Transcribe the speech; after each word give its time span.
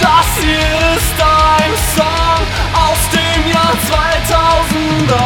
Das 0.00 0.26
hier 0.38 0.58
ist 0.96 1.18
ein 1.22 1.72
Song 1.96 2.44
aus 2.74 3.00
dem 3.10 3.50
Jahr 3.50 3.74
2008. 3.88 5.20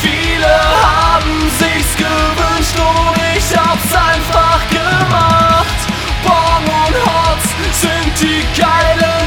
Viele 0.00 0.46
haben 0.46 1.50
sich's 1.58 1.96
gewünscht 1.96 2.78
und 2.78 3.16
ich 3.36 3.56
hab's 3.56 3.94
einfach 3.94 4.60
gemacht. 4.70 5.78
Bong 6.22 6.64
und 6.64 6.96
Hotz 7.04 7.44
sind 7.80 8.12
die 8.20 8.44
geilen. 8.60 9.21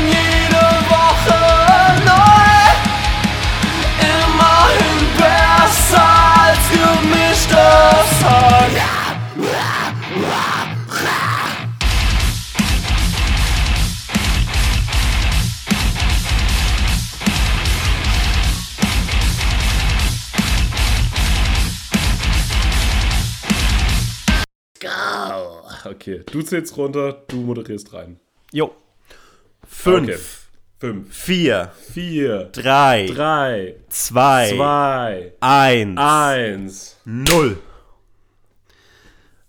Hack. 7.52 9.05
Okay, 25.85 26.23
du 26.32 26.41
zählst 26.41 26.76
runter, 26.77 27.23
du 27.27 27.38
moderierst 27.38 27.93
rein. 27.93 28.20
Jo. 28.51 28.73
Fünf, 29.68 30.10
Okay. 30.10 30.45
Fünf, 30.86 31.12
vier, 31.12 31.72
vier, 31.94 32.44
drei, 32.52 33.08
drei, 33.08 33.76
zwei, 33.90 34.54
zwei, 34.55 35.34
eins, 35.40 35.98
eins. 36.00 36.98
null. 37.05 37.58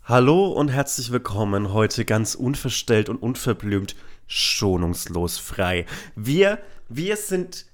Hallo 0.04 0.46
und 0.46 0.68
herzlich 0.68 1.12
willkommen 1.12 1.74
heute 1.74 2.06
ganz 2.06 2.36
unverstellt 2.36 3.10
und 3.10 3.16
unverblümt, 3.16 3.96
schonungslos 4.26 5.36
frei. 5.36 5.84
Wir, 6.14 6.58
wir 6.88 7.18
sind 7.18 7.66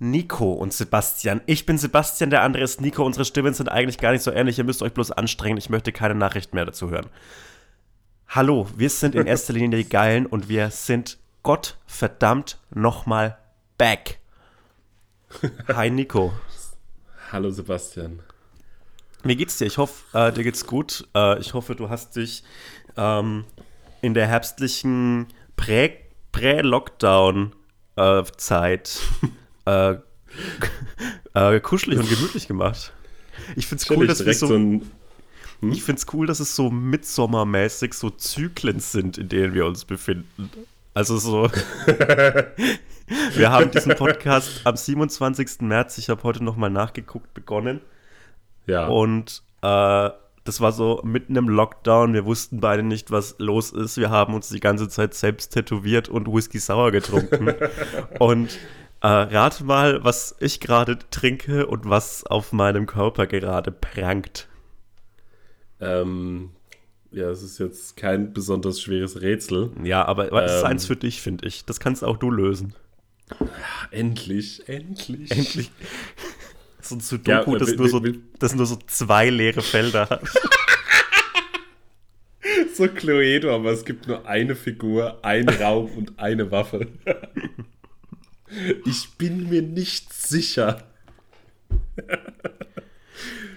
Nico 0.00 0.52
und 0.52 0.72
Sebastian. 0.72 1.40
Ich 1.46 1.66
bin 1.66 1.78
Sebastian, 1.78 2.30
der 2.30 2.42
andere 2.42 2.64
ist 2.64 2.80
Nico. 2.80 3.06
Unsere 3.06 3.24
Stimmen 3.24 3.54
sind 3.54 3.68
eigentlich 3.68 3.98
gar 3.98 4.10
nicht 4.10 4.24
so 4.24 4.32
ähnlich. 4.32 4.58
Ihr 4.58 4.64
müsst 4.64 4.82
euch 4.82 4.92
bloß 4.92 5.12
anstrengen. 5.12 5.58
Ich 5.58 5.70
möchte 5.70 5.92
keine 5.92 6.16
Nachrichten 6.16 6.56
mehr 6.56 6.64
dazu 6.64 6.90
hören. 6.90 7.06
Hallo, 8.26 8.66
wir 8.76 8.90
sind 8.90 9.14
in 9.14 9.26
erster 9.28 9.52
Linie 9.52 9.84
die 9.84 9.88
Geilen 9.88 10.26
und 10.26 10.48
wir 10.48 10.70
sind 10.70 11.18
Gott 11.44 11.76
verdammt 11.86 12.58
nochmal 12.74 13.38
back. 13.78 14.18
Hi 15.68 15.90
Nico. 15.90 16.32
Hallo 17.30 17.50
Sebastian. 17.50 18.18
Wie 19.22 19.36
geht's 19.36 19.58
dir? 19.58 19.66
Ich 19.66 19.78
hoffe, 19.78 20.02
äh, 20.18 20.32
dir 20.32 20.42
geht's 20.42 20.66
gut. 20.66 21.06
Äh, 21.14 21.38
ich 21.40 21.54
hoffe, 21.54 21.76
du 21.76 21.88
hast 21.90 22.16
dich 22.16 22.42
ähm, 22.96 23.44
in 24.02 24.14
der 24.14 24.26
herbstlichen 24.26 25.28
Prä- 25.56 25.98
Prä-Lockdown-Zeit 26.32 28.98
äh, 29.66 29.94
äh, 31.34 31.60
kuschelig 31.60 31.98
und 31.98 32.08
gemütlich 32.08 32.48
gemacht. 32.48 32.92
Ich 33.56 33.66
find's 33.66 33.88
cool, 33.90 33.96
Cool, 33.98 34.06
dass 34.06 34.24
wir 34.24 34.32
so, 34.34 34.46
so 34.46 34.54
ein. 34.56 34.90
ich 35.62 35.82
find's 35.82 36.06
cool, 36.14 36.26
dass 36.26 36.40
es 36.40 36.54
so 36.56 36.70
midsommermäßig 36.70 37.92
so 37.94 38.08
Zyklen 38.10 38.80
sind, 38.80 39.18
in 39.18 39.28
denen 39.28 39.52
wir 39.54 39.66
uns 39.66 39.84
befinden. 39.84 40.50
Also 40.94 41.18
so. 41.18 41.50
wir 43.34 43.50
haben 43.50 43.70
diesen 43.72 43.96
Podcast 43.96 44.60
am 44.64 44.76
27. 44.76 45.60
März, 45.62 45.98
ich 45.98 46.08
habe 46.08 46.22
heute 46.22 46.42
nochmal 46.42 46.70
nachgeguckt, 46.70 47.34
begonnen. 47.34 47.80
Ja. 48.66 48.86
Und 48.86 49.42
äh, 49.62 50.10
das 50.44 50.60
war 50.60 50.70
so 50.72 51.00
mitten 51.02 51.34
im 51.34 51.48
Lockdown. 51.48 52.14
Wir 52.14 52.24
wussten 52.24 52.60
beide 52.60 52.84
nicht, 52.84 53.10
was 53.10 53.34
los 53.38 53.72
ist. 53.72 53.96
Wir 53.96 54.10
haben 54.10 54.34
uns 54.34 54.50
die 54.50 54.60
ganze 54.60 54.88
Zeit 54.88 55.14
selbst 55.14 55.52
tätowiert 55.52 56.08
und 56.08 56.32
Whisky 56.32 56.60
Sauer 56.60 56.92
getrunken. 56.92 57.54
und 58.20 58.56
äh, 59.00 59.06
rate 59.08 59.64
mal, 59.64 60.04
was 60.04 60.36
ich 60.38 60.60
gerade 60.60 60.98
trinke 61.10 61.66
und 61.66 61.90
was 61.90 62.24
auf 62.24 62.52
meinem 62.52 62.86
Körper 62.86 63.26
gerade 63.26 63.72
prangt. 63.72 64.46
ähm, 65.80 66.50
ja, 67.14 67.30
es 67.30 67.42
ist 67.42 67.58
jetzt 67.58 67.96
kein 67.96 68.32
besonders 68.32 68.80
schweres 68.80 69.20
Rätsel. 69.22 69.70
Ja, 69.82 70.04
aber 70.04 70.26
aber 70.26 70.42
das 70.42 70.56
ist 70.56 70.60
Ähm. 70.62 70.66
eins 70.66 70.86
für 70.86 70.96
dich, 70.96 71.20
finde 71.22 71.46
ich. 71.46 71.64
Das 71.64 71.80
kannst 71.80 72.04
auch 72.04 72.16
du 72.16 72.30
lösen. 72.30 72.74
Endlich, 73.90 74.68
endlich. 74.68 75.30
Endlich. 75.30 75.70
So 76.80 76.96
ein 76.96 77.00
Sudoku, 77.00 77.52
Ja, 77.52 77.58
das, 77.58 77.68
will- 77.70 77.76
nur 77.76 77.88
so, 77.88 78.02
will- 78.02 78.20
das 78.38 78.54
nur 78.54 78.66
so 78.66 78.76
zwei 78.86 79.30
leere 79.30 79.62
Felder 79.62 80.08
hat. 80.10 80.22
So 82.74 82.88
Cluedo, 82.88 83.54
aber 83.54 83.70
es 83.70 83.84
gibt 83.84 84.08
nur 84.08 84.26
eine 84.26 84.56
Figur, 84.56 85.24
ein 85.24 85.48
Raum 85.48 85.86
und 85.96 86.18
eine 86.18 86.50
Waffe. 86.50 86.88
Ich 88.84 89.10
bin 89.18 89.48
mir 89.48 89.62
nicht 89.62 90.12
sicher. 90.12 90.84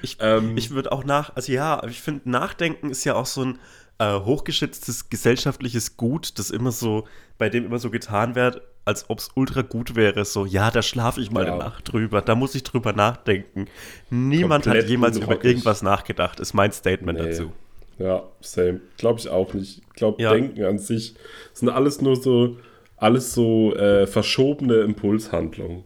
Ich, 0.07 0.17
Ähm. 0.21 0.55
ich 0.57 0.71
würde 0.71 0.91
auch 0.91 1.03
nach, 1.03 1.35
also 1.35 1.51
ja, 1.51 1.83
ich 1.87 2.01
finde, 2.01 2.29
Nachdenken 2.29 2.89
ist 2.89 3.03
ja 3.03 3.15
auch 3.15 3.25
so 3.25 3.43
ein 3.43 3.59
äh, 3.99 4.19
hochgeschätztes 4.19 5.09
gesellschaftliches 5.09 5.97
Gut, 5.97 6.37
das 6.39 6.49
immer 6.51 6.71
so, 6.71 7.07
bei 7.37 7.49
dem 7.49 7.65
immer 7.65 7.79
so 7.79 7.89
getan 7.89 8.35
wird, 8.35 8.61
als 8.85 9.09
ob 9.09 9.19
es 9.19 9.29
ultra 9.35 9.63
gut 9.63 9.95
wäre. 9.95 10.23
So, 10.23 10.45
ja, 10.45 10.71
da 10.71 10.81
schlafe 10.81 11.19
ich 11.19 11.31
mal 11.31 11.45
Ja. 11.45 11.53
eine 11.53 11.63
Nacht 11.63 11.91
drüber, 11.91 12.21
da 12.21 12.35
muss 12.35 12.55
ich 12.55 12.63
drüber 12.63 12.93
nachdenken. 12.93 13.65
Niemand 14.09 14.63
Komplett 14.65 14.83
hat 14.83 14.89
jemals 14.89 15.17
über 15.17 15.43
irgendwas 15.43 15.81
nachgedacht, 15.81 16.39
ist 16.39 16.53
mein 16.53 16.71
Statement 16.71 17.19
Nee. 17.19 17.25
dazu. 17.31 17.51
Ja, 17.99 18.23
same. 18.41 18.79
Glaube 18.97 19.19
ich 19.19 19.27
auch 19.29 19.53
nicht. 19.53 19.79
Ich 19.79 19.93
glaube, 19.93 20.21
Ja. 20.21 20.31
Denken 20.31 20.63
an 20.63 20.77
sich 20.77 21.15
sind 21.53 21.69
alles 21.69 21.99
nur 22.01 22.15
so, 22.15 22.57
alles 22.97 23.33
so 23.33 23.75
äh, 23.75 24.05
verschobene 24.07 24.75
Impulshandlungen. 24.81 25.83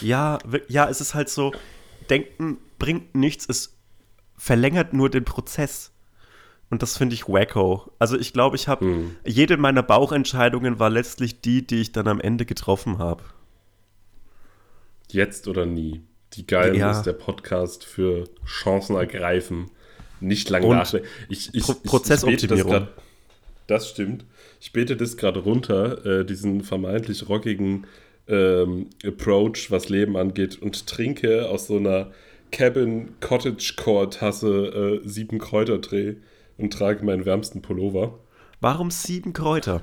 Ja, 0.00 0.38
ja, 0.68 0.88
es 0.88 1.00
ist 1.00 1.14
halt 1.14 1.28
so, 1.28 1.52
Denken 2.08 2.58
bringt 2.82 3.14
nichts, 3.14 3.46
es 3.48 3.76
verlängert 4.36 4.92
nur 4.92 5.08
den 5.08 5.24
Prozess. 5.24 5.92
Und 6.68 6.82
das 6.82 6.96
finde 6.96 7.14
ich 7.14 7.28
wacko. 7.28 7.92
Also 7.98 8.18
ich 8.18 8.32
glaube, 8.32 8.56
ich 8.56 8.66
habe, 8.66 8.84
Hm. 8.84 9.16
jede 9.24 9.56
meiner 9.56 9.82
Bauchentscheidungen 9.82 10.78
war 10.80 10.90
letztlich 10.90 11.40
die, 11.40 11.64
die 11.66 11.80
ich 11.80 11.92
dann 11.92 12.08
am 12.08 12.20
Ende 12.20 12.44
getroffen 12.44 12.98
habe. 12.98 13.22
Jetzt 15.10 15.48
oder 15.48 15.66
nie. 15.66 16.02
Die 16.34 16.46
Geilen 16.46 16.74
Ja. 16.76 16.90
ist 16.90 17.02
der 17.02 17.12
Podcast 17.12 17.84
für 17.84 18.24
Chancen 18.46 18.96
ergreifen. 18.96 19.70
Nicht 20.20 20.48
lange 20.50 20.66
nachdenken. 20.68 21.06
Ich, 21.28 21.54
ich, 21.54 21.62
Pro- 21.64 21.74
Prozessoptimierung. 21.74 22.72
bete 22.72 22.88
Das, 23.66 23.82
das 23.84 23.90
stimmt. 23.90 24.24
Ich 24.60 24.72
bete 24.72 24.96
das 24.96 25.16
gerade 25.16 25.40
runter, 25.40 26.04
äh, 26.20 26.24
diesen 26.24 26.62
vermeintlich 26.62 27.28
rockigen 27.28 27.86
ähm, 28.28 28.86
Approach, 29.04 29.70
was 29.70 29.88
Leben 29.88 30.16
angeht, 30.16 30.60
und 30.62 30.86
trinke 30.86 31.48
aus 31.48 31.66
so 31.66 31.76
einer 31.76 32.12
Cabin 32.52 33.14
Cottage 33.20 33.74
Core 33.76 34.10
Tasse 34.10 35.00
äh, 35.04 35.08
sieben 35.08 35.38
Kräuterdreh 35.38 36.16
und 36.58 36.72
trage 36.72 37.04
meinen 37.04 37.24
wärmsten 37.24 37.62
Pullover. 37.62 38.18
Warum 38.60 38.90
sieben 38.90 39.32
Kräuter? 39.32 39.82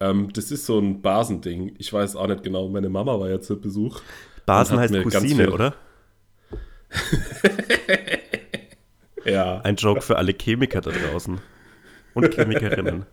Ähm, 0.00 0.32
das 0.32 0.50
ist 0.50 0.66
so 0.66 0.78
ein 0.78 1.00
Basending. 1.02 1.74
Ich 1.78 1.92
weiß 1.92 2.16
auch 2.16 2.26
nicht 2.26 2.42
genau. 2.42 2.68
Meine 2.68 2.88
Mama 2.88 3.20
war 3.20 3.30
ja 3.30 3.40
zu 3.40 3.60
Besuch. 3.60 4.00
Basen 4.46 4.78
heißt 4.78 4.94
Cousine, 5.02 5.50
oder? 5.52 5.74
Ja, 9.24 9.60
Ein 9.60 9.76
Joke 9.76 10.00
für 10.00 10.16
alle 10.16 10.32
Chemiker 10.34 10.80
da 10.80 10.90
draußen. 10.90 11.40
Und 12.14 12.34
Chemikerinnen. 12.34 13.06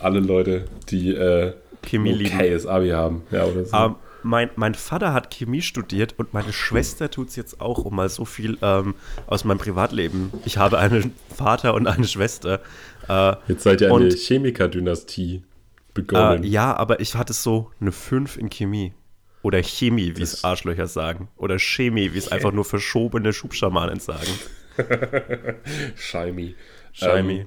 alle 0.00 0.20
Leute, 0.20 0.66
die 0.90 1.14
äh, 1.14 1.54
Chemie 1.82 2.12
lieben. 2.12 2.34
okayes 2.34 2.66
Abi 2.66 2.90
haben. 2.90 3.22
Ja, 3.30 3.44
oder 3.46 3.64
so. 3.64 3.76
Ähm, 3.76 3.94
mein, 4.24 4.50
mein 4.56 4.74
Vater 4.74 5.12
hat 5.12 5.30
Chemie 5.30 5.62
studiert 5.62 6.14
und 6.18 6.32
meine 6.34 6.52
Schwester 6.52 7.10
tut 7.10 7.28
es 7.28 7.36
jetzt 7.36 7.60
auch, 7.60 7.78
um 7.78 7.94
mal 7.94 8.08
so 8.08 8.24
viel 8.24 8.58
ähm, 8.62 8.94
aus 9.26 9.44
meinem 9.44 9.58
Privatleben. 9.58 10.32
Ich 10.44 10.58
habe 10.58 10.78
einen 10.78 11.14
Vater 11.34 11.74
und 11.74 11.86
eine 11.86 12.06
Schwester. 12.06 12.60
Äh, 13.08 13.36
Jetzt 13.48 13.62
seid 13.62 13.80
ihr 13.80 13.92
eine 13.92 14.10
Chemikerdynastie 14.10 15.42
begonnen. 15.92 16.44
Äh, 16.44 16.48
ja, 16.48 16.76
aber 16.76 17.00
ich 17.00 17.14
hatte 17.14 17.32
so 17.32 17.70
eine 17.80 17.92
5 17.92 18.36
in 18.36 18.50
Chemie. 18.50 18.92
Oder 19.42 19.62
Chemie, 19.62 20.16
wie 20.16 20.22
es 20.22 20.42
Arschlöcher 20.42 20.86
sagen. 20.86 21.28
Oder 21.36 21.58
Chemie, 21.58 22.14
wie 22.14 22.18
es 22.18 22.32
einfach 22.32 22.52
nur 22.52 22.64
verschobene 22.64 23.32
Schubschamanen 23.34 24.00
sagen. 24.00 24.30
Scheimi. 25.96 26.56
Chemie. 26.92 27.40
Ähm, 27.40 27.46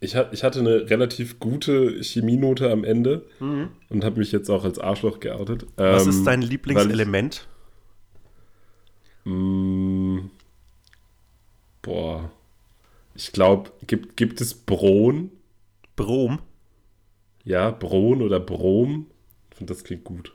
ich, 0.00 0.14
ich 0.32 0.42
hatte 0.44 0.60
eine 0.60 0.88
relativ 0.90 1.38
gute 1.38 2.00
Chemienote 2.02 2.70
am 2.70 2.84
Ende 2.84 3.26
und 3.90 4.04
habe 4.04 4.18
mich 4.18 4.32
jetzt 4.32 4.50
auch 4.50 4.64
als 4.64 4.78
Arschloch 4.78 5.20
geoutet. 5.20 5.64
Mhm. 5.64 5.68
Was 5.76 6.04
Ähm, 6.04 6.10
ist 6.10 6.24
dein 6.24 6.42
weil 6.42 6.48
Lieblingselement? 6.48 7.46
Ich, 9.24 9.30
mh, 9.30 10.22
boah. 11.82 12.30
Ich 13.14 13.32
glaube, 13.32 13.70
gibt, 13.86 14.16
gibt 14.16 14.40
es 14.40 14.54
Bron? 14.54 15.30
Brom? 15.96 16.40
Ja, 17.44 17.70
Bron 17.70 18.22
oder 18.22 18.40
Brom? 18.40 19.06
Ich 19.50 19.58
finde, 19.58 19.74
das 19.74 19.84
klingt 19.84 20.04
gut. 20.04 20.34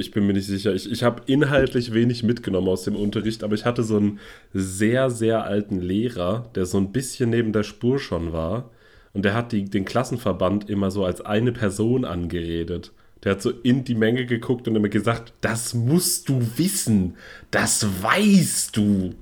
Ich 0.00 0.10
bin, 0.10 0.26
mir 0.26 0.32
nicht 0.32 0.46
sicher. 0.46 0.74
Ich, 0.74 0.90
ich 0.90 1.02
habe 1.02 1.22
inhaltlich 1.26 1.92
wenig 1.92 2.22
mitgenommen 2.22 2.68
aus 2.68 2.84
dem 2.84 2.96
Unterricht, 2.96 3.44
aber 3.44 3.54
ich 3.54 3.64
hatte 3.64 3.82
so 3.82 3.96
einen 3.96 4.18
sehr, 4.52 5.10
sehr 5.10 5.44
alten 5.44 5.80
Lehrer, 5.80 6.50
der 6.54 6.66
so 6.66 6.78
ein 6.78 6.92
bisschen 6.92 7.30
neben 7.30 7.52
der 7.52 7.62
Spur 7.62 7.98
schon 7.98 8.32
war 8.32 8.70
Und 9.12 9.24
der 9.24 9.34
hat 9.34 9.52
die, 9.52 9.64
den 9.64 9.84
Klassenverband 9.84 10.70
immer 10.70 10.90
so 10.90 11.04
als 11.04 11.20
eine 11.20 11.52
Person 11.52 12.04
angeredet. 12.04 12.92
Der 13.24 13.32
hat 13.32 13.42
so 13.42 13.50
in 13.50 13.84
die 13.84 13.94
Menge 13.94 14.26
geguckt 14.26 14.66
und 14.66 14.74
immer 14.74 14.88
gesagt, 14.88 15.32
das 15.40 15.74
musst 15.74 16.28
du 16.28 16.40
wissen, 16.56 17.14
das 17.50 17.86
weißt 18.02 18.76
du. 18.76 19.14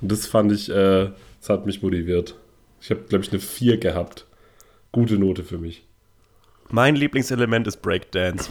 Und 0.00 0.12
das 0.12 0.26
fand 0.26 0.52
ich, 0.52 0.70
äh, 0.70 1.10
das 1.40 1.48
hat 1.48 1.66
mich 1.66 1.82
motiviert. 1.82 2.36
Ich 2.80 2.90
habe, 2.90 3.02
glaube 3.02 3.24
ich, 3.24 3.30
eine 3.30 3.40
4 3.40 3.78
gehabt. 3.78 4.26
Gute 4.92 5.18
Note 5.18 5.44
für 5.44 5.58
mich. 5.58 5.84
Mein 6.70 6.96
Lieblingselement 6.96 7.66
ist 7.66 7.82
Breakdance. 7.82 8.50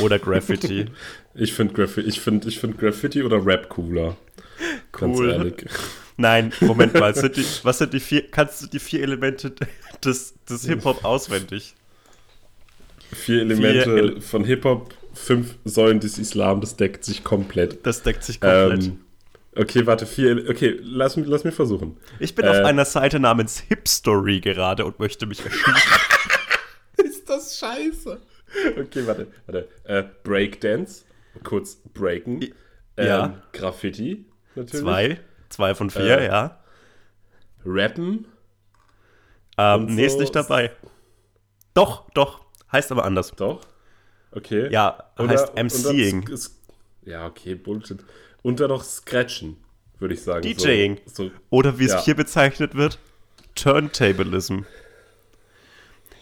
Oder 0.00 0.18
Graffiti. 0.18 0.86
Ich 1.40 1.52
finde 1.52 1.72
Graffi 1.74 2.00
ich 2.00 2.20
find, 2.20 2.46
ich 2.46 2.58
find 2.58 2.76
Graffiti 2.78 3.22
oder 3.22 3.44
Rap 3.46 3.68
cooler. 3.68 4.16
Ganz 4.90 5.16
Cool. 5.18 5.30
ehrlich. 5.30 5.54
Nein, 6.16 6.52
Moment 6.60 6.94
mal. 6.94 7.14
Sind 7.14 7.36
die, 7.36 7.44
was 7.62 7.78
sind 7.78 7.92
die 7.92 8.00
vier? 8.00 8.28
Kannst 8.28 8.60
du 8.60 8.66
die 8.66 8.80
vier 8.80 9.02
Elemente 9.02 9.52
des, 10.04 10.34
des 10.50 10.64
Hip-Hop 10.66 11.04
auswendig? 11.04 11.74
Vier 13.12 13.42
Elemente 13.42 13.84
Vier 13.84 13.94
Ele- 13.94 14.20
von 14.20 14.42
Hip-Hop, 14.44 14.94
fünf 15.14 15.54
Säulen 15.64 16.00
des 16.00 16.18
Islam, 16.18 16.60
das 16.60 16.76
deckt 16.76 17.04
sich 17.04 17.22
komplett. 17.22 17.86
Das 17.86 18.02
deckt 18.02 18.24
sich 18.24 18.40
komplett. 18.40 18.84
Ähm, 18.86 19.00
okay, 19.54 19.86
warte, 19.86 20.06
vier. 20.06 20.44
Okay, 20.50 20.76
lass, 20.82 21.16
mich- 21.16 21.26
lass 21.28 21.44
mich 21.44 21.54
versuchen. 21.54 21.96
ich 22.18 22.34
bin 22.34 22.44
äh, 22.46 22.48
auf 22.48 22.64
einer 22.64 22.84
Seite 22.84 23.20
namens 23.20 23.60
Hipstory 23.60 24.40
gerade 24.40 24.84
und 24.84 24.98
möchte 24.98 25.26
mich 25.26 25.44
erschießen. 25.44 25.74
Ist 26.96 27.28
das 27.30 27.58
scheiße? 27.58 28.20
Okay, 28.78 29.06
warte, 29.06 29.26
warte. 29.46 29.68
Äh, 29.84 30.04
Breakdance, 30.24 31.04
kurz 31.44 31.76
breaken. 31.94 32.42
Ähm, 32.96 33.06
ja. 33.06 33.42
Graffiti, 33.52 34.24
natürlich. 34.54 34.80
Zwei. 34.84 35.20
Zwei 35.50 35.74
von 35.74 35.90
vier, 35.90 36.18
Äh, 36.18 36.26
ja. 36.26 36.60
Rappen. 37.64 38.26
Ähm, 39.56 39.80
und 39.86 39.94
nee, 39.94 40.06
ist 40.06 40.14
so- 40.14 40.20
nicht 40.20 40.34
dabei. 40.34 40.70
Doch, 41.74 42.08
doch. 42.10 42.44
Heißt 42.72 42.92
aber 42.92 43.04
anders. 43.04 43.32
Doch. 43.36 43.60
Okay. 44.32 44.68
Ja, 44.70 45.10
Oder- 45.18 45.28
heißt 45.30 45.48
und 45.50 45.56
dann 45.56 45.66
MCing. 45.66 46.28
Ja, 47.04 47.26
okay, 47.26 47.54
Bullshit. 47.54 48.04
Und 48.42 48.60
dann 48.60 48.68
noch 48.68 48.84
Scratchen, 48.84 49.56
würde 49.98 50.14
ich 50.14 50.22
sagen. 50.22 50.42
DJing. 50.42 51.00
So, 51.06 51.24
so, 51.26 51.30
Oder 51.50 51.78
wie 51.78 51.84
es 51.86 51.92
Ja. 51.92 52.02
hier 52.04 52.14
bezeichnet 52.14 52.74
wird, 52.74 52.98
Turntablism. 53.54 54.60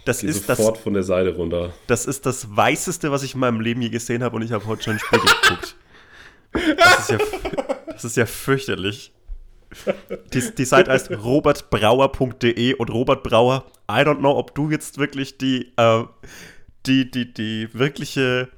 Das 0.07 0.21
geh 0.21 0.29
ist 0.29 0.49
das, 0.49 0.59
sofort 0.59 0.79
von 0.79 0.95
der 0.95 1.03
Seite 1.03 1.35
runter. 1.35 1.75
das 1.89 2.07
ist 2.07 2.25
das 2.27 2.57
Weißeste, 2.57 3.11
was 3.11 3.25
ich 3.25 3.35
in 3.35 3.41
meinem 3.41 3.61
Leben 3.61 3.83
je 3.83 3.91
gesehen 3.91 4.23
habe 4.23 4.37
und 4.37 4.43
ich 4.43 4.53
habe 4.53 4.65
heute 4.67 4.85
schon 4.85 4.99
Spiegel 4.99 5.29
geguckt. 5.43 5.77
Das 6.79 7.01
ist 7.01 7.11
ja, 7.11 7.19
das 7.89 8.05
ist 8.05 8.17
ja 8.17 8.25
fürchterlich. 8.25 9.13
Die, 10.33 10.55
die 10.55 10.65
Seite 10.65 10.93
heißt 10.93 11.11
robertbrauer.de 11.11 12.75
und 12.75 12.89
Robert 12.89 13.25
Brauer, 13.25 13.67
I 13.91 14.03
don't 14.03 14.19
know, 14.19 14.39
ob 14.39 14.55
du 14.55 14.71
jetzt 14.71 14.97
wirklich 14.97 15.39
die, 15.39 15.73
äh, 15.77 16.05
die, 16.87 17.11
die, 17.11 17.35
die 17.35 17.69
wirkliche 17.75 18.49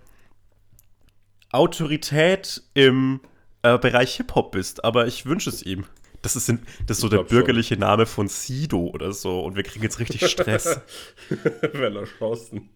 Autorität 1.51 2.63
im 2.75 3.21
äh, 3.63 3.79
Bereich 3.79 4.17
Hip-Hop 4.17 4.53
bist, 4.53 4.85
aber 4.85 5.07
ich 5.07 5.25
wünsche 5.25 5.49
es 5.49 5.63
ihm. 5.63 5.87
Das 6.23 6.37
ist, 6.37 6.49
in, 6.49 6.61
das 6.87 6.99
ist 6.99 7.01
so 7.03 7.09
der 7.09 7.19
glaub 7.19 7.29
schon. 7.29 7.39
bürgerliche 7.39 7.77
Name 7.77 8.07
von 8.07 8.29
Sido 8.29 8.89
oder 8.89 9.13
so 9.13 9.41
und 9.41 9.57
wir 9.57 9.63
kriegen 9.63 9.85
jetzt 9.85 10.01
richtig 10.01 10.27
Stress. 10.29 10.81
Weller 11.73 12.05
Chancen. 12.05 12.71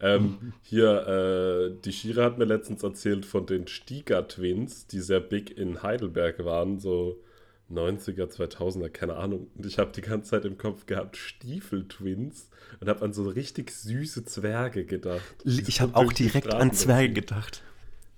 Ähm, 0.00 0.52
hier, 0.62 1.06
äh, 1.06 1.80
die 1.84 1.92
Shira 1.92 2.24
hat 2.24 2.38
mir 2.38 2.44
letztens 2.44 2.82
erzählt 2.82 3.24
von 3.24 3.46
den 3.46 3.68
Stieger 3.68 4.26
Twins, 4.26 4.86
die 4.88 5.00
sehr 5.00 5.20
big 5.20 5.56
in 5.56 5.82
Heidelberg 5.82 6.44
waren, 6.44 6.80
so 6.80 7.22
90er, 7.70 8.26
2000er, 8.26 8.88
keine 8.88 9.16
Ahnung. 9.16 9.48
Und 9.56 9.64
ich 9.64 9.78
habe 9.78 9.92
die 9.92 10.00
ganze 10.00 10.30
Zeit 10.30 10.44
im 10.44 10.58
Kopf 10.58 10.86
gehabt, 10.86 11.16
Stiefel 11.16 11.86
Twins 11.86 12.48
und 12.80 12.88
habe 12.88 13.02
an 13.02 13.12
so 13.12 13.28
richtig 13.28 13.70
süße 13.70 14.24
Zwerge 14.24 14.84
gedacht. 14.84 15.22
Ich 15.44 15.80
habe 15.80 15.94
auch 15.94 16.12
direkt 16.12 16.52
an 16.52 16.72
Zwerge 16.72 17.12
gedacht. 17.12 17.62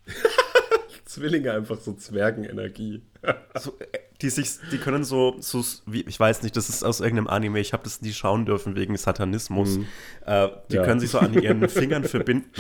Zwillinge 1.15 1.53
einfach 1.53 1.79
so 1.81 1.93
Zwergenenergie. 1.95 3.03
So, 3.59 3.71
äh, 3.79 3.99
die, 4.21 4.29
sich, 4.29 4.51
die 4.71 4.77
können 4.79 5.03
so, 5.03 5.37
so, 5.41 5.65
wie, 5.87 6.03
ich 6.03 6.21
weiß 6.21 6.43
nicht, 6.43 6.57
das 6.57 6.69
ist 6.69 6.85
aus 6.85 7.01
irgendeinem 7.01 7.29
Anime, 7.29 7.59
ich 7.61 7.73
habe 7.73 7.83
das 7.85 8.03
nie 8.03 8.13
schauen 8.13 8.45
dürfen 8.45 8.77
wegen 8.77 8.97
Satanismus. 8.99 9.79
Äh, 10.27 10.49
die 10.71 10.77
Ja. 10.77 10.85
können 10.85 11.01
sich 11.01 11.11
so 11.11 11.19
an 11.21 11.33
ihren 11.33 11.67
Fingern 11.71 12.05
verbinden. 12.05 12.51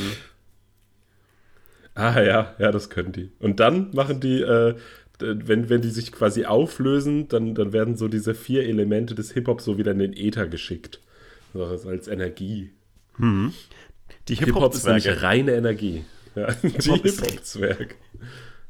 Ah 1.94 2.20
ja, 2.20 2.54
ja, 2.58 2.72
das 2.72 2.90
können 2.90 3.12
die. 3.12 3.30
Und 3.38 3.60
dann 3.60 3.90
machen 3.92 4.20
die, 4.20 4.40
äh, 4.40 4.74
wenn, 5.20 5.68
wenn 5.68 5.80
die 5.82 5.90
sich 5.90 6.10
quasi 6.12 6.44
auflösen, 6.44 7.28
dann, 7.28 7.54
dann 7.54 7.72
werden 7.72 7.96
so 7.96 8.08
diese 8.08 8.34
vier 8.34 8.64
Elemente 8.66 9.14
des 9.14 9.32
Hip-Hop 9.32 9.60
so 9.60 9.78
wieder 9.78 9.92
in 9.92 9.98
den 10.00 10.12
Äther 10.12 10.48
geschickt. 10.48 11.00
So 11.52 11.64
als 11.64 11.86
als 11.86 12.08
Energie. 12.08 12.70
Die 13.18 14.34
Hip-Hop 14.34 14.74
ist 14.74 14.84
nämlich 14.86 15.04
Hip-Hop-Zwerge. 15.04 15.22
reine 15.22 15.52
Energie. 15.54 16.04
Ja, 16.34 16.52
die 16.62 16.68
Hip-Hop-Zwerg. 16.68 17.96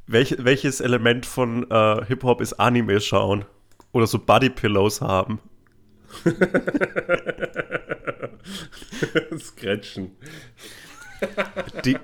Welch, 0.07 0.37
welches 0.39 0.81
Element 0.81 1.27
von 1.27 1.71
äh, 1.71 2.05
Hip-Hop 2.07 2.41
ist 2.41 2.55
Anime 2.55 3.01
schauen? 3.01 3.45
Oder 3.93 4.07
so 4.07 4.19
Bodypillows 4.19 5.01
haben? 5.01 5.41
Scratchen. 9.39 10.17
Die, 11.85 11.97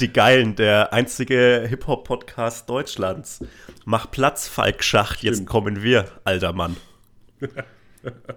die 0.00 0.12
Geilen, 0.12 0.56
der 0.56 0.92
einzige 0.92 1.64
Hip-Hop-Podcast 1.68 2.68
Deutschlands. 2.68 3.44
Mach 3.84 4.10
Platz, 4.10 4.48
Falk 4.48 4.84
Schacht, 4.84 5.22
jetzt 5.22 5.36
Stimmt. 5.36 5.48
kommen 5.48 5.82
wir, 5.82 6.06
alter 6.24 6.52
Mann. 6.52 6.76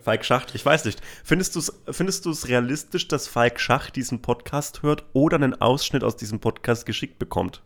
Falk 0.02 0.26
Schacht, 0.26 0.56
ich 0.56 0.66
weiß 0.66 0.84
nicht. 0.86 1.02
Findest 1.24 1.56
du 1.56 1.60
es 1.60 1.74
findest 1.92 2.26
du's 2.26 2.48
realistisch, 2.50 3.08
dass 3.08 3.28
Falk 3.28 3.60
Schacht 3.60 3.96
diesen 3.96 4.22
Podcast 4.22 4.84
hört 4.84 5.06
oder 5.14 5.36
einen 5.38 5.60
Ausschnitt 5.62 6.04
aus 6.04 6.18
diesem 6.18 6.40
Podcast 6.40 6.86
geschickt 6.86 7.18
bekommt? 7.20 7.62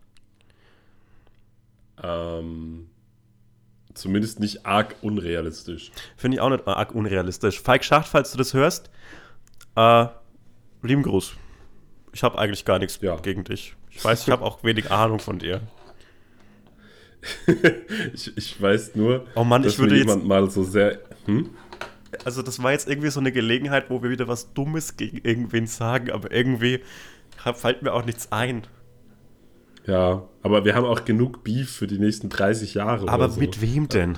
Ähm, 2.04 2.90
zumindest 3.96 4.40
nicht 4.40 4.66
arg 4.66 4.96
unrealistisch. 5.02 5.92
Finde 6.16 6.36
ich 6.38 6.42
auch 6.42 6.50
nicht 6.50 6.68
arg 6.68 6.94
unrealistisch. 6.94 7.60
Falk 7.62 7.84
Schacht, 7.84 8.08
falls 8.08 8.32
du 8.32 8.38
das 8.38 8.54
hörst, 8.54 8.92
äh, 9.76 10.06
lieben 10.84 11.02
Gruß. 11.04 11.34
Ich 12.14 12.22
habe 12.24 12.38
eigentlich 12.38 12.66
gar 12.66 12.78
nichts 12.80 13.00
Ja. 13.02 13.16
gegen 13.18 13.44
dich. 13.44 13.76
Ich 13.90 14.04
weiß, 14.06 14.24
ich 14.24 14.30
habe 14.30 14.44
auch 14.46 14.64
wenig 14.64 14.92
Ahnung 14.92 15.20
von 15.20 15.40
dir. 15.40 15.62
Ich, 18.14 18.38
ich 18.38 18.62
weiß 18.62 18.96
nur, 18.96 19.26
Oh 19.36 19.44
Mann, 19.44 19.64
dass 19.64 19.74
ich 19.74 19.80
würde 19.80 19.94
mir 19.96 20.00
jemand 20.00 20.26
mal 20.26 20.50
so 20.50 20.64
sehr. 20.64 21.00
Hm? 21.26 21.50
Also 22.26 22.42
das 22.42 22.62
war 22.62 22.72
jetzt 22.72 22.88
irgendwie 22.88 23.10
so 23.10 23.20
eine 23.20 23.32
Gelegenheit, 23.32 23.90
wo 23.90 24.02
wir 24.04 24.10
wieder 24.10 24.28
was 24.28 24.54
Dummes 24.54 24.98
gegen 24.98 25.18
irgendwen 25.24 25.68
sagen, 25.68 26.12
aber 26.12 26.32
irgendwie 26.32 26.82
fällt 27.56 27.82
mir 27.82 27.94
auch 27.94 28.06
nichts 28.06 28.32
ein. 28.32 28.64
Ja, 29.86 30.28
aber 30.44 30.66
wir 30.66 30.76
haben 30.76 30.86
auch 30.86 31.06
genug 31.06 31.44
Beef 31.44 31.72
für 31.72 31.88
die 31.88 31.98
nächsten 31.98 32.30
30 32.30 32.74
Jahre. 32.74 33.08
Aber 33.08 33.26
oder 33.26 33.34
so. 33.34 33.40
mit 33.40 33.62
wem 33.62 33.88
denn? 33.88 34.18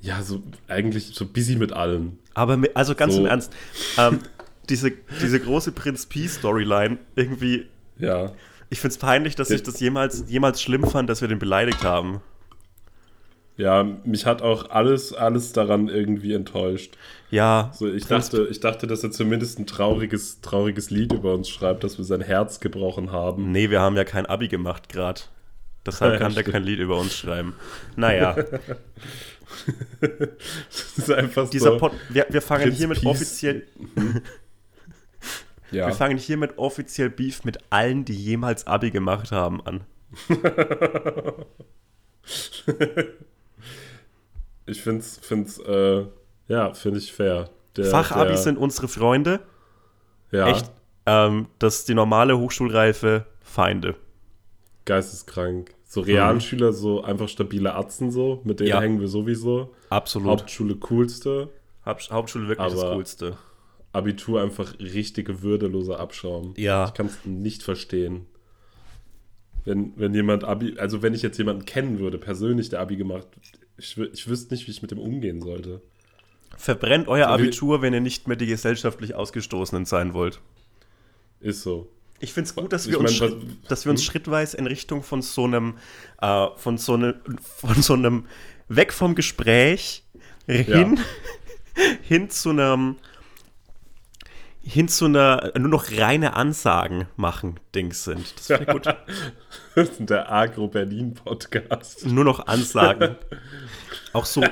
Ja, 0.00 0.22
so 0.22 0.42
eigentlich 0.68 1.12
so 1.14 1.26
busy 1.26 1.56
mit 1.56 1.72
allen. 1.72 2.18
Aber 2.34 2.56
mit, 2.56 2.76
also 2.76 2.94
ganz 2.94 3.14
So. 3.14 3.20
im 3.20 3.26
Ernst, 3.26 3.52
ähm, 3.98 4.18
diese, 4.68 4.92
diese 5.20 5.40
große 5.40 5.72
Prinz 5.72 6.06
P-Storyline, 6.06 6.98
irgendwie, 7.14 7.66
Ja. 7.98 8.32
ich 8.68 8.80
find's 8.80 8.98
peinlich, 8.98 9.34
dass 9.34 9.50
ich 9.50 9.62
das 9.62 9.80
jemals, 9.80 10.24
jemals 10.28 10.60
schlimm 10.60 10.84
fand, 10.86 11.08
dass 11.08 11.20
wir 11.20 11.28
den 11.28 11.38
beleidigt 11.38 11.84
haben. 11.84 12.20
Ja, 13.56 13.84
mich 14.04 14.24
hat 14.26 14.40
auch 14.42 14.70
alles, 14.70 15.12
alles 15.12 15.52
daran 15.52 15.88
irgendwie 15.88 16.32
enttäuscht. 16.32 16.96
Ja, 17.30 17.70
So, 17.74 17.86
ich 17.92 18.06
dachte, 18.06 18.46
ich 18.50 18.60
dachte, 18.60 18.86
dass 18.86 19.02
er 19.04 19.10
zumindest 19.10 19.58
ein 19.58 19.66
trauriges, 19.66 20.40
trauriges 20.40 20.90
Lied 20.90 21.12
über 21.12 21.34
uns 21.34 21.48
schreibt, 21.48 21.84
dass 21.84 21.98
wir 21.98 22.04
sein 22.04 22.20
Herz 22.22 22.60
gebrochen 22.60 23.12
haben. 23.12 23.52
Nee, 23.52 23.70
wir 23.70 23.80
haben 23.80 23.96
ja 23.96 24.04
kein 24.04 24.26
Abi 24.26 24.48
gemacht 24.48 24.88
gerade. 24.88 25.20
Deshalb 25.86 26.14
Ja, 26.14 26.18
kann 26.18 26.34
der 26.34 26.42
stimmt. 26.42 26.52
kein 26.54 26.62
Lied 26.64 26.78
über 26.78 26.96
uns 26.98 27.14
schreiben. 27.14 27.54
Naja, 27.96 28.36
Das 30.00 30.96
ist 30.98 31.10
einfach 31.10 31.50
dieser 31.50 31.72
so. 31.72 31.78
Pod 31.78 31.92
wir, 32.08 32.26
wir 32.30 32.40
fangen 32.40 32.62
Prinz 32.64 32.78
hiermit 32.78 32.98
Peace. 33.00 33.06
offiziell 33.06 33.66
ja. 35.70 35.86
Wir 35.88 35.94
fangen 35.94 36.16
hiermit 36.16 36.56
offiziell 36.58 37.10
Beef 37.10 37.44
mit 37.44 37.58
allen, 37.70 38.04
die 38.06 38.14
jemals 38.14 38.66
Abi 38.66 38.90
gemacht 38.90 39.30
haben, 39.30 39.60
an. 39.66 39.82
Ich 44.66 44.80
find's, 44.82 45.18
find's, 45.22 45.58
äh, 45.58 46.04
ja, 46.48 46.72
finde 46.74 46.98
ich 46.98 47.12
fair. 47.12 47.50
Der, 47.76 47.86
Fachabi 47.86 48.28
der, 48.28 48.36
sind 48.36 48.58
unsere 48.58 48.88
Freunde. 48.88 49.40
ja, 50.30 50.48
Echt. 50.48 50.70
Ähm, 51.06 51.46
das 51.58 51.80
ist 51.80 51.88
die 51.88 51.94
normale 51.94 52.38
Hochschulreife 52.38 53.26
Feinde. 53.40 53.96
geisteskrank. 54.84 55.74
So 55.84 56.00
Realschüler, 56.00 56.72
so 56.72 57.02
einfach 57.02 57.28
stabile 57.28 57.74
Atzen 57.74 58.10
so, 58.10 58.40
mit 58.44 58.60
denen 58.60 58.70
Ja. 58.70 58.80
hängen 58.80 59.00
wir 59.00 59.08
sowieso. 59.08 59.74
Absolut. 59.90 60.28
Hauptschule 60.28 60.76
coolste. 60.76 61.50
Haupt 61.84 62.10
Hauptschule 62.10 62.48
wirklich 62.48 62.72
das 62.72 62.80
Coolste. 62.80 63.36
Abitur 63.92 64.40
einfach 64.40 64.78
richtige 64.78 65.42
würdeloser 65.42 66.00
Abschaum. 66.00 66.54
Ja. 66.56 66.86
Ich 66.86 66.94
kann 66.94 67.06
es 67.06 67.18
nicht 67.26 67.62
verstehen. 67.62 68.26
Wenn, 69.64 69.92
wenn 69.96 70.14
jemand 70.14 70.44
Abi, 70.44 70.78
also 70.78 71.02
wenn 71.02 71.14
ich 71.14 71.22
jetzt 71.22 71.36
jemanden 71.38 71.64
kennen 71.66 71.98
würde, 71.98 72.18
persönlich, 72.18 72.68
der 72.70 72.80
Abi 72.80 72.96
gemacht, 72.96 73.26
ich, 73.76 73.96
ich 73.98 74.28
wüsste 74.28 74.52
nicht, 74.54 74.66
wie 74.66 74.70
ich 74.70 74.82
mit 74.82 74.90
dem 74.90 74.98
umgehen 74.98 75.40
sollte. 75.40 75.80
Verbrennt 76.56 77.08
euer 77.08 77.26
So 77.26 77.30
wie- 77.30 77.42
Abitur, 77.42 77.82
wenn 77.82 77.94
ihr 77.94 78.00
nicht 78.00 78.28
mehr 78.28 78.36
die 78.36 78.46
gesellschaftlich 78.46 79.14
Ausgestoßenen 79.14 79.84
sein 79.86 80.14
wollt. 80.14 80.40
Ist 81.40 81.62
so. 81.62 81.88
Ich 82.20 82.32
finde 82.32 82.48
es 82.48 82.54
gut, 82.54 82.72
dass 82.72 82.86
Ich 82.86 82.92
wir, 82.92 83.00
uns, 83.00 83.18
mein, 83.20 83.30
hm? 83.30 83.56
dass 83.68 83.84
wir 83.84 83.90
uns 83.90 84.04
schrittweise 84.04 84.56
in 84.56 84.66
Richtung 84.66 85.02
von 85.02 85.22
so 85.22 85.44
einem, 85.44 85.76
äh, 86.20 86.46
von 86.56 86.78
so 86.78 86.94
einem, 86.94 87.14
von 87.42 87.82
so 87.82 87.94
einem, 87.94 88.26
weg 88.68 88.92
vom 88.92 89.14
Gespräch 89.16 90.04
hin, 90.46 91.00
hin 92.02 92.30
zu 92.30 92.50
einem, 92.50 92.96
hin 94.64 94.88
zu 94.88 95.06
einer 95.06 95.52
nur 95.58 95.68
noch 95.68 95.90
reine 95.92 96.34
Ansagen 96.34 97.06
machen 97.16 97.58
Dings 97.74 98.04
sind. 98.04 98.34
Das 98.38 98.48
wäre 98.48 98.66
gut. 98.66 98.86
Das 98.86 98.96
ist 99.88 100.08
der 100.10 100.30
Agro-Berlin-Podcast. 100.30 102.06
nur 102.06 102.24
noch 102.24 102.46
Ansagen. 102.46 103.16
Auch 104.12 104.24
so, 104.26 104.44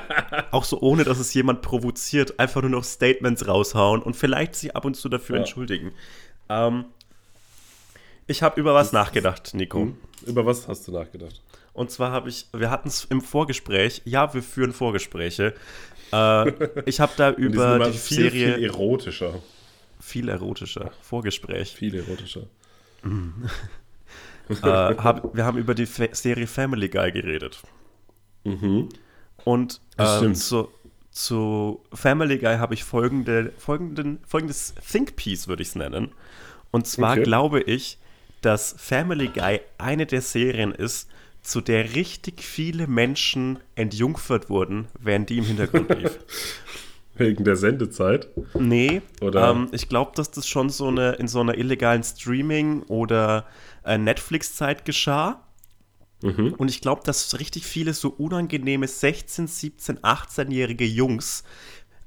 auch 0.51 0.63
so 0.63 0.81
ohne, 0.81 1.03
dass 1.03 1.19
es 1.19 1.33
jemand 1.33 1.61
provoziert, 1.61 2.39
einfach 2.39 2.61
nur 2.61 2.71
noch 2.71 2.83
Statements 2.83 3.47
raushauen 3.47 4.01
und 4.01 4.15
vielleicht 4.15 4.55
sich 4.55 4.75
ab 4.75 4.85
und 4.85 4.95
zu 4.95 5.07
dafür 5.07 5.35
Ja. 5.35 5.41
entschuldigen. 5.41 5.91
Ähm, 6.49 6.85
ich 8.27 8.43
habe 8.43 8.59
über 8.59 8.73
was 8.73 8.91
nachgedacht, 8.91 9.53
Nico. 9.53 9.79
Hm? 9.81 9.97
Über 10.25 10.45
was 10.45 10.67
hast 10.67 10.87
du 10.87 10.91
nachgedacht? 10.91 11.41
Und 11.73 11.89
zwar 11.89 12.11
habe 12.11 12.29
ich, 12.29 12.47
wir 12.53 12.69
hatten 12.69 12.87
es 12.89 13.05
im 13.05 13.21
Vorgespräch, 13.21 14.01
ja, 14.05 14.33
wir 14.33 14.43
führen 14.43 14.73
Vorgespräche. 14.73 15.53
Äh, 16.11 16.51
ich 16.85 16.99
habe 16.99 17.13
da 17.15 17.31
Die 17.31 17.41
über 17.41 17.75
immer 17.75 17.89
die 17.89 17.97
viel, 17.97 18.29
Serie 18.29 18.55
viel 18.55 18.63
erotischer. 18.65 19.35
Viel 20.01 20.29
erotischer 20.29 20.91
Vorgespräch. 21.01 21.73
Viel 21.73 21.95
erotischer. 21.95 22.47
äh, 24.49 24.55
hab, 24.63 25.35
wir 25.35 25.45
haben 25.45 25.57
über 25.57 25.73
die 25.75 25.85
Fa 25.85 26.07
Serie 26.11 26.47
Family 26.47 26.89
Guy 26.89 27.11
geredet. 27.11 27.61
Und 29.43 29.81
Das 29.97 30.13
ähm, 30.13 30.35
stimmt. 30.35 30.37
zu, 30.37 30.69
zu 31.11 31.83
Family 31.93 32.37
Guy 32.37 32.57
habe 32.57 32.73
ich 32.73 32.83
folgende, 32.83 33.53
folgenden, 33.57 34.19
folgendes 34.27 34.73
Think 34.89 35.15
Piece, 35.15 35.47
würde 35.47 35.61
ich 35.63 35.69
es 35.69 35.75
nennen. 35.75 36.11
Und 36.71 36.87
zwar 36.87 37.13
Okay. 37.13 37.23
glaube 37.23 37.61
ich, 37.61 37.97
dass 38.41 38.75
Family 38.77 39.29
Guy 39.29 39.61
eine 39.77 40.05
der 40.05 40.21
Serien 40.21 40.71
ist, 40.71 41.09
zu 41.43 41.59
der 41.61 41.95
richtig 41.95 42.43
viele 42.43 42.87
Menschen 42.87 43.59
entjungfert 43.75 44.49
wurden, 44.49 44.87
während 44.99 45.29
die 45.29 45.39
im 45.39 45.45
Hintergrund 45.45 45.89
lief. 45.97 46.19
Wegen 47.21 47.43
der 47.43 47.55
Sendezeit. 47.55 48.27
Nee, 48.53 49.01
Oder- 49.21 49.51
ähm, 49.51 49.67
ich 49.71 49.87
glaube, 49.89 50.11
dass 50.15 50.31
das 50.31 50.47
schon 50.47 50.69
so 50.69 50.87
eine 50.87 51.13
in 51.13 51.27
so 51.27 51.39
einer 51.39 51.57
illegalen 51.57 52.03
Streaming- 52.03 52.83
oder 52.83 53.45
äh, 53.85 53.97
Netflix-Zeit 53.97 54.85
geschah. 54.85 55.43
Mhm. 56.23 56.53
Und 56.57 56.69
ich 56.69 56.81
glaube, 56.81 57.01
dass 57.05 57.39
richtig 57.39 57.65
viele 57.65 57.93
so 57.93 58.09
unangenehme 58.09 58.87
16, 58.87 59.47
17, 59.47 59.99
18-jährige 59.99 60.85
Jungs 60.85 61.43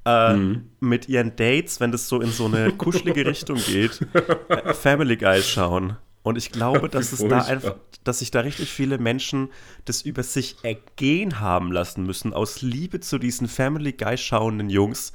äh, 0.05 0.33
Mhm. 0.33 0.69
mit 0.79 1.09
ihren 1.09 1.35
Dates, 1.35 1.79
wenn 1.79 1.91
das 1.91 2.07
so 2.07 2.21
in 2.21 2.29
so 2.31 2.45
eine 2.45 2.71
kuschelige 2.73 3.25
Richtung 3.25 3.57
geht, 3.57 3.99
äh, 4.49 4.73
Family 4.73 5.17
Guy 5.17 5.41
schauen. 5.41 5.97
Und 6.25 6.39
ich 6.39 6.51
glaube, 6.51 6.89
dass 6.89 7.13
es 7.13 7.25
da 7.25 7.43
einfach, 7.43 7.75
dass 8.03 8.19
sich 8.19 8.31
da 8.31 8.39
richtig 8.39 8.69
viele 8.71 8.97
Menschen 8.97 9.49
das 9.85 10.01
über 10.01 10.23
sich 10.23 10.57
ergehen 10.63 11.39
haben 11.39 11.71
lassen 11.71 12.03
müssen, 12.03 12.33
aus 12.33 12.63
Liebe 12.63 12.99
zu 12.99 13.19
diesen 13.19 13.47
Family 13.47 13.93
Guy 13.93 14.17
schauenden 14.17 14.71
Jungs, 14.71 15.13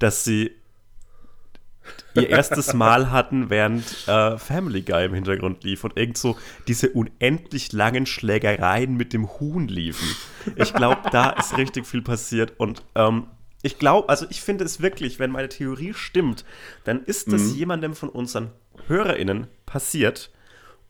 dass 0.00 0.24
sie 0.24 0.50
ihr 2.14 2.28
erstes 2.28 2.74
Mal 2.74 3.12
hatten, 3.12 3.50
während 3.50 3.84
äh, 4.08 4.36
Family 4.36 4.82
Guy 4.82 5.04
im 5.04 5.14
Hintergrund 5.14 5.62
lief 5.62 5.84
und 5.84 5.96
irgend 5.96 6.18
so 6.18 6.36
diese 6.66 6.90
unendlich 6.90 7.72
langen 7.72 8.04
Schlägereien 8.04 8.96
mit 8.96 9.12
dem 9.12 9.28
Huhn 9.38 9.68
liefen. 9.68 10.08
Ich 10.56 10.74
glaube, 10.74 11.08
da 11.12 11.30
ist 11.30 11.56
richtig 11.56 11.86
viel 11.86 12.02
passiert 12.02 12.54
und 12.58 12.82
ähm, 12.96 13.28
ich 13.62 13.78
glaube, 13.78 14.08
also 14.08 14.26
ich 14.28 14.40
finde 14.40 14.64
es 14.64 14.82
wirklich, 14.82 15.20
wenn 15.20 15.30
meine 15.30 15.48
Theorie 15.48 15.94
stimmt, 15.94 16.44
dann 16.82 17.04
ist 17.04 17.32
das 17.32 17.54
jemandem 17.54 17.94
von 17.94 18.08
unseren 18.08 18.50
HörerInnen 18.88 19.46
passiert 19.66 20.30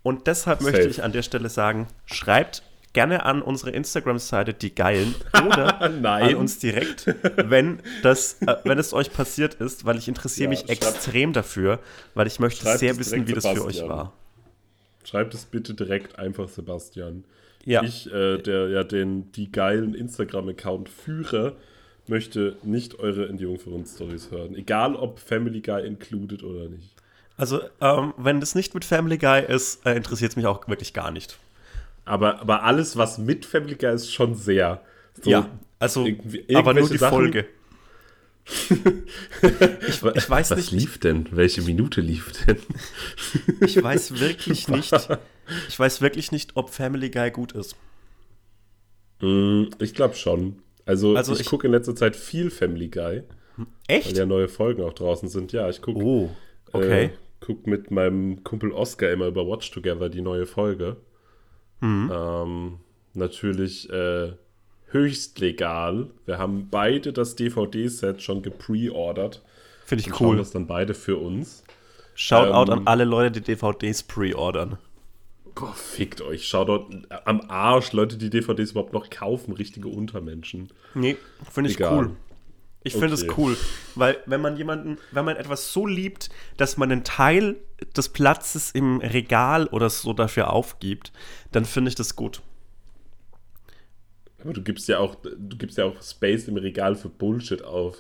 und 0.09 0.27
deshalb 0.27 0.61
möchte 0.63 0.79
Safe. 0.83 0.91
ich 0.91 1.03
an 1.05 1.13
der 1.13 1.23
Stelle 1.23 1.49
sagen, 1.49 1.87
schreibt 2.07 2.63
gerne 2.95 3.25
an 3.27 3.43
unsere 3.43 3.71
Instagram-Seite 3.71 4.55
die 4.55 4.75
Geilen 4.75 5.15
oder 5.47 5.89
Nein. 6.01 6.31
an 6.31 6.35
uns 6.37 6.59
direkt, 6.59 7.07
wenn, 7.37 7.81
das, 8.03 8.41
äh, 8.43 8.57
wenn 8.65 8.79
es 8.79 8.93
euch 8.93 9.13
passiert 9.13 9.55
ist, 9.55 9.85
weil 9.85 9.99
ich 9.99 10.09
interessiere 10.09 10.45
Ja, 10.45 10.51
mich 10.51 10.61
schreibt- 10.61 10.71
extrem 10.97 11.33
dafür, 11.33 11.79
weil 12.15 12.27
ich 12.27 12.41
möchte 12.41 12.65
sehr 12.79 12.99
wissen, 12.99 13.29
wie 13.29 13.33
das 13.35 13.45
für 13.45 13.51
euch 13.51 13.77
Sebastian. 13.77 13.89
war. 13.89 14.13
Schreibt 15.05 15.35
es 15.35 15.45
bitte 15.45 15.75
direkt 15.75 16.19
einfach 16.19 16.49
Sebastian. 16.49 17.25
Ja. 17.65 17.83
Ich, 17.83 18.11
äh, 18.13 18.39
der 18.39 18.69
ja 18.69 18.85
den 18.85 19.31
die 19.33 19.53
geilen 19.53 19.95
Instagram-Account 19.95 20.89
führe, 20.89 21.57
möchte 22.07 22.57
nicht 22.63 22.99
eure 22.99 23.29
Entjungferung-Stories 23.29 24.31
hören. 24.31 24.55
Egal 24.55 24.97
ob 24.97 25.19
Family 25.19 25.61
Guy 25.61 25.87
included 25.87 26.43
oder 26.43 26.69
nicht. 26.71 26.95
Also, 27.39 27.61
ähm, 27.81 28.13
wenn 28.19 28.41
das 28.41 28.55
nicht 28.55 28.75
mit 28.75 28.85
Family 28.85 29.17
Guy 29.17 29.43
ist, 29.47 29.87
äh, 29.87 29.95
interessiert 29.97 30.33
es 30.33 30.37
mich 30.37 30.47
auch 30.47 30.69
wirklich 30.69 30.93
gar 30.93 31.11
nicht. 31.11 31.39
Aber, 32.05 32.41
aber 32.41 32.65
alles, 32.65 32.97
was 32.97 33.17
mit 33.19 33.47
Family 33.47 33.77
Guy 33.77 33.95
ist, 33.95 34.13
schon 34.13 34.35
sehr. 34.35 34.83
So 35.23 35.31
ja, 35.31 35.49
also, 35.79 36.07
aber 36.53 36.75
nur 36.75 36.89
die 36.91 36.99
Sachen- 36.99 37.15
Folge. 37.17 37.47
ich, 38.71 40.03
ich 40.03 40.31
weiß 40.31 40.51
nicht, 40.57 40.73
lief 40.73 40.99
denn? 40.99 41.29
Welche 41.33 41.61
Minute 41.63 42.01
lief 42.01 42.33
denn? 42.47 42.57
ich 43.61 43.83
weiß 43.83 44.21
wirklich 44.21 44.69
nicht, 44.69 44.93
ich 45.69 45.79
weiß 45.79 46.01
wirklich 46.01 46.33
nicht, 46.33 46.53
ob 46.57 46.71
Family 46.71 47.11
Guy 47.11 47.31
gut 47.31 47.53
ist. 47.53 47.77
Mm, 49.21 49.65
ich 49.81 49.95
glaube 49.95 50.15
schon. 50.15 50.63
Also, 50.87 51.15
Also 51.15 51.35
ich, 51.35 51.41
ich- 51.41 51.47
gucke 51.47 51.67
in 51.67 51.73
letzter 51.73 51.95
Zeit 51.95 52.17
viel 52.17 52.51
Family 52.51 52.89
Guy, 52.89 53.23
weil 53.57 53.67
Echt? 53.89 54.17
ja 54.17 54.25
neue 54.27 54.49
Folgen 54.49 54.83
auch 54.83 54.95
draußen 54.95 55.29
sind. 55.29 55.53
Ja, 55.53 55.69
ich 55.69 55.83
gucke 55.83 56.01
Oh, 56.03 56.31
okay. 56.73 57.05
Äh, 57.05 57.11
guck 57.41 57.67
mit 57.67 57.91
meinem 57.91 58.45
Kumpel 58.45 58.73
Oscar 58.73 59.11
immer 59.11 59.27
über 59.27 59.47
Watch 59.47 59.71
Together 59.71 60.09
die 60.09 60.21
neue 60.21 60.47
Folge. 60.47 60.97
Mhm. 61.81 62.11
Ähm, 62.13 62.79
natürlich 63.15 63.89
äh, 63.91 64.33
höchst 64.91 65.39
legal. 65.39 66.11
Wir 66.27 66.39
haben 66.39 66.69
beide 66.71 67.13
das 67.13 67.37
DVD-Set 67.37 68.23
schon 68.23 68.43
gepreordert. 68.43 69.43
Finde 69.85 70.05
und 70.05 70.11
ich 70.11 70.17
schauen 70.17 70.29
cool. 70.31 70.37
das 70.37 70.51
dann 70.51 70.67
beide 70.67 70.95
für 70.95 71.17
uns. 71.17 71.65
Shoutout 72.15 72.73
ähm, 72.73 72.79
an 72.81 72.87
alle 72.87 73.05
Leute, 73.05 73.41
die 73.41 73.55
DVDs 73.55 74.03
pre-ordern. 74.03 74.79
Boah, 75.55 75.73
fickt 75.73 76.21
euch. 76.21 76.47
Schaut 76.47 76.69
dort 76.69 76.93
am 77.25 77.43
Arsch, 77.49 77.93
Leute, 77.93 78.17
die 78.17 78.31
DVDs 78.31 78.73
überhaupt 78.73 78.93
noch 78.93 79.11
kaufen, 79.11 79.53
richtige 79.53 79.89
Untermenschen. 79.89 80.69
Nee, 80.95 81.17
finde 81.51 81.71
ich 81.71 81.77
Egal. 81.77 81.99
cool. 81.99 82.17
Ich 82.85 82.93
finde 82.95 83.15
es 83.15 83.25
Okay. 83.25 83.35
cool, 83.37 83.57
weil 83.97 84.19
wenn 84.27 84.41
man 84.41 84.57
jemanden, 84.57 84.99
wenn 85.11 85.25
man 85.25 85.37
etwas 85.37 85.73
so 85.73 85.87
liebt, 85.87 86.31
dass 86.57 86.77
man 86.77 86.91
einen 86.93 87.05
Teil 87.05 87.57
des 87.97 88.09
Platzes 88.09 88.71
im 88.71 89.01
Regal 89.01 89.67
oder 89.67 89.91
so 89.91 90.13
dafür 90.13 90.53
aufgibt, 90.53 91.13
dann 91.53 91.65
finde 91.65 91.89
ich 91.91 91.95
das 91.97 92.15
gut. 92.17 92.41
Aber 94.41 94.53
du 94.53 94.63
gibst 94.63 94.89
ja 94.89 94.99
auch, 94.99 95.17
du 95.17 95.57
gibst 95.57 95.79
ja 95.79 95.85
auch 95.85 96.01
Space 96.03 96.47
im 96.49 96.57
Regal 96.57 96.95
für 96.95 97.09
Bullshit 97.09 97.63
auf. 97.65 97.97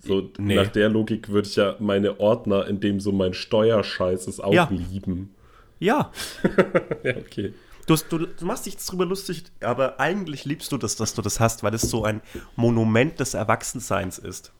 So, 0.00 0.30
Nee. 0.38 0.54
nach 0.56 0.68
der 0.68 0.88
Logik 0.88 1.28
würde 1.28 1.48
ich 1.48 1.56
ja 1.56 1.76
meine 1.78 2.20
Ordner, 2.20 2.66
in 2.66 2.80
dem 2.80 3.00
so 3.00 3.12
mein 3.12 3.34
Steuerscheiß 3.34 4.26
ist, 4.26 4.40
auch 4.40 4.52
Ja. 4.52 4.68
lieben. 4.70 5.34
Ja, 5.80 6.10
Ja, 7.04 7.16
okay. 7.16 7.54
Du, 7.88 7.96
du, 7.96 8.26
du 8.26 8.44
machst 8.44 8.66
dich 8.66 8.76
drüber 8.76 9.06
lustig, 9.06 9.44
aber 9.60 9.98
eigentlich 9.98 10.44
liebst 10.44 10.70
du 10.70 10.78
das, 10.78 10.96
dass 10.96 11.14
du 11.14 11.22
das 11.22 11.40
hast, 11.40 11.62
weil 11.62 11.74
es 11.74 11.82
so 11.82 12.04
ein 12.04 12.20
Monument 12.54 13.18
des 13.18 13.34
Erwachsenseins 13.34 14.18
ist. 14.18 14.52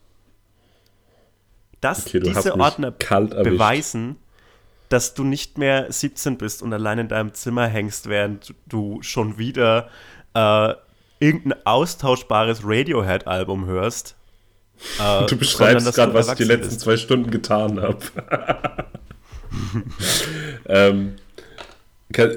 Dass 1.80 2.06
Okay, 2.06 2.20
diese 2.20 2.58
Ordner 2.58 2.90
beweisen, 2.90 4.16
dass 4.88 5.14
du 5.14 5.22
nicht 5.22 5.58
mehr 5.58 5.92
17 5.92 6.38
bist 6.38 6.62
und 6.62 6.72
allein 6.72 6.98
in 6.98 7.08
deinem 7.08 7.34
Zimmer 7.34 7.66
hängst, 7.66 8.08
während 8.08 8.54
du 8.66 9.00
schon 9.02 9.38
wieder 9.38 9.88
äh, 10.34 10.74
irgendein 11.20 11.64
austauschbares 11.64 12.62
Radiohead-Album 12.64 13.66
hörst. 13.66 14.16
Äh, 14.98 15.26
Du 15.26 15.36
beschreibst 15.36 15.94
gerade, 15.94 16.14
was 16.14 16.28
ich 16.28 16.34
die 16.34 16.44
letzten 16.44 16.70
bist. 16.70 16.80
zwei 16.80 16.96
Stunden 16.96 17.30
getan 17.30 17.80
habe. 17.80 17.98
ähm, 20.66 21.16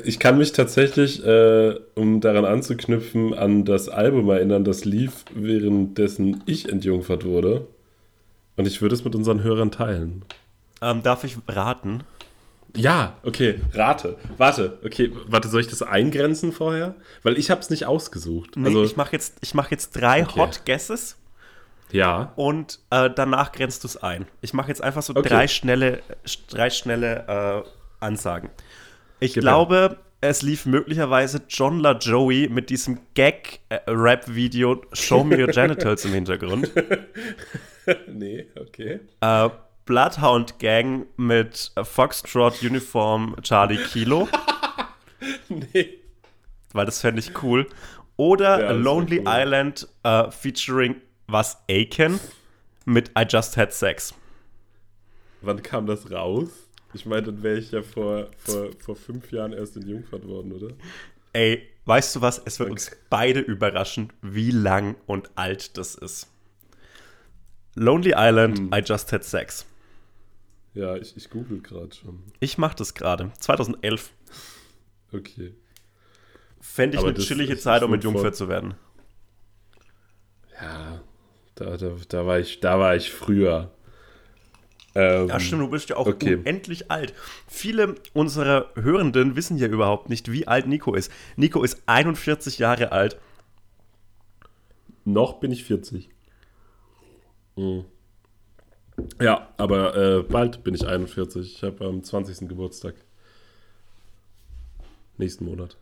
ich 0.04 0.20
kann 0.20 0.38
mich 0.38 0.52
tatsächlich, 0.52 1.26
äh, 1.26 1.76
um 1.96 2.20
daran 2.20 2.46
anzuknüpfen, 2.46 3.34
an 3.34 3.64
das 3.64 3.88
Album 3.88 4.30
erinnern, 4.30 4.64
das 4.64 4.84
lief, 4.86 5.26
währenddessen 5.34 6.44
ich 6.46 6.70
entjungfert 6.70 7.24
wurde. 7.26 7.68
Und 8.58 8.68
ich 8.68 8.82
würde 8.82 8.96
es 8.96 9.06
mit 9.06 9.16
unseren 9.16 9.44
Hörern 9.44 9.72
teilen. 9.72 10.24
Ähm, 10.82 11.04
darf 11.04 11.24
ich 11.24 11.38
raten? 11.48 12.04
Ja, 12.76 13.18
okay, 13.24 13.60
rate. 13.74 14.18
Warte, 14.38 14.78
okay, 14.86 15.12
warte, 15.28 15.48
soll 15.48 15.62
ich 15.62 15.68
das 15.68 15.82
eingrenzen 15.82 16.52
vorher? 16.52 16.96
Weil 17.24 17.38
ich 17.38 17.50
habe 17.50 17.62
es 17.62 17.70
nicht 17.70 17.86
ausgesucht. 17.86 18.52
Nee, 18.56 18.68
also, 18.68 18.84
ich 18.84 18.96
mache 18.96 19.14
jetzt, 19.14 19.38
ich 19.42 19.54
mach 19.54 19.72
jetzt 19.72 19.92
drei 19.94 20.24
Okay. 20.24 20.40
Hot 20.40 20.66
Guesses 20.66 21.18
ja, 21.92 22.32
und 22.36 22.80
äh, 22.90 23.10
danach 23.14 23.52
grenzt 23.52 23.84
du 23.84 23.88
es 23.88 23.98
ein. 23.98 24.26
Ich 24.42 24.54
mache 24.54 24.70
jetzt 24.70 24.82
einfach 24.82 25.02
so 25.02 25.14
Okay. 25.16 25.28
drei 25.28 25.48
schnelle, 25.48 26.02
drei 26.50 26.70
schnelle 26.70 27.64
äh, 27.66 27.70
Ansagen. 28.00 28.50
Ich 29.24 29.36
Gib 29.36 29.42
glaube, 29.44 30.00
es 30.20 30.42
lief 30.42 30.66
möglicherweise 30.66 31.44
John 31.48 31.80
La 31.80 31.92
Joey 31.96 32.50
mit 32.50 32.72
diesem 32.72 32.98
Gag-Rap-Video 33.14 34.82
Show 34.94 35.24
Me 35.24 35.38
Your 35.40 35.48
Genitals 35.54 36.06
im 36.06 36.14
Hintergrund. 36.14 36.72
nee, 38.08 38.48
okay. 38.60 39.00
Äh, 39.22 39.50
Bloodhound 39.86 40.58
Gang 40.58 41.06
mit 41.18 41.72
Foxtrot 41.84 42.64
Uniform 42.64 43.36
Charlie 43.44 43.78
Kilo, 43.78 44.28
Nee. 45.50 46.00
weil 46.74 46.86
das 46.88 47.02
fände 47.02 47.20
ich 47.20 47.44
cool. 47.44 47.68
Oder 48.18 48.60
Ja, 48.60 48.72
Lonely 48.72 49.20
cool. 49.20 49.26
Island 49.28 49.88
äh, 50.02 50.32
featuring 50.32 50.96
was 51.28 51.58
Aiken 51.70 52.20
mit 52.86 53.12
I 53.16 53.24
Just 53.30 53.56
Had 53.56 53.72
Sex. 53.72 54.16
Wann 55.42 55.62
kam 55.62 55.86
das 55.86 56.10
raus? 56.12 56.50
Ich 56.94 57.06
meine, 57.06 57.24
dann 57.24 57.42
wäre 57.44 57.58
ich 57.58 57.72
ja 57.72 57.82
vor, 57.84 58.28
vor, 58.38 58.70
vor 58.80 58.96
fünf 58.96 59.32
Jahren 59.32 59.54
erst 59.54 59.78
in 59.78 59.88
Jungfahrt 59.88 60.26
worden, 60.28 60.52
oder? 60.52 60.74
Ey, 61.34 61.68
weißt 61.86 62.16
du 62.18 62.22
was? 62.22 62.42
Es 62.44 62.60
wird 62.60 62.68
Okay. 62.68 62.72
uns 62.74 62.92
beide 63.10 63.40
überraschen, 63.40 64.12
wie 64.22 64.52
lang 64.52 64.96
und 65.06 65.30
alt 65.36 65.78
das 65.78 65.96
ist. 65.96 66.28
Lonely 67.76 68.14
Island, 68.18 68.58
Hm. 68.60 68.72
I 68.74 68.80
Just 68.86 69.12
Had 69.14 69.24
Sex. 69.24 69.66
Ja, 70.74 70.96
ich, 70.98 71.16
ich 71.16 71.30
google 71.30 71.62
gerade 71.62 71.94
schon. 71.96 72.24
Ich 72.40 72.58
mach 72.58 72.74
das 72.74 72.94
gerade. 72.94 73.32
2011. 73.40 74.12
Okay. 75.14 75.54
Fände 76.60 76.96
ich 76.98 77.00
Aber 77.04 77.10
eine 77.10 77.20
chillige 77.20 77.58
Zeit, 77.58 77.84
um 77.84 77.92
mit 77.92 78.04
vor- 78.04 78.34
zu 78.34 78.48
werden. 78.50 78.76
Ja, 80.62 81.02
da, 81.56 81.78
da, 81.78 81.96
da, 82.08 82.26
war, 82.26 82.40
ich, 82.40 82.60
da 82.60 82.78
war 82.80 82.96
ich 82.96 83.12
früher. 83.12 83.72
Ähm, 84.94 85.28
Ja, 85.30 85.40
stimmt, 85.40 85.62
du 85.62 85.70
bist 85.70 85.90
ja 85.90 85.96
auch 85.98 86.08
okay. 86.08 86.36
unendlich 86.36 86.92
alt. 86.92 87.14
Viele 87.48 87.96
unserer 88.14 88.70
Hörenden 88.76 89.36
wissen 89.36 89.58
ja 89.58 89.68
überhaupt 89.68 90.10
nicht, 90.10 90.32
wie 90.32 90.48
alt 90.48 90.68
Nico 90.68 90.94
ist. 90.96 91.12
Nico 91.38 91.64
ist 91.64 91.82
41 91.86 92.58
Jahre 92.60 92.92
alt. 92.92 93.18
Noch 95.06 95.40
bin 95.40 95.52
ich 95.52 95.64
40. 95.64 96.10
Mhm. 97.56 97.86
Ja, 99.20 99.50
aber 99.58 99.96
äh, 99.96 100.24
bald 100.24 100.64
bin 100.64 100.76
ich 100.76 100.86
41. 100.86 101.56
Ich 101.56 101.64
habe 101.64 101.86
am 101.86 102.04
20. 102.04 102.48
Geburtstag. 102.48 102.96
Nächsten 105.18 105.46
Monat. 105.46 105.78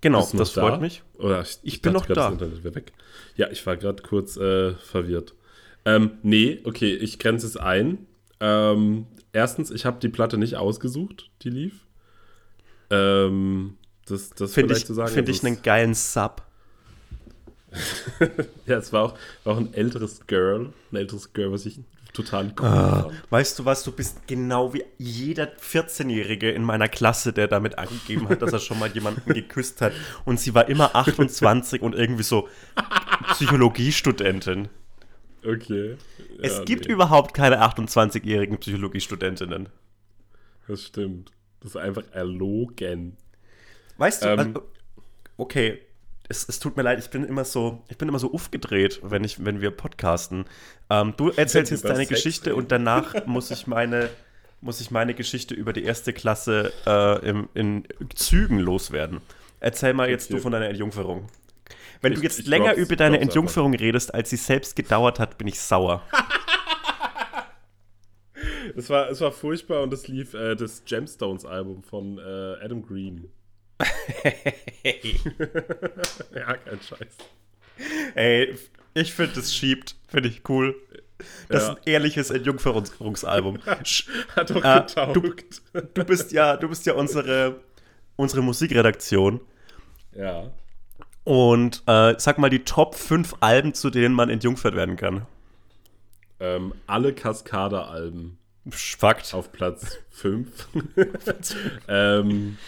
Genau, 0.00 0.28
das 0.32 0.50
freut 0.52 0.74
da? 0.74 0.78
mich. 0.78 1.02
Oder 1.18 1.42
ich, 1.42 1.58
Ich 1.62 1.82
bin 1.82 1.92
dachte 1.94 2.12
noch 2.12 2.14
grad, 2.14 2.16
da. 2.16 2.22
Das 2.30 2.32
Internet 2.32 2.64
wäre 2.64 2.74
weg. 2.74 2.92
Ja, 3.36 3.48
ich 3.50 3.64
war 3.66 3.76
gerade 3.76 4.02
kurz 4.02 4.36
äh, 4.36 4.74
verwirrt. 4.74 5.34
Ähm, 5.86 6.18
nee, 6.22 6.60
okay, 6.64 6.94
ich 6.94 7.18
grenze 7.18 7.46
es 7.46 7.56
ein. 7.56 8.06
Ähm, 8.40 9.06
erstens, 9.32 9.70
ich 9.70 9.86
habe 9.86 9.98
die 10.00 10.08
Platte 10.10 10.36
nicht 10.36 10.56
ausgesucht, 10.56 11.30
die 11.42 11.48
lief. 11.50 11.86
Ähm, 12.90 13.78
das 14.06 14.30
das 14.30 14.52
Finde 14.52 14.74
ich, 14.76 14.84
zu 14.84 14.92
sagen. 14.94 15.08
find 15.08 15.28
also 15.28 15.30
ich 15.30 15.38
es- 15.38 15.44
einen 15.44 15.62
geilen 15.62 15.94
Sub. 15.94 16.42
Ja, 18.66 18.78
es 18.78 18.92
war 18.92 19.02
auch, 19.02 19.14
war 19.44 19.54
auch 19.54 19.58
ein 19.58 19.74
älteres 19.74 20.26
Girl. 20.26 20.72
Ein 20.92 20.96
älteres 20.96 21.32
Girl, 21.32 21.52
was 21.52 21.66
ich 21.66 21.80
total 22.12 22.46
cool 22.58 22.66
Ah. 22.66 23.02
fand. 23.02 23.14
Weißt 23.30 23.58
du 23.58 23.64
was, 23.66 23.84
du 23.84 23.92
bist 23.92 24.26
genau 24.26 24.72
wie 24.72 24.84
jeder 24.98 25.52
14-Jährige 25.58 26.50
in 26.50 26.62
meiner 26.62 26.88
Klasse, 26.88 27.32
der 27.34 27.46
damit 27.48 27.78
angegeben 27.78 28.28
hat, 28.28 28.40
dass 28.42 28.52
er 28.52 28.58
schon 28.60 28.78
mal 28.78 28.88
jemanden 28.90 29.32
geküsst 29.34 29.80
hat. 29.82 29.92
Und 30.24 30.40
sie 30.40 30.54
war 30.54 30.68
immer 30.68 30.94
28 30.96 31.82
und 31.82 31.94
irgendwie 31.94 32.22
so 32.22 32.48
Psychologiestudentin. 33.32 34.68
Okay. 35.46 35.96
Es 36.42 36.58
Ja, 36.58 36.64
gibt 36.64 36.86
nee, 36.86 36.92
überhaupt 36.92 37.34
keine 37.34 37.62
28-jährigen 37.62 38.58
Psychologiestudentinnen. 38.58 39.68
Das 40.66 40.82
stimmt. 40.84 41.32
Das 41.60 41.70
ist 41.72 41.76
einfach 41.76 42.04
erlogen. 42.12 43.16
Weißt 43.98 44.24
du, 44.24 44.28
Ähm. 44.28 44.38
also, 44.38 44.62
okay, 45.36 45.80
es, 46.28 46.48
es 46.48 46.58
tut 46.58 46.76
mir 46.76 46.82
leid, 46.82 46.98
ich 46.98 47.10
bin 47.10 47.24
immer 47.24 47.44
so, 47.44 47.84
ich 47.88 47.98
bin 47.98 48.08
immer 48.08 48.18
so 48.18 48.32
aufgedreht, 48.34 49.00
wenn 49.02 49.24
ich, 49.24 49.44
wenn 49.44 49.60
wir 49.60 49.70
podcasten. 49.70 50.44
Ähm, 50.90 51.14
du 51.16 51.30
erzählst 51.30 51.70
jetzt 51.70 51.88
deine 51.88 52.06
Sex 52.06 52.08
Geschichte 52.08 52.50
reden. 52.50 52.58
und 52.58 52.72
danach 52.72 53.26
muss 53.26 53.50
ich 53.50 53.66
meine, 53.66 54.10
muss 54.60 54.80
ich 54.80 54.90
meine 54.90 55.14
Geschichte 55.14 55.54
über 55.54 55.72
die 55.72 55.84
erste 55.84 56.12
Klasse 56.12 56.72
äh, 56.86 57.28
im, 57.28 57.48
in 57.54 57.84
Zügen 58.14 58.58
loswerden. 58.58 59.20
Erzähl 59.60 59.94
mal 59.94 60.10
jetzt 60.10 60.30
Okay. 60.30 60.36
du 60.36 60.38
von 60.38 60.52
deiner 60.52 60.68
Entjungferung. 60.68 61.28
Wenn 62.02 62.12
du 62.12 62.18
Ich- 62.18 62.24
jetzt 62.24 62.38
ich 62.40 62.46
länger 62.46 62.74
über 62.74 62.96
deine 62.96 63.20
Entjungferung 63.20 63.74
redest, 63.74 64.12
als 64.14 64.30
sie 64.30 64.36
selbst 64.36 64.76
gedauert 64.76 65.18
hat, 65.18 65.38
bin 65.38 65.46
ich 65.48 65.60
sauer. 65.60 66.02
Es 68.76 68.90
war, 68.90 69.08
es 69.08 69.20
war 69.22 69.32
furchtbar 69.32 69.82
und 69.82 69.92
es 69.94 70.08
lief 70.08 70.34
äh, 70.34 70.54
das 70.54 70.84
Gemstones-Album 70.84 71.82
von 71.82 72.18
äh, 72.18 72.62
Adam 72.62 72.82
Green. 72.86 73.30
ja, 76.34 76.54
kein 76.56 76.80
Scheiß. 76.82 77.16
Ey, 78.14 78.54
ich 78.94 79.14
finde, 79.14 79.34
das 79.36 79.54
schiebt, 79.54 79.96
finde 80.08 80.28
ich 80.28 80.42
cool. 80.48 80.74
Das 81.48 81.62
Ja. 81.62 81.72
ist 81.72 81.78
ein 81.78 81.82
ehrliches 81.86 82.30
Entjungferungsalbum. 82.30 83.58
Hat 83.64 84.50
doch 84.50 84.62
Ah, 84.64 84.80
getaugt. 84.80 85.62
Du 85.94 86.04
bist 86.04 86.32
ja, 86.32 86.56
du 86.58 86.68
bist 86.68 86.84
ja 86.84 86.92
unsere, 86.94 87.60
unsere 88.16 88.42
Musikredaktion. 88.42 89.40
ja. 90.14 90.50
Und 91.26 91.82
äh, 91.86 92.14
sag 92.18 92.38
mal 92.38 92.50
die 92.50 92.62
Top 92.62 92.94
5 92.94 93.34
Alben, 93.40 93.74
zu 93.74 93.90
denen 93.90 94.14
man 94.14 94.30
entjungfert 94.30 94.76
werden 94.76 94.94
kann. 94.94 95.26
Ähm, 96.38 96.72
alle 96.86 97.12
Cascada-Alben 97.12 98.38
Fakt. 98.70 99.34
auf 99.34 99.50
Platz 99.50 99.98
5. 100.10 100.68
ähm, 101.88 102.58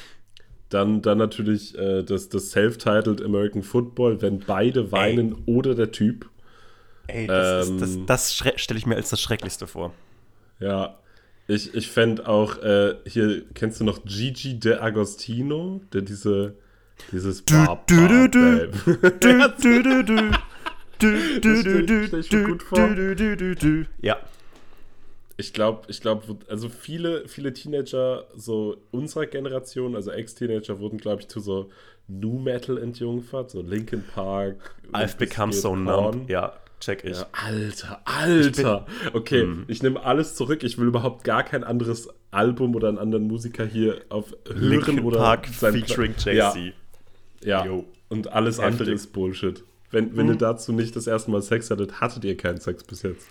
dann, 0.70 1.02
dann 1.02 1.18
natürlich 1.18 1.78
äh, 1.78 2.02
das, 2.02 2.30
das 2.30 2.50
Self-Titled 2.50 3.22
American 3.22 3.62
Football, 3.62 4.20
wenn 4.22 4.40
beide 4.40 4.90
weinen 4.90 5.36
oder 5.46 5.76
der 5.76 5.92
Typ. 5.92 6.28
Ey, 7.06 7.28
das, 7.28 7.70
das, 7.78 7.94
ähm, 7.94 8.06
das 8.06 8.34
schre- 8.34 8.58
stelle 8.58 8.78
ich 8.78 8.86
mir 8.86 8.96
als 8.96 9.10
das 9.10 9.20
Schrecklichste 9.20 9.68
vor. 9.68 9.94
Ja. 10.58 10.98
Ich, 11.46 11.74
ich 11.74 11.88
fände 11.88 12.28
auch, 12.28 12.58
äh, 12.58 12.96
hier, 13.06 13.44
kennst 13.54 13.78
du 13.78 13.84
noch 13.84 14.04
Gigi 14.04 14.58
De 14.58 14.78
Agostino, 14.78 15.80
der 15.92 16.02
diese, 16.02 16.56
dieses 17.12 17.42
Bar- 17.42 17.82
du, 17.86 17.94
du, 17.96 18.06
Bar- 18.06 18.28
du. 18.28 18.68
Babe. 19.00 19.10
Du, 19.20 19.82
du, 19.82 19.82
du, 19.82 20.04
du. 20.04 20.30
Du, 21.00 21.10
du, 21.10 21.40
du, 21.40 21.60
stell- 21.60 21.86
du, 21.86 22.06
stell 22.06 22.20
ich 22.20 22.32
mir 22.32 22.42
du, 22.42 22.48
gut 22.48 22.62
vor. 22.62 22.78
du, 22.88 23.14
du, 23.14 23.36
du, 23.36 23.54
du. 23.54 23.84
Ja. 24.02 24.16
Ich 25.36 25.52
glaube, 25.52 25.82
ich 25.88 26.00
glaube, 26.00 26.36
also 26.48 26.68
viele, 26.68 27.28
viele 27.28 27.52
Teenager 27.52 28.24
so 28.34 28.76
unserer 28.90 29.26
Generation, 29.26 29.94
also 29.94 30.10
Ex-Teenager, 30.10 30.80
wurden, 30.80 30.98
glaube 30.98 31.22
ich, 31.22 31.28
zu 31.28 31.38
so 31.38 31.70
New 32.08 32.40
Metal 32.40 32.76
entjungfert, 32.78 33.50
so 33.52 33.62
Linkin 33.62 34.02
Park. 34.02 34.74
I've 34.92 35.16
become 35.16 35.52
so 35.52 35.76
numb. 35.76 36.28
Ja, 36.28 36.54
check 36.80 37.04
ich. 37.04 37.18
Ja, 37.18 37.26
Alter, 37.30 38.00
Alter. 38.04 38.86
okay, 39.12 39.44
Mhm. 39.44 39.64
ich 39.68 39.80
nehme 39.84 40.02
alles 40.02 40.34
zurück. 40.34 40.64
Ich 40.64 40.76
will 40.78 40.88
überhaupt 40.88 41.22
gar 41.22 41.44
kein 41.44 41.62
anderes 41.62 42.08
Album 42.32 42.74
oder 42.74 42.88
einen 42.88 42.98
anderen 42.98 43.28
Musiker 43.28 43.64
hier 43.64 44.00
auf 44.08 44.34
hören 44.48 44.58
Linkin 44.60 45.00
oder 45.04 45.18
Park 45.18 45.46
sein- 45.46 45.74
featuring 45.74 46.14
Ja, 46.24 46.32
Jay-Z. 46.52 46.56
ja. 46.56 46.72
Yo. 47.44 47.84
Und 48.08 48.32
alles 48.32 48.58
andere 48.58 48.84
Heftig. 48.84 48.94
ist 48.94 49.12
Bullshit. 49.12 49.64
Wenn, 49.90 50.16
wenn 50.16 50.28
ihr 50.28 50.36
dazu 50.36 50.72
nicht 50.72 50.94
das 50.96 51.06
erste 51.06 51.30
Mal 51.30 51.40
Sex 51.42 51.70
hattet, 51.70 52.00
hattet 52.00 52.24
ihr 52.24 52.36
keinen 52.36 52.60
Sex 52.60 52.84
bis 52.84 53.02
jetzt. 53.02 53.26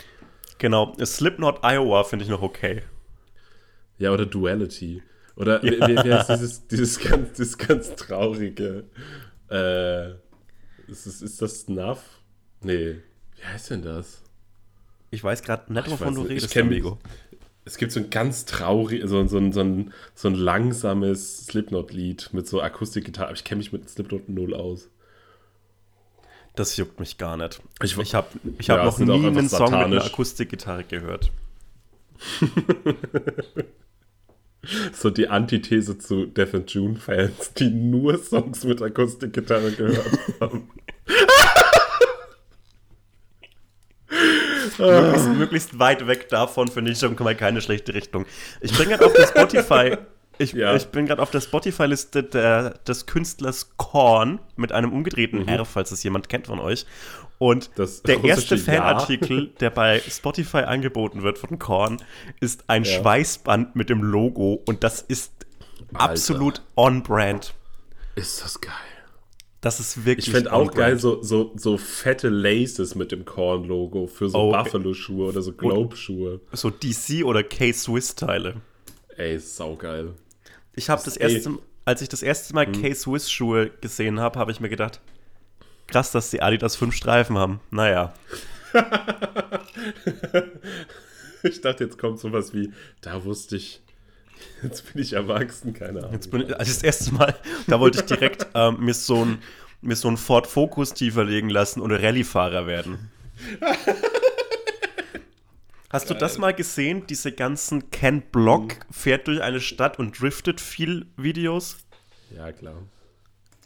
Genau. 0.57 0.95
Slipknot 1.03 1.59
Iowa 1.63 2.03
finde 2.03 2.23
ich 2.25 2.29
noch 2.31 2.41
okay. 2.41 2.81
Ja, 3.99 4.11
oder 4.11 4.25
Duality. 4.25 5.03
Oder 5.35 5.61
wie, 5.61 5.71
wie, 5.71 6.03
wie 6.03 6.13
heißt 6.13 6.29
dieses, 6.29 6.67
dieses, 6.67 6.99
ganz, 6.99 7.33
dieses 7.37 7.57
ganz 7.57 7.95
traurige. 7.95 8.85
Äh, 9.51 10.11
ist, 10.87 11.05
es- 11.05 11.21
ist 11.21 11.41
das 11.41 11.61
Snuff? 11.61 11.99
Nee. 12.61 12.95
Wie 13.35 13.43
heißt 13.45 13.69
denn 13.71 13.81
das? 13.83 14.23
Ich 15.11 15.23
weiß 15.23 15.43
gerade 15.43 15.71
nicht, 15.71 15.85
ich 15.85 15.91
wovon 15.93 16.15
du 16.15 16.21
nicht. 16.23 16.31
Ich 16.31 16.35
redest, 16.37 16.53
kenn 16.53 16.67
mich- 16.69 16.81
Amigo. 16.81 16.99
Es 17.67 17.77
gibt 17.77 17.91
so 17.91 17.99
ein 17.99 18.09
ganz 18.09 18.45
traurig, 18.45 19.01
so, 19.05 19.27
so, 19.27 19.37
ein- 19.37 19.51
so, 19.51 19.59
ein, 19.59 19.93
so 20.15 20.29
ein 20.29 20.35
langsames 20.35 21.45
Slipknot-Lied 21.47 22.29
mit 22.33 22.47
so 22.47 22.61
Akustikgitarre. 22.61 23.27
Aber 23.27 23.35
ich 23.35 23.43
kenne 23.43 23.59
mich 23.59 23.71
mit 23.73 23.89
Slipknot 23.89 24.29
null 24.29 24.53
aus. 24.53 24.89
Das 26.55 26.75
juckt 26.77 26.99
mich 26.99 27.17
gar 27.17 27.35
nicht. 27.37 27.61
Ich- 27.83 27.97
Ich 27.97 28.15
habe 28.15 28.27
ich 28.57 28.67
Ja, 28.67 28.77
hab 28.77 28.85
noch 28.85 28.97
nie 28.99 29.27
einen 29.27 29.49
Song 29.49 29.65
mit 29.65 29.73
einer 29.73 29.89
satanisch. 29.99 30.05
Akustikgitarre 30.05 30.83
gehört. 30.85 31.31
So 34.91 35.09
die 35.11 35.29
Antithese 35.29 35.97
zu 35.97 36.25
Death 36.25 36.53
and 36.53 36.69
June-Fans, 36.73 37.53
die 37.53 37.69
nur 37.69 38.17
Songs 38.17 38.65
mit 38.65 38.81
Akustikgitarre 38.81 39.71
gehört 39.71 40.09
haben. 40.41 40.67
möglichst, 44.79 45.27
möglichst 45.29 45.79
weit 45.79 46.07
weg 46.07 46.29
davon 46.29 46.67
finde 46.67 46.91
ich 46.91 46.99
schon 46.99 47.15
mal 47.19 47.35
keine 47.35 47.61
schlechte 47.61 47.93
Richtung. 47.93 48.25
Ich 48.61 48.77
bin 48.77 48.89
gerade 48.89 49.05
auf 49.05 49.13
der 49.13 49.27
Spotify. 49.27 49.97
Ich, 50.39 50.53
Ja. 50.53 50.75
ich 50.75 50.85
bin 50.89 51.07
gerade 51.07 51.19
auf 51.19 51.31
der 51.31 51.41
Spotify-Liste 51.41 52.21
des 52.87 53.05
Künstlers 53.07 53.71
Korn 53.77 54.37
mit 54.55 54.71
einem 54.71 54.93
umgedrehten 54.93 55.39
Mhm. 55.41 55.47
R, 55.47 55.65
falls 55.65 55.89
es 55.91 56.03
jemand 56.03 56.29
kennt 56.29 56.45
von 56.45 56.59
euch. 56.59 56.85
Und 57.39 57.71
Das 57.73 58.03
der 58.03 58.23
erste 58.23 58.53
Ja. 58.53 58.61
Fanartikel, 58.63 59.47
der 59.59 59.71
bei 59.71 59.99
Spotify 60.07 60.57
angeboten 60.59 61.23
wird 61.23 61.39
von 61.39 61.57
Korn, 61.57 61.97
ist 62.39 62.65
ein 62.67 62.83
Ja. 62.83 62.99
Schweißband 62.99 63.75
mit 63.75 63.89
dem 63.89 64.03
Logo 64.03 64.61
und 64.67 64.83
das 64.83 65.01
ist 65.01 65.31
absolut 65.95 66.61
on-brand. 66.75 67.55
Ist 68.13 68.43
das 68.43 68.61
geil. 68.61 68.73
Das 69.67 69.81
ist 69.81 70.05
wirklich 70.05 70.27
Ich 70.27 70.33
fände 70.33 70.53
auch 70.53 70.71
geil 70.71 70.97
so, 70.97 71.21
so, 71.21 71.51
so 71.57 71.77
fette 71.77 72.29
Laces 72.29 72.95
mit 72.95 73.11
dem 73.11 73.25
Korn-Logo 73.25 74.07
für 74.07 74.29
so 74.29 74.37
Oh, 74.37 74.51
Buffalo-Schuhe 74.53 75.27
oder 75.27 75.41
so 75.41 75.51
Globe-Schuhe. 75.51 76.39
So 76.53 76.69
DC 76.69 77.25
oder 77.25 77.43
K-Swiss-Teile. 77.43 78.61
Ey, 79.17 79.37
saugeil. 79.37 80.13
Ich 80.73 80.89
habe 80.89 81.01
das 81.03 81.17
ey. 81.17 81.33
erste, 81.33 81.57
als 81.83 82.01
ich 82.01 82.07
das 82.07 82.23
erste 82.23 82.53
Mal 82.55 82.71
K-Swiss-Schuhe 82.71 83.71
gesehen 83.81 84.21
habe, 84.21 84.39
habe 84.39 84.53
ich 84.53 84.61
mir 84.61 84.69
gedacht, 84.69 85.01
krass, 85.87 86.13
dass 86.13 86.29
die 86.29 86.41
Adidas 86.41 86.77
fünf 86.77 86.95
Streifen 86.95 87.37
haben. 87.37 87.59
Naja. 87.69 88.13
Ich 91.43 91.61
dachte, 91.61 91.83
jetzt 91.83 91.97
kommt 91.97 92.19
sowas 92.19 92.53
wie, 92.53 92.71
da 93.01 93.23
wusste 93.23 93.57
ich, 93.57 93.81
jetzt 94.63 94.91
bin 94.93 95.01
ich 95.01 95.13
erwachsen, 95.13 95.73
keine 95.73 95.99
Ahnung. 95.99 96.13
Jetzt 96.13 96.31
bin 96.31 96.41
ich, 96.41 96.57
also 96.57 96.71
das 96.71 96.83
erste 96.83 97.13
Mal, 97.13 97.35
da 97.67 97.79
wollte 97.79 97.99
ich 97.99 98.05
direkt 98.05 98.47
ähm, 98.55 98.77
mir, 98.79 98.93
so 98.93 99.23
ein, 99.25 99.39
mir 99.81 99.95
so 99.95 100.07
ein 100.07 100.17
Ford 100.17 100.47
Focus 100.47 100.93
tiefer 100.93 101.23
legen 101.23 101.49
lassen 101.49 101.81
und 101.81 101.91
Rallye-Fahrer 101.91 102.67
werden. 102.67 103.11
Hast 105.89 106.09
du 106.09 106.13
das 106.13 106.37
mal 106.37 106.53
gesehen? 106.53 107.07
Diese 107.07 107.31
ganzen 107.31 107.91
Ken 107.91 108.21
Block 108.21 108.75
fährt 108.91 109.27
durch 109.27 109.41
eine 109.41 109.61
Stadt 109.61 109.99
und 109.99 110.19
driftet 110.19 110.59
viel 110.59 111.05
Videos? 111.15 111.77
Ja, 112.35 112.51
klar. 112.51 112.75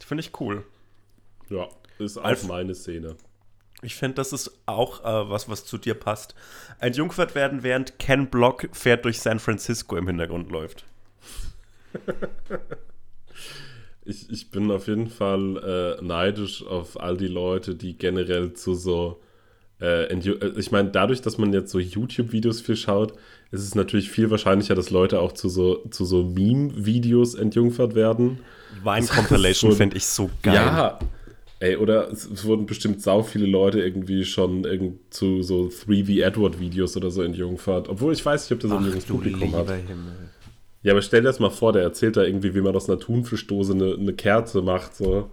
Finde 0.05 0.21
ich 0.23 0.39
cool. 0.39 0.63
Ja, 1.49 1.67
ist 1.97 2.17
auch 2.19 2.23
Alf- 2.25 2.43
meine 2.47 2.75
Szene. 2.75 3.15
Ich 3.83 3.95
finde, 3.95 4.15
das 4.15 4.31
ist 4.31 4.51
auch 4.67 5.01
äh, 5.03 5.29
was, 5.29 5.49
was 5.49 5.65
zu 5.65 5.77
dir 5.77 5.95
passt. 5.95 6.35
Ein 6.79 6.93
Jungfert 6.93 7.33
werden, 7.35 7.63
während 7.63 7.97
Ken 7.99 8.27
Block 8.27 8.69
fährt 8.73 9.05
durch 9.05 9.19
San 9.19 9.39
Francisco 9.39 9.97
im 9.97 10.07
Hintergrund 10.07 10.51
läuft. 10.51 10.85
Ich, 14.03 14.29
ich 14.31 14.49
bin 14.49 14.71
auf 14.71 14.87
jeden 14.87 15.09
Fall 15.09 15.97
äh, 16.01 16.03
neidisch 16.03 16.65
auf 16.65 16.99
all 16.99 17.17
die 17.17 17.27
Leute, 17.27 17.75
die 17.75 17.95
generell 17.97 18.53
zu 18.53 18.73
so. 18.73 19.21
Äh, 19.79 20.05
äh, 20.05 20.53
ich 20.57 20.71
meine, 20.71 20.89
dadurch, 20.89 21.21
dass 21.21 21.37
man 21.37 21.53
jetzt 21.53 21.71
so 21.71 21.77
YouTube-Videos 21.79 22.61
viel 22.61 22.75
schaut, 22.75 23.13
ist 23.51 23.61
es 23.61 23.75
natürlich 23.75 24.09
viel 24.09 24.31
wahrscheinlicher, 24.31 24.73
dass 24.73 24.89
Leute 24.89 25.19
auch 25.19 25.33
zu 25.33 25.49
so, 25.49 25.85
zu 25.91 26.05
so 26.05 26.23
Meme-Videos 26.23 27.35
entjungfert 27.35 27.93
werden. 27.93 28.39
Wine 28.83 29.05
Compilation 29.15 29.69
schon- 29.71 29.77
finde 29.77 29.97
ich 29.97 30.05
so 30.07 30.31
geil. 30.41 30.55
Ja, 30.55 30.99
ey, 31.61 31.77
oder 31.77 32.11
es, 32.11 32.29
es 32.29 32.43
wurden 32.45 32.65
bestimmt 32.65 33.01
sau 33.01 33.23
viele 33.23 33.45
Leute 33.45 33.79
irgendwie 33.81 34.25
schon 34.25 34.65
irgend 34.65 35.13
zu 35.13 35.41
so 35.41 35.67
3V 35.67 36.21
Edward-Videos 36.23 36.97
oder 36.97 37.09
so 37.11 37.21
entjungfert. 37.21 37.87
Obwohl 37.87 38.11
ich 38.13 38.25
weiß 38.25 38.43
nicht, 38.49 38.51
ob 38.51 38.59
das 38.59 38.71
ein 38.77 38.85
junges 38.85 39.05
Publikum 39.05 39.55
hat. 39.55 39.67
Himmel. 39.69 40.29
Ja, 40.83 40.93
aber 40.93 41.01
stell 41.01 41.21
dir 41.21 41.27
das 41.27 41.39
mal 41.39 41.51
vor, 41.51 41.73
der 41.73 41.83
erzählt 41.83 42.17
da 42.17 42.23
irgendwie, 42.23 42.53
wie 42.55 42.61
man 42.61 42.75
aus 42.75 42.89
einer 42.89 42.99
Thunfischdose 42.99 43.73
eine, 43.73 43.93
eine 43.93 44.13
Kerze 44.13 44.61
macht. 44.61 44.95
So. 44.95 45.29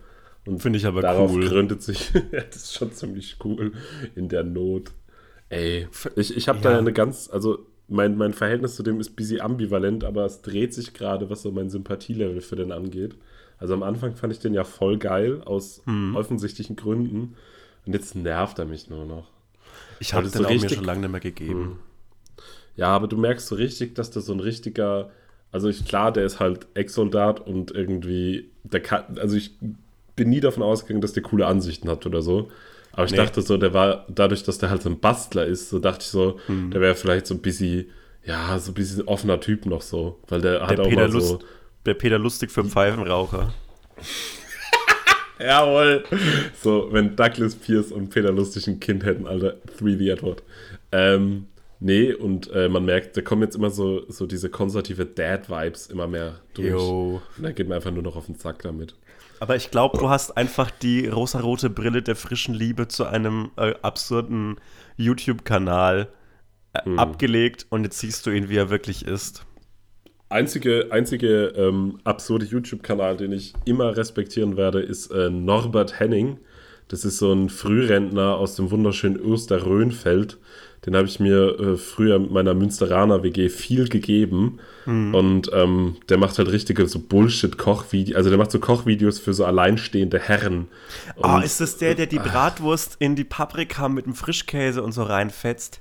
Und 0.46 0.60
Finde 0.62 0.78
ich 0.78 0.86
aber 0.86 1.02
darauf 1.02 1.32
cool. 1.32 1.46
gründet 1.46 1.82
sich, 1.82 2.12
das 2.32 2.56
ist 2.56 2.74
schon 2.74 2.92
ziemlich 2.92 3.36
cool 3.44 3.72
in 4.14 4.28
der 4.28 4.44
Not. 4.44 4.92
Ey, 5.48 5.88
ich, 6.16 6.36
ich 6.36 6.48
habe 6.48 6.58
Ja. 6.62 6.72
da 6.72 6.78
eine 6.78 6.92
ganz, 6.92 7.30
also 7.32 7.60
mein, 7.88 8.18
mein 8.18 8.34
Verhältnis 8.34 8.76
zu 8.76 8.82
dem 8.82 9.00
ist 9.00 9.12
ein 9.12 9.16
bisschen 9.16 9.40
ambivalent, 9.40 10.04
aber 10.04 10.26
es 10.26 10.42
dreht 10.42 10.74
sich 10.74 10.92
gerade, 10.92 11.30
was 11.30 11.40
so 11.40 11.50
mein 11.50 11.70
Sympathielevel 11.70 12.42
für 12.42 12.56
den 12.56 12.70
angeht. 12.70 13.14
Also 13.58 13.74
am 13.74 13.82
Anfang 13.82 14.14
fand 14.14 14.32
ich 14.32 14.38
den 14.38 14.54
ja 14.54 14.64
voll 14.64 14.98
geil, 14.98 15.42
aus 15.44 15.82
Hm. 15.84 16.14
offensichtlichen 16.16 16.76
Gründen. 16.76 17.34
Und 17.86 17.92
jetzt 17.92 18.14
nervt 18.14 18.58
er 18.58 18.64
mich 18.66 18.88
nur 18.90 19.04
noch. 19.04 19.28
Ich 20.00 20.14
habe 20.14 20.24
den 20.28 20.32
so 20.32 20.44
auch 20.44 20.48
mir 20.48 20.54
richtig- 20.54 20.76
schon 20.76 20.84
lange 20.84 21.00
nicht 21.02 21.10
mehr 21.10 21.20
gegeben. 21.20 21.78
Ja, 22.76 22.88
aber 22.88 23.08
du 23.08 23.16
merkst 23.16 23.46
so 23.48 23.56
richtig, 23.56 23.94
dass 23.96 24.10
das 24.10 24.26
so 24.26 24.32
ein 24.32 24.40
richtiger, 24.40 25.10
also 25.50 25.68
ich, 25.68 25.84
klar, 25.84 26.12
der 26.12 26.24
ist 26.24 26.38
halt 26.38 26.66
Ex-Soldat 26.74 27.40
und 27.44 27.72
irgendwie, 27.72 28.50
der 28.62 28.80
kann, 28.80 29.18
also 29.18 29.36
ich 29.36 29.52
bin 30.14 30.28
nie 30.30 30.40
davon 30.40 30.62
ausgegangen, 30.62 31.00
dass 31.00 31.12
der 31.12 31.22
coole 31.24 31.46
Ansichten 31.46 31.88
hat 31.88 32.06
oder 32.06 32.22
so. 32.22 32.50
Aber 32.92 33.04
ich 33.06 33.10
Nee. 33.12 33.16
dachte 33.18 33.42
so, 33.42 33.56
der 33.56 33.74
war, 33.74 34.06
dadurch, 34.08 34.42
dass 34.44 34.58
der 34.58 34.70
halt 34.70 34.82
so 34.82 34.90
ein 34.90 35.00
Bastler 35.00 35.46
ist, 35.46 35.70
so 35.70 35.78
dachte 35.80 36.02
ich 36.02 36.08
so, 36.08 36.38
Hm. 36.46 36.70
der 36.70 36.80
wäre 36.80 36.94
vielleicht 36.94 37.26
so 37.26 37.34
ein 37.34 37.40
bisschen, 37.40 37.86
ja, 38.24 38.58
so 38.58 38.70
ein 38.70 38.74
bisschen 38.74 39.06
offener 39.08 39.40
Typ 39.40 39.66
noch 39.66 39.82
so. 39.82 40.18
Weil 40.28 40.40
der 40.40 40.62
hat 40.66 40.78
Der, 40.78 40.84
auch 40.84 40.88
Peter 40.88 41.02
mal 41.02 41.10
so. 41.10 41.18
Lust, 41.18 41.44
der 41.88 41.94
Peter 41.94 42.18
Lustig 42.18 42.50
für 42.50 42.64
Pfeifenraucher. 42.64 43.52
Jawohl. 45.40 46.04
So, 46.60 46.88
wenn 46.90 47.14
Douglas 47.16 47.54
Pierce 47.54 47.92
und 47.92 48.10
Peter 48.10 48.32
Lustig 48.32 48.66
ein 48.66 48.80
Kind 48.80 49.04
hätten, 49.04 49.26
Alter, 49.26 49.56
3D 49.78 50.12
Edward. 50.12 50.42
Ähm, 50.90 51.46
nee, 51.80 52.12
und 52.12 52.50
äh, 52.52 52.68
man 52.68 52.84
merkt, 52.84 53.16
da 53.16 53.22
kommen 53.22 53.42
jetzt 53.42 53.54
immer 53.54 53.70
so, 53.70 54.02
so 54.08 54.26
diese 54.26 54.50
konservative 54.50 55.06
Dad-Vibes 55.06 55.88
immer 55.88 56.08
mehr 56.08 56.40
durch. 56.54 56.68
Jo. 56.68 57.22
Und 57.36 57.42
da 57.42 57.52
geht 57.52 57.68
man 57.68 57.76
einfach 57.76 57.92
nur 57.92 58.02
noch 58.02 58.16
auf 58.16 58.26
den 58.26 58.38
Zack 58.38 58.62
damit. 58.62 58.96
Aber 59.40 59.54
ich 59.54 59.70
glaube, 59.70 59.98
du 59.98 60.08
hast 60.08 60.36
einfach 60.36 60.70
die 60.72 61.06
rosarote 61.06 61.70
Brille 61.70 62.02
der 62.02 62.16
frischen 62.16 62.54
Liebe 62.54 62.88
zu 62.88 63.04
einem 63.04 63.52
äh, 63.56 63.74
absurden 63.82 64.56
YouTube-Kanal 64.96 66.08
äh, 66.72 66.84
Hm. 66.84 66.98
abgelegt 66.98 67.66
und 67.70 67.84
jetzt 67.84 67.98
siehst 67.98 68.26
du 68.26 68.30
ihn, 68.30 68.48
wie 68.48 68.56
er 68.56 68.70
wirklich 68.70 69.06
ist. 69.06 69.46
Einzige, 70.30 70.88
einzige 70.90 71.46
ähm, 71.56 71.98
absurde 72.04 72.44
YouTube-Kanal, 72.44 73.16
den 73.16 73.32
ich 73.32 73.54
immer 73.64 73.96
respektieren 73.96 74.56
werde, 74.56 74.80
ist 74.80 75.10
äh, 75.10 75.30
Norbert 75.30 75.98
Henning. 75.98 76.38
Das 76.88 77.04
ist 77.04 77.18
so 77.18 77.32
ein 77.32 77.48
Frührentner 77.48 78.36
aus 78.36 78.56
dem 78.56 78.70
wunderschönen 78.70 79.16
Österrönfeld. 79.18 80.38
Den 80.86 80.94
habe 80.96 81.06
ich 81.08 81.18
mir 81.18 81.58
äh, 81.58 81.76
früher 81.76 82.18
mit 82.18 82.30
meiner 82.30 82.54
Münsteraner 82.54 83.22
WG 83.22 83.48
viel 83.48 83.88
gegeben. 83.88 84.58
Und 84.86 85.50
ähm, 85.52 85.96
der 86.08 86.16
macht 86.16 86.38
halt 86.38 86.50
richtige 86.50 86.86
so 86.88 86.98
Bullshit-Kochvideos. 86.98 88.16
Also 88.16 88.30
der 88.30 88.38
macht 88.38 88.50
so 88.50 88.58
Kochvideos 88.58 89.18
für 89.18 89.34
so 89.34 89.44
alleinstehende 89.44 90.18
Herren. 90.18 90.68
Ah, 91.20 91.36
Und- 91.36 91.44
ist 91.44 91.60
das 91.60 91.76
der, 91.76 91.94
der 91.94 92.06
die 92.06 92.18
Bratwurst 92.18 92.96
in 92.98 93.14
die 93.16 93.24
Paprika 93.24 93.90
mit 93.90 94.06
dem 94.06 94.14
Frischkäse 94.14 94.82
und 94.82 94.92
so 94.92 95.02
reinfetzt? 95.02 95.80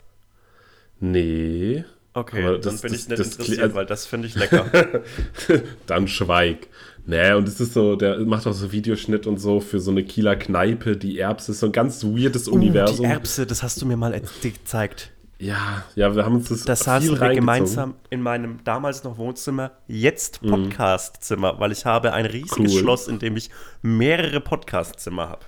Nee. 1.00 1.86
Okay, 2.18 2.42
Aber 2.44 2.58
dann 2.58 2.62
das- 2.74 2.82
bin 2.82 2.92
das- 2.92 3.02
ich 3.02 3.08
nicht 3.10 3.20
das 3.20 3.32
interessiert, 3.34 3.74
weil 3.76 3.86
das 3.86 4.06
finde 4.08 4.28
ich 4.28 4.36
lecker. 4.36 4.66
Dann 5.86 6.08
schweig. 6.08 6.68
Nee, 7.06 7.32
und 7.34 7.48
es 7.48 7.60
ist 7.62 7.74
so, 7.74 7.96
der 7.96 8.20
macht 8.20 8.48
auch 8.48 8.54
so 8.54 8.72
Videoschnitt 8.72 9.28
und 9.28 9.38
so 9.40 9.60
für 9.62 9.80
so 9.80 9.92
eine 9.92 10.04
Kieler 10.04 10.36
Kneipe, 10.36 10.98
die 10.98 11.20
Erbse, 11.20 11.52
ist 11.52 11.60
so 11.60 11.68
ein 11.68 11.72
ganz 11.72 12.04
weirdes 12.04 12.48
Uh, 12.48 12.54
Universum. 12.56 13.06
die 13.06 13.12
Erbse, 13.12 13.46
das 13.46 13.62
hast 13.64 13.82
du 13.82 13.86
mir 13.86 13.96
mal 13.98 14.20
gezeigt. 14.42 15.12
Ja, 15.40 15.84
ja, 15.96 16.16
wir 16.16 16.26
haben 16.26 16.36
uns 16.38 16.50
das, 16.50 16.64
Da 16.66 16.76
viel 16.76 16.84
saßen 16.84 17.10
wir 17.12 17.22
reingezogen. 17.22 17.36
gemeinsam 17.40 17.94
in 18.10 18.22
meinem 18.24 18.60
damals 18.64 19.04
noch 19.04 19.18
Wohnzimmer, 19.20 19.72
jetzt 19.88 20.42
Podcastzimmer, 20.42 21.60
weil 21.60 21.72
ich 21.72 21.86
habe 21.86 22.12
ein 22.14 22.26
riesiges 22.26 22.74
Cool. 22.74 22.80
Schloss, 22.82 23.08
in 23.08 23.20
dem 23.20 23.38
ich 23.38 23.52
mehrere 23.84 24.42
Podcastzimmer 24.42 25.30
habe. 25.30 25.46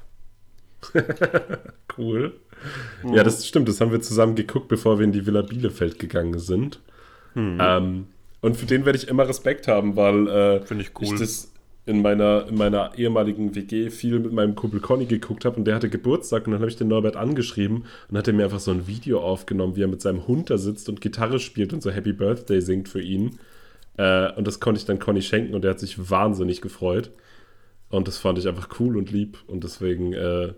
Cool. 1.98 2.34
Ja, 3.14 3.24
das 3.24 3.46
stimmt, 3.46 3.68
das 3.68 3.82
haben 3.82 3.92
wir 3.92 4.00
zusammen 4.00 4.36
geguckt, 4.36 4.70
bevor 4.70 5.00
wir 5.00 5.04
in 5.04 5.12
die 5.12 5.26
Villa 5.26 5.42
Bielefeld 5.42 6.00
gegangen 6.00 6.40
sind. 6.40 6.80
Hm. 7.34 7.58
Ähm, 7.60 8.08
und 8.42 8.56
für 8.56 8.66
den 8.66 8.86
werde 8.86 8.98
ich 8.98 9.10
immer 9.10 9.28
Respekt 9.28 9.68
haben, 9.68 9.98
weil 9.98 10.28
äh, 10.28 10.80
ich 10.80 10.92
cool. 11.02 11.18
das 11.20 11.52
in 11.86 12.02
meiner, 12.02 12.48
in 12.48 12.56
meiner 12.56 12.92
ehemaligen 12.98 13.56
WG 13.56 13.90
viel 13.90 14.20
mit 14.20 14.32
meinem 14.32 14.56
Kumpel 14.56 14.80
Conny 14.80 15.06
geguckt 15.06 15.44
habe 15.44 15.58
und 15.58 15.66
der 15.66 15.76
hatte 15.76 15.90
Geburtstag 15.90 16.46
und 16.46 16.54
dann 16.54 16.62
habe 16.62 16.70
ich 16.70 16.78
den 16.78 16.88
Norbert 16.88 17.16
angeschrieben 17.16 17.86
und 18.10 18.18
hat 18.18 18.28
er 18.28 18.34
mir 18.34 18.46
einfach 18.46 18.60
so 18.60 18.72
ein 18.72 18.88
Video 18.88 19.20
aufgenommen, 19.22 19.76
wie 19.76 19.84
er 19.84 19.88
mit 19.88 20.02
seinem 20.02 20.28
Hund 20.28 20.50
da 20.50 20.58
sitzt 20.58 20.88
und 20.88 21.02
Gitarre 21.02 21.40
spielt 21.40 21.74
und 21.74 21.82
so 21.82 21.92
Happy 21.92 22.14
Birthday 22.14 22.62
singt 22.62 22.88
für 22.88 23.02
ihn. 23.02 23.40
Äh, 23.98 24.32
und 24.34 24.48
das 24.48 24.60
konnte 24.60 24.80
ich 24.80 24.86
dann 24.86 25.00
Conny 25.00 25.22
schenken 25.22 25.56
und 25.56 25.64
der 25.64 25.72
hat 25.72 25.80
sich 25.80 26.10
wahnsinnig 26.10 26.62
gefreut. 26.62 27.12
Und 27.90 28.08
das 28.08 28.20
fand 28.20 28.38
ich 28.38 28.48
einfach 28.48 28.80
cool 28.80 28.96
und 28.96 29.12
lieb 29.12 29.40
und 29.48 29.64
deswegen 29.64 30.14
äh, 30.14 30.54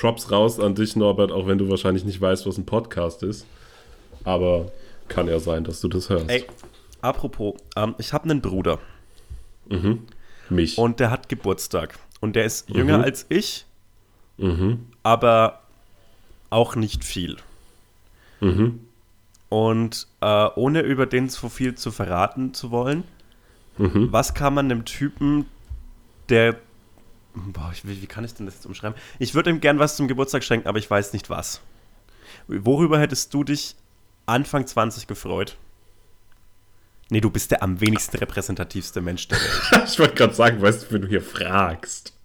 Props 0.00 0.30
raus 0.30 0.58
an 0.58 0.74
dich, 0.74 0.96
Norbert, 0.96 1.30
auch 1.30 1.46
wenn 1.46 1.58
du 1.58 1.68
wahrscheinlich 1.68 2.04
nicht 2.04 2.20
weißt, 2.20 2.46
was 2.46 2.56
ein 2.56 2.64
Podcast 2.64 3.22
ist. 3.22 3.46
Aber 4.24 4.72
kann 5.08 5.28
ja 5.28 5.38
sein, 5.40 5.62
dass 5.64 5.80
du 5.80 5.88
das 5.88 6.08
hörst. 6.08 6.30
Ey, 6.30 6.44
apropos, 7.02 7.54
ähm, 7.76 7.94
ich 7.98 8.12
habe 8.12 8.24
einen 8.24 8.40
Bruder 8.40 8.78
Mich. 10.48 10.78
und 10.78 11.00
der 11.00 11.10
hat 11.10 11.28
Geburtstag. 11.28 11.98
Und 12.20 12.34
der 12.36 12.44
ist 12.44 12.68
jünger 12.70 12.98
Mhm. 12.98 13.04
als 13.04 13.26
ich, 13.28 13.66
mhm. 14.38 14.86
aber 15.02 15.60
auch 16.50 16.76
nicht 16.76 17.04
viel. 17.04 17.36
Mhm. 18.40 18.80
Und 19.48 20.06
äh, 20.20 20.48
ohne 20.54 20.80
über 20.82 21.06
den 21.06 21.28
so 21.28 21.48
viel 21.48 21.74
zu 21.74 21.90
verraten 21.90 22.54
zu 22.54 22.70
wollen, 22.70 23.04
Mhm. 23.78 24.08
was 24.12 24.34
kann 24.34 24.54
man 24.54 24.66
einem 24.66 24.84
Typen, 24.84 25.46
der. 26.28 26.56
Boah, 27.34 27.70
ich, 27.72 27.86
wie, 27.86 28.02
wie 28.02 28.06
kann 28.06 28.24
ich 28.24 28.34
denn 28.34 28.46
das 28.46 28.56
jetzt 28.56 28.66
umschreiben? 28.66 28.98
Ich 29.18 29.34
würde 29.34 29.50
ihm 29.50 29.60
gern 29.60 29.78
was 29.78 29.96
zum 29.96 30.08
Geburtstag 30.08 30.42
schenken, 30.42 30.68
aber 30.68 30.78
ich 30.78 30.90
weiß 30.90 31.12
nicht 31.12 31.30
was. 31.30 31.60
Worüber 32.48 32.98
hättest 32.98 33.32
du 33.32 33.44
dich 33.44 33.76
Anfang 34.26 34.66
20 34.66 35.06
gefreut? 35.06 35.56
Nee, 37.10 37.20
du 37.20 37.30
bist 37.30 37.50
der 37.50 37.62
am 37.62 37.80
wenigsten 37.80 38.16
repräsentativste 38.18 39.00
Mensch 39.00 39.28
der 39.28 39.38
Welt. 39.38 39.88
ich 39.88 39.98
wollte 39.98 40.14
gerade 40.14 40.34
sagen, 40.34 40.62
weißt 40.62 40.84
du, 40.84 40.94
wenn 40.94 41.02
du 41.02 41.08
hier 41.08 41.22
fragst. 41.22 42.16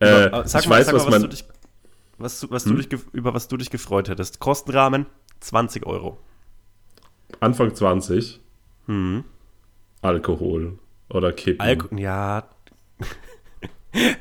Äh, 0.00 0.26
ich 0.26 0.48
sag 0.48 0.66
mal, 0.66 0.78
weiß, 0.78 0.86
sag 0.86 0.94
was 0.94 1.04
mal, 1.04 1.06
was, 1.06 1.10
man. 1.10 1.22
du 1.22 1.28
dich, 1.28 1.44
was, 2.16 2.50
was 2.50 2.64
du 2.64 2.74
dich, 2.74 2.88
über 3.12 3.34
was 3.34 3.48
du 3.48 3.56
dich 3.56 3.70
gefreut 3.70 4.08
hättest. 4.08 4.40
Kostenrahmen 4.40 5.06
20 5.40 5.86
Euro. 5.86 6.18
Anfang 7.40 7.74
20. 7.74 8.40
Hm. 8.86 9.24
Alkohol. 10.00 10.78
Oder 11.10 11.32
kippen. 11.32 11.60
Alko 11.60 11.94
ja. 11.94 12.48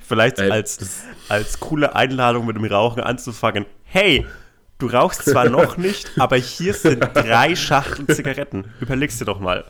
Vielleicht 0.02 0.40
Ey, 0.40 0.50
als, 0.52 1.04
als 1.30 1.60
coole 1.60 1.96
Einladung 1.96 2.46
mit 2.46 2.56
dem 2.56 2.66
Rauchen 2.66 3.02
anzufangen. 3.02 3.66
Hey, 3.84 4.26
du 4.78 4.88
rauchst 4.88 5.26
zwar 5.26 5.50
noch 5.50 5.78
nicht, 5.78 6.10
aber 6.18 6.38
hier 6.38 6.74
sind 6.74 7.02
drei 7.14 7.56
Schachteln 7.56 8.08
Zigaretten. 8.08 8.66
Überlegst 8.80 9.20
dir 9.20 9.26
doch 9.26 9.40
mal. 9.40 9.66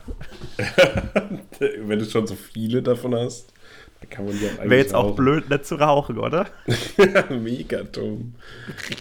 Wenn 1.59 1.99
du 1.99 2.05
schon 2.05 2.27
so 2.27 2.35
viele 2.35 2.81
davon 2.81 3.15
hast, 3.15 3.51
dann 4.01 4.09
kann 4.09 4.25
man 4.25 4.37
die 4.37 4.45
auch 4.45 4.59
eigentlich 4.59 4.69
Wäre 4.69 4.81
jetzt 4.81 4.93
auch 4.93 5.05
rauchen. 5.05 5.15
blöd, 5.15 5.49
nicht 5.49 5.65
zu 5.65 5.75
rauchen, 5.75 6.19
oder? 6.19 6.47
Mega 7.29 7.83
dumm. 7.83 8.35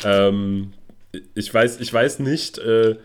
ähm, 0.05 0.73
ich, 1.35 1.53
weiß, 1.53 1.81
ich 1.81 1.93
weiß 1.93 2.21
nicht, 2.21 2.59
äh, 2.59 2.97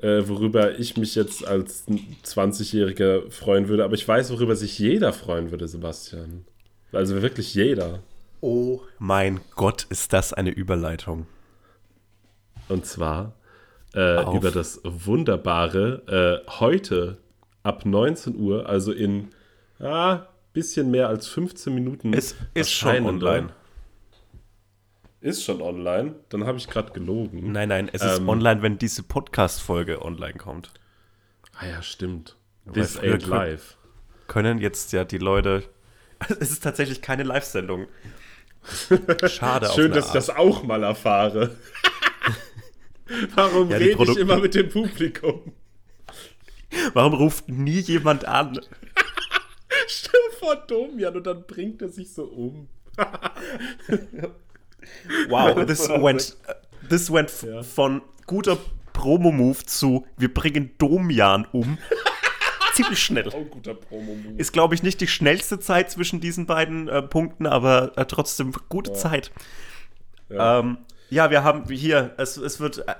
äh, 0.00 0.28
worüber 0.28 0.78
ich 0.78 0.96
mich 0.96 1.14
jetzt 1.14 1.46
als 1.46 1.86
20-Jähriger 1.88 3.30
freuen 3.30 3.68
würde, 3.68 3.84
aber 3.84 3.94
ich 3.94 4.06
weiß, 4.06 4.30
worüber 4.30 4.54
sich 4.56 4.78
jeder 4.78 5.12
freuen 5.12 5.50
würde, 5.50 5.66
Sebastian. 5.66 6.44
Also 6.92 7.20
wirklich 7.22 7.54
jeder. 7.54 8.00
Oh 8.40 8.80
mein 8.98 9.40
Gott, 9.56 9.86
ist 9.90 10.12
das 10.12 10.32
eine 10.32 10.50
Überleitung. 10.50 11.26
Und 12.68 12.86
zwar 12.86 13.32
äh, 13.94 14.36
über 14.36 14.50
das 14.50 14.80
wunderbare 14.84 16.44
äh, 16.46 16.50
heute 16.58 17.18
ab 17.62 17.84
19 17.84 18.36
Uhr, 18.36 18.68
also 18.68 18.92
in 18.92 19.28
ah, 19.80 20.26
bisschen 20.52 20.90
mehr 20.90 21.08
als 21.08 21.28
15 21.28 21.74
Minuten. 21.74 22.12
Es 22.12 22.34
ist 22.54 22.72
schon 22.72 23.04
online. 23.06 23.50
Ist 25.20 25.44
schon 25.44 25.60
online. 25.60 26.14
Dann 26.28 26.44
habe 26.44 26.58
ich 26.58 26.68
gerade 26.68 26.92
gelogen. 26.92 27.50
Nein, 27.52 27.68
nein, 27.68 27.90
es 27.92 28.02
ist 28.02 28.18
Ähm. 28.18 28.28
online, 28.28 28.62
wenn 28.62 28.78
diese 28.78 29.02
Podcast-Folge 29.02 30.02
online 30.04 30.34
kommt. 30.34 30.70
Ah 31.58 31.66
ja, 31.66 31.82
stimmt. 31.82 32.36
This 32.72 32.98
ain't 32.98 33.26
live. 33.26 33.76
Können 34.28 34.58
jetzt 34.58 34.92
ja 34.92 35.04
die 35.04 35.18
Leute. 35.18 35.64
Es 36.40 36.50
ist 36.50 36.62
tatsächlich 36.62 37.00
keine 37.02 37.22
Live-Sendung. 37.22 37.86
Schade. 39.28 39.70
Schön, 39.74 39.92
dass 39.92 40.06
ich 40.06 40.08
Art. 40.08 40.14
das 40.16 40.30
auch 40.30 40.62
mal 40.62 40.82
erfahre. 40.82 41.56
Warum 43.34 43.70
Ja, 43.70 43.78
rede 43.78 44.02
ich 44.02 44.16
immer 44.18 44.38
mit 44.38 44.54
dem 44.54 44.68
Publikum? 44.68 45.52
Warum 46.92 47.14
ruft 47.14 47.48
nie 47.48 47.78
jemand 47.80 48.26
an? 48.26 48.58
Stell 49.86 50.20
vor 50.38 50.56
Domian 50.56 51.16
und 51.16 51.26
dann 51.26 51.46
bringt 51.46 51.80
er 51.80 51.88
sich 51.88 52.12
so 52.12 52.24
um. 52.24 52.68
Wow, 55.28 55.64
this 55.66 55.88
went, 55.88 56.36
this 56.88 57.10
went 57.10 57.30
Ja. 57.42 57.62
von 57.62 58.02
guter 58.26 58.58
Promo-Move 58.92 59.64
zu 59.64 60.06
wir 60.18 60.32
bringen 60.32 60.72
Domian 60.78 61.46
um. 61.52 61.78
Ziemlich 62.78 63.02
schnell. 63.02 63.28
Auch 63.28 63.34
ein 63.34 63.50
guter. 63.50 63.76
Ist, 64.36 64.52
glaube 64.52 64.74
ich, 64.74 64.82
nicht 64.82 65.00
die 65.00 65.08
schnellste 65.08 65.58
Zeit 65.58 65.90
zwischen 65.90 66.20
diesen 66.20 66.46
beiden 66.46 66.88
äh, 66.88 67.02
Punkten, 67.02 67.46
aber 67.46 67.92
äh, 67.96 68.04
trotzdem 68.06 68.52
gute 68.68 68.92
Zeit. 68.92 69.32
Ja. 70.28 70.60
Ähm, 70.60 70.78
ja, 71.10 71.30
wir 71.30 71.42
haben 71.42 71.68
hier, 71.68 72.14
es, 72.18 72.36
es 72.36 72.60
wird 72.60 72.84
äh, 72.86 72.94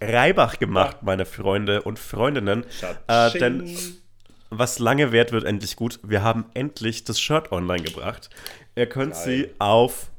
Reibach 0.00 0.58
gemacht, 0.58 0.98
meine 1.02 1.24
Freunde 1.24 1.82
und 1.82 1.98
Freundinnen. 1.98 2.64
Äh, 3.06 3.38
denn 3.38 3.76
was 4.50 4.78
lange 4.78 5.12
währt, 5.12 5.32
wird 5.32 5.44
endlich 5.44 5.76
gut. 5.76 5.98
Wir 6.02 6.22
haben 6.22 6.46
endlich 6.54 7.04
das 7.04 7.18
Shirt 7.20 7.52
online 7.52 7.82
gebracht. 7.82 8.30
Ihr 8.74 8.86
könnt 8.86 9.14
Geil. 9.14 9.22
sie 9.24 9.50
auf 9.58 10.10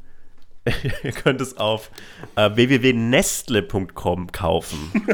ihr 1.04 1.14
könnt 1.14 1.40
es 1.40 1.56
auf 1.58 1.92
äh, 2.36 2.50
www.nestle.com 2.54 4.32
kaufen. 4.32 4.92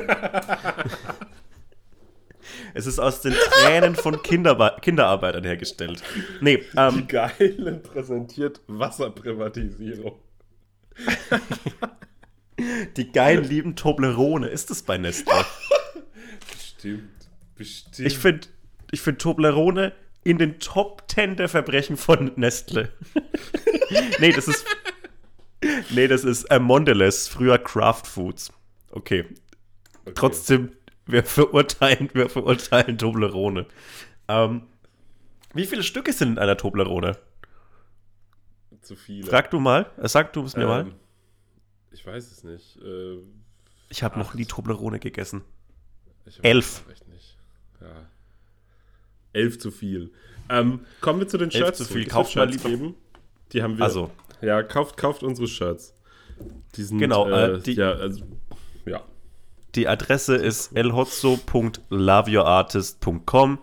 es 2.74 2.86
ist 2.86 3.00
aus 3.00 3.22
den 3.22 3.34
Tränen 3.34 3.96
von 3.96 4.22
Kinderbe 4.22 4.78
Kinderarbeitern 4.82 5.44
hergestellt. 5.44 6.02
Nee, 6.42 6.64
ähm, 6.78 6.98
Die 6.98 7.08
Geilen 7.08 7.84
präsentiert 7.84 8.62
Wasserprivatisierung. 8.68 10.20
die 12.98 13.12
geilen 13.12 13.44
lieben 13.44 13.76
Toblerone. 13.76 14.48
Ist 14.48 14.72
es 14.72 14.84
bei 14.84 14.98
Nestle? 14.98 15.46
Bestimmt. 16.52 17.10
Bestimmt. 17.56 18.08
Ich 18.08 18.18
finde 18.18 18.48
ich 18.92 19.02
find 19.02 19.20
Toblerone 19.20 19.94
in 20.24 20.38
den 20.38 20.60
Top 20.60 21.04
10 21.08 21.36
der 21.36 21.50
Verbrechen 21.50 21.98
von 21.98 22.32
Nestle. 22.36 22.92
nee, 24.20 24.32
das 24.32 24.48
ist. 24.48 24.66
Nee, 25.92 26.08
das 26.08 26.24
ist 26.24 26.44
äh, 26.46 26.60
Mondelez, 26.60 27.28
früher 27.28 27.58
Kraft 27.58 28.06
Foods. 28.06 28.52
Okay. 28.92 29.26
Okay. 30.02 30.12
Trotzdem, 30.16 30.72
wir 31.06 31.24
verurteilen, 31.24 32.10
wir 32.14 32.30
verurteilen 32.30 32.98
Toblerone. 32.98 33.66
Ähm, 34.28 34.64
wie 35.54 35.66
viele 35.66 35.84
Stücke 35.84 36.14
sind 36.14 36.30
in 36.34 36.40
einer 36.40 36.58
Toblerone? 36.58 37.18
Zu 38.82 38.96
viele. 38.96 39.28
Frag 39.28 39.50
du 39.52 39.60
mal. 39.60 39.90
Äh, 40.02 40.08
Sag 40.08 40.34
du 40.34 40.44
es 40.44 40.56
mir 40.56 40.66
mal. 40.68 40.82
Ähm, 40.82 40.94
Ich 41.92 42.06
weiß 42.06 42.32
es 42.32 42.44
nicht. 42.44 42.78
Äh, 42.82 43.18
Ich 43.90 44.04
habe 44.04 44.18
noch 44.20 44.34
nie 44.34 44.46
Toblerone 44.46 45.00
gegessen. 45.00 45.42
Elf. 46.42 46.84
echt 46.92 47.08
nicht. 47.10 47.38
Ja. 47.82 47.88
Elf 49.34 49.60
zu 49.60 49.72
viel. 49.72 50.12
Ähm, 50.50 50.86
kommen 51.02 51.20
wir 51.20 51.28
zu 51.28 51.38
den 51.38 51.52
Shirts. 51.52 51.78
zu 51.80 51.86
zurück. 51.86 52.02
viel. 52.04 52.08
Kauft 52.10 52.36
mal 52.36 52.50
lieber- 52.50 52.70
geben. 52.70 52.96
Die 53.52 53.62
haben 53.64 53.78
wir. 53.78 53.84
Also, 53.84 54.10
Ja, 54.42 54.62
kauft, 54.64 54.98
kauft 54.98 55.24
unsere 55.24 55.48
Shirts. 55.48 55.94
Die 56.76 56.84
sind, 56.84 56.98
Genau, 57.00 57.30
äh, 57.30 57.54
äh, 57.56 57.60
die- 57.62 57.74
ja, 57.76 57.92
also, 57.94 58.26
ja. 58.86 59.02
Die 59.76 59.88
Adresse 59.88 60.36
ist 60.36 60.76
elhotzo.loveyourartist.com. 60.76 63.60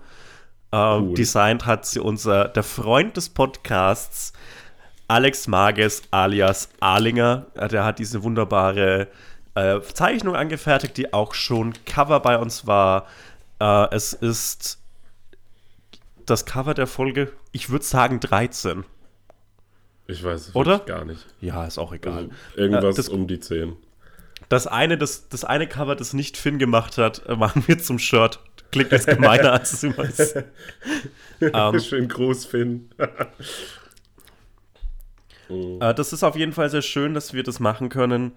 Ähm, 0.73 1.03
Cool. 1.09 1.15
Designt 1.15 1.67
hat 1.67 1.87
sie 1.87 2.01
unser, 2.01 2.49
der 2.49 2.63
Freund 2.63 3.17
des 3.17 3.29
Podcasts, 3.29 4.33
Alex 5.09 5.49
Mages 5.49 6.03
alias 6.13 6.69
Ahlinger. 6.81 7.47
Äh, 7.55 7.69
Der 7.69 7.85
hat 7.85 7.99
diese 7.99 8.23
wunderbare 8.23 9.09
äh, 9.57 9.81
Zeichnung 9.81 10.37
angefertigt, 10.37 10.97
die 10.97 11.13
auch 11.13 11.35
schon 11.35 11.73
Cover 11.87 12.21
bei 12.21 12.39
uns 12.39 12.67
war. 12.67 13.07
Äh, 13.59 13.89
es 13.95 14.13
ist 14.13 14.79
das 16.27 16.47
Cover 16.47 16.75
der 16.75 16.87
Folge, 16.87 17.33
ich 17.51 17.71
würde 17.71 17.85
sagen 17.85 18.21
13. 18.21 18.85
Ich 20.07 20.23
weiß 20.23 20.53
es 20.55 20.87
gar 20.87 21.05
nicht. 21.05 21.27
Ja, 21.41 21.65
ist 21.65 21.79
auch 21.79 21.93
egal. 21.93 22.15
Also, 22.15 22.31
irgendwas 22.57 22.95
Äh, 22.95 22.97
das- 22.97 23.09
um 23.09 23.27
die 23.27 23.41
10. 23.41 23.77
Das 24.51 24.67
eine, 24.67 24.99
das, 24.99 25.29
das 25.29 25.45
eine 25.45 25.67
Cover, 25.67 25.97
das 25.97 26.13
nicht 26.13 26.37
Finn 26.37 26.59
gemacht 26.59 26.99
hat, 26.99 27.25
äh, 27.27 27.37
machen 27.37 27.65
wir 27.67 27.79
zum 27.79 27.99
Shirt. 27.99 28.41
Klingt 28.73 28.93
jetzt 28.93 29.07
gemeiner, 29.07 29.53
als 29.55 29.73
es 29.73 29.83
immer 29.83 30.05
ist. 30.05 30.37
Ähm, 31.41 31.81
Schön 31.81 32.07
groß, 32.07 32.45
Finn. 32.45 32.91
Äh, 35.81 35.95
das 35.95 36.13
ist 36.13 36.23
auf 36.23 36.37
jeden 36.37 36.53
Fall 36.53 36.71
sehr 36.71 36.83
schön, 36.83 37.15
dass 37.15 37.33
wir 37.33 37.43
das 37.43 37.59
machen 37.61 37.89
können. 37.89 38.33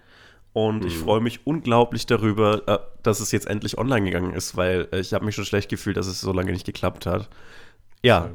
Und 0.54 0.82
Mhm. 0.82 0.88
ich 0.88 0.98
freue 0.98 1.22
mich 1.22 1.46
unglaublich 1.46 2.06
darüber, 2.06 2.68
äh, 2.68 2.80
dass 3.04 3.20
es 3.20 3.32
jetzt 3.32 3.48
endlich 3.48 3.78
online 3.78 4.06
gegangen 4.06 4.34
ist, 4.34 4.56
weil 4.56 4.88
äh, 4.92 5.00
ich 5.00 5.14
habe 5.14 5.26
mich 5.26 5.36
schon 5.36 5.46
schlecht 5.46 5.70
gefühlt, 5.70 5.98
dass 5.98 6.08
es 6.08 6.22
so 6.22 6.32
lange 6.32 6.52
nicht 6.52 6.66
geklappt 6.66 7.06
hat. 7.06 7.30
Ja, 8.04 8.30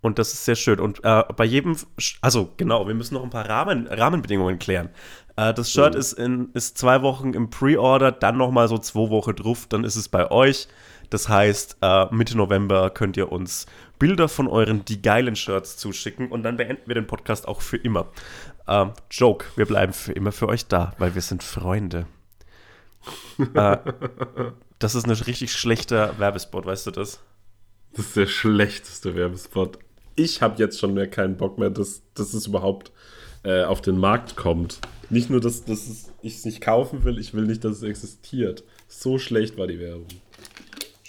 und 0.00 0.18
das 0.18 0.32
ist 0.34 0.44
sehr 0.44 0.56
schön. 0.56 0.80
Und 0.80 1.00
äh, 1.04 1.22
bei 1.36 1.44
jedem, 1.44 1.76
also 2.20 2.52
genau, 2.56 2.86
wir 2.86 2.94
müssen 2.94 3.14
noch 3.14 3.24
ein 3.24 3.30
paar 3.30 3.48
Rahmen, 3.48 3.86
Rahmenbedingungen 3.86 4.58
klären. 4.58 4.90
Äh, 5.36 5.52
das 5.54 5.70
Shirt 5.70 5.94
Mhm. 5.94 6.00
ist, 6.00 6.12
in, 6.14 6.48
ist 6.54 6.78
zwei 6.78 7.02
Wochen 7.02 7.34
im 7.34 7.50
Pre-Order, 7.50 8.12
dann 8.12 8.36
nochmal 8.36 8.68
so 8.68 8.78
zwei 8.78 9.10
Wochen 9.10 9.34
drauf, 9.34 9.66
dann 9.68 9.84
ist 9.84 9.96
es 9.96 10.08
bei 10.08 10.30
euch. 10.30 10.68
Das 11.10 11.28
heißt, 11.28 11.78
äh, 11.82 12.06
Mitte 12.14 12.36
November 12.36 12.90
könnt 12.90 13.16
ihr 13.16 13.30
uns 13.30 13.66
Bilder 13.98 14.28
von 14.28 14.48
euren 14.48 14.84
die 14.84 15.02
geilen 15.02 15.36
Shirts 15.36 15.76
zuschicken 15.76 16.30
und 16.30 16.42
dann 16.42 16.56
beenden 16.56 16.82
wir 16.86 16.94
den 16.94 17.06
Podcast 17.06 17.46
auch 17.46 17.60
für 17.60 17.76
immer. 17.76 18.06
Ähm, 18.66 18.92
Joke, 19.10 19.46
wir 19.56 19.66
bleiben 19.66 19.92
für 19.92 20.12
immer 20.12 20.32
für 20.32 20.48
euch 20.48 20.66
da, 20.66 20.92
weil 20.98 21.14
wir 21.14 21.22
sind 21.22 21.42
Freunde. 21.42 22.06
äh, 23.54 23.76
das 24.78 24.94
ist 24.94 25.04
ein 25.06 25.10
richtig 25.10 25.52
schlechter 25.52 26.18
Werbespot, 26.18 26.64
weißt 26.66 26.86
du 26.86 26.90
das? 26.90 27.20
Das 27.92 28.06
ist 28.06 28.16
der 28.16 28.26
schlechteste 28.26 29.14
Werbespot. 29.14 29.78
Ich 30.16 30.42
habe 30.42 30.56
jetzt 30.58 30.80
schon 30.80 30.94
mehr 30.94 31.08
keinen 31.08 31.36
Bock 31.36 31.58
mehr, 31.58 31.70
dass, 31.70 32.02
dass 32.14 32.34
es 32.34 32.46
überhaupt 32.46 32.92
äh, 33.44 33.64
auf 33.64 33.82
den 33.82 33.98
Markt 33.98 34.36
kommt. 34.36 34.80
Nicht 35.10 35.30
nur, 35.30 35.40
dass, 35.40 35.64
dass 35.64 36.10
ich 36.22 36.36
es 36.36 36.44
nicht 36.44 36.60
kaufen 36.60 37.04
will, 37.04 37.18
ich 37.18 37.34
will 37.34 37.44
nicht, 37.44 37.64
dass 37.64 37.78
es 37.78 37.82
existiert. 37.82 38.64
So 38.88 39.18
schlecht 39.18 39.56
war 39.58 39.66
die 39.66 39.78
Werbung. 39.78 40.06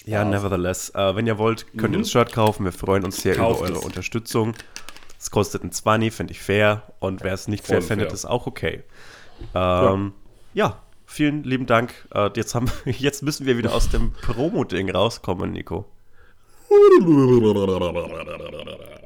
Ja, 0.05 0.23
nevertheless. 0.23 0.91
Äh, 0.93 1.15
wenn 1.15 1.25
ihr 1.25 1.37
wollt, 1.37 1.65
könnt 1.77 1.95
ihr 1.95 1.99
das 1.99 2.11
Shirt 2.11 2.31
kaufen. 2.31 2.65
Wir 2.65 2.71
freuen 2.71 3.03
uns 3.03 3.21
sehr 3.21 3.35
Mhm. 3.35 3.39
Kauft 3.39 3.59
über 3.61 3.69
eure 3.69 3.79
es. 3.79 3.85
Unterstützung. 3.85 4.53
Es 5.19 5.31
kostet 5.31 5.63
ein 5.63 5.71
20, 5.71 6.13
finde 6.13 6.33
ich 6.33 6.41
fair. 6.41 6.83
Und 6.99 7.23
wer 7.23 7.33
es 7.33 7.47
nicht 7.47 7.65
fair 7.65 7.81
Voll 7.81 7.87
findet, 7.87 8.07
fair. 8.09 8.13
ist 8.15 8.25
auch 8.25 8.45
okay. 8.45 8.83
Ähm, 9.55 10.13
ja. 10.53 10.81
vielen 11.05 11.43
lieben 11.43 11.65
Dank. 11.65 12.07
Äh, 12.13 12.29
jetzt, 12.35 12.53
haben, 12.53 12.69
jetzt 12.85 13.23
müssen 13.23 13.47
wir 13.47 13.57
wieder 13.57 13.73
aus 13.73 13.89
dem 13.89 14.11
Promo-Ding 14.13 14.91
rauskommen, 14.91 15.51
Nico. 15.51 15.85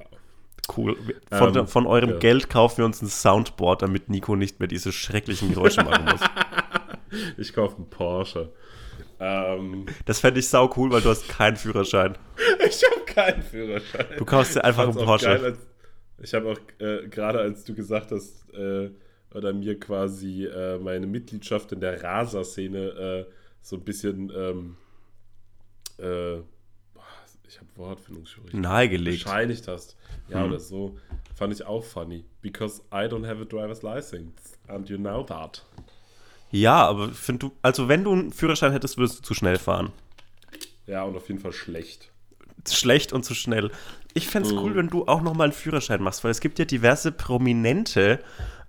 Cool. 0.75 0.95
Von, 1.31 1.55
Ähm, 1.57 1.67
von 1.67 1.87
eurem 1.87 2.11
ja. 2.11 2.17
Geld 2.17 2.49
kaufen 2.49 2.77
wir 2.79 2.85
uns 2.85 3.01
ein 3.01 3.07
Soundboard, 3.07 3.81
damit 3.81 4.09
Nico 4.09 4.35
nicht 4.35 4.59
mehr 4.59 4.67
diese 4.67 4.91
schrecklichen 4.91 5.53
Geräusche 5.53 5.83
machen 5.83 6.05
muss. 6.05 6.21
Ich 7.37 7.53
kaufe 7.53 7.77
einen 7.77 7.89
Porsche. 7.89 8.51
Ähm, 9.19 9.87
Das 10.05 10.19
fände 10.19 10.39
ich 10.41 10.47
sau 10.47 10.71
cool, 10.77 10.91
weil 10.91 11.01
du 11.01 11.09
hast 11.09 11.27
keinen 11.27 11.55
Führerschein. 11.57 12.15
ich 12.67 12.83
habe 12.83 13.03
keinen 13.05 13.41
Führerschein. 13.41 14.05
Du 14.17 14.25
kaufst 14.25 14.55
dir 14.55 14.63
einfach 14.63 14.83
einen 14.83 14.93
Porsche. 14.93 15.29
als- 15.29 15.57
ich 16.21 16.33
habe 16.35 16.51
auch 16.51 16.59
äh, 16.79 17.07
gerade, 17.07 17.39
als 17.39 17.63
du 17.63 17.73
gesagt 17.73 18.11
hast, 18.11 18.47
äh, 18.53 18.91
oder 19.33 19.53
mir 19.53 19.79
quasi 19.79 20.45
äh, 20.45 20.77
meine 20.77 21.07
Mitgliedschaft 21.07 21.71
in 21.71 21.79
der 21.79 22.03
Rasa-Szene 22.03 23.25
äh, 23.27 23.31
so 23.61 23.77
ein 23.77 23.83
bisschen, 23.83 24.31
ähm, 24.35 24.77
äh, 25.97 26.35
ich 27.47 27.57
habe 27.57 27.67
Wortfindungsschwierigkeiten. 27.75 28.61
Nahegelegt. 28.61 29.23
bescheinigt 29.23 29.67
hast. 29.67 29.97
Ja, 30.29 30.41
Hm. 30.43 30.49
oder 30.49 30.59
so. 30.59 30.97
Fand 31.35 31.53
ich 31.53 31.65
auch 31.65 31.83
funny. 31.83 32.25
Because 32.41 32.81
I 32.91 33.05
don't 33.07 33.25
have 33.27 33.41
a 33.41 33.45
driver's 33.45 33.81
license. 33.81 34.57
And 34.67 34.87
you 34.89 34.97
know 34.97 35.23
that. 35.23 35.65
Ja, 36.51 36.85
aber 36.87 37.09
find 37.09 37.43
du, 37.43 37.51
also 37.61 37.87
wenn 37.87 38.03
du 38.03 38.11
einen 38.11 38.31
Führerschein 38.33 38.71
hättest, 38.71 38.97
würdest 38.97 39.19
du 39.19 39.23
zu 39.23 39.33
schnell 39.33 39.57
fahren. 39.57 39.91
Ja, 40.87 41.03
und 41.03 41.15
auf 41.15 41.27
jeden 41.27 41.39
Fall 41.39 41.53
schlecht. 41.53 42.11
Schlecht 42.67 43.13
und 43.13 43.23
zu 43.23 43.33
schnell. 43.35 43.71
Ich 44.13 44.27
fände 44.27 44.49
es 44.49 44.53
Mhm. 44.55 44.59
cool, 44.63 44.75
wenn 44.75 44.87
du 44.89 45.05
auch 45.07 45.21
nochmal 45.21 45.45
einen 45.45 45.53
Führerschein 45.53 46.01
machst, 46.01 46.23
weil 46.23 46.31
es 46.31 46.39
gibt 46.41 46.59
ja 46.59 46.65
diverse 46.65 47.11
Prominente, 47.11 48.19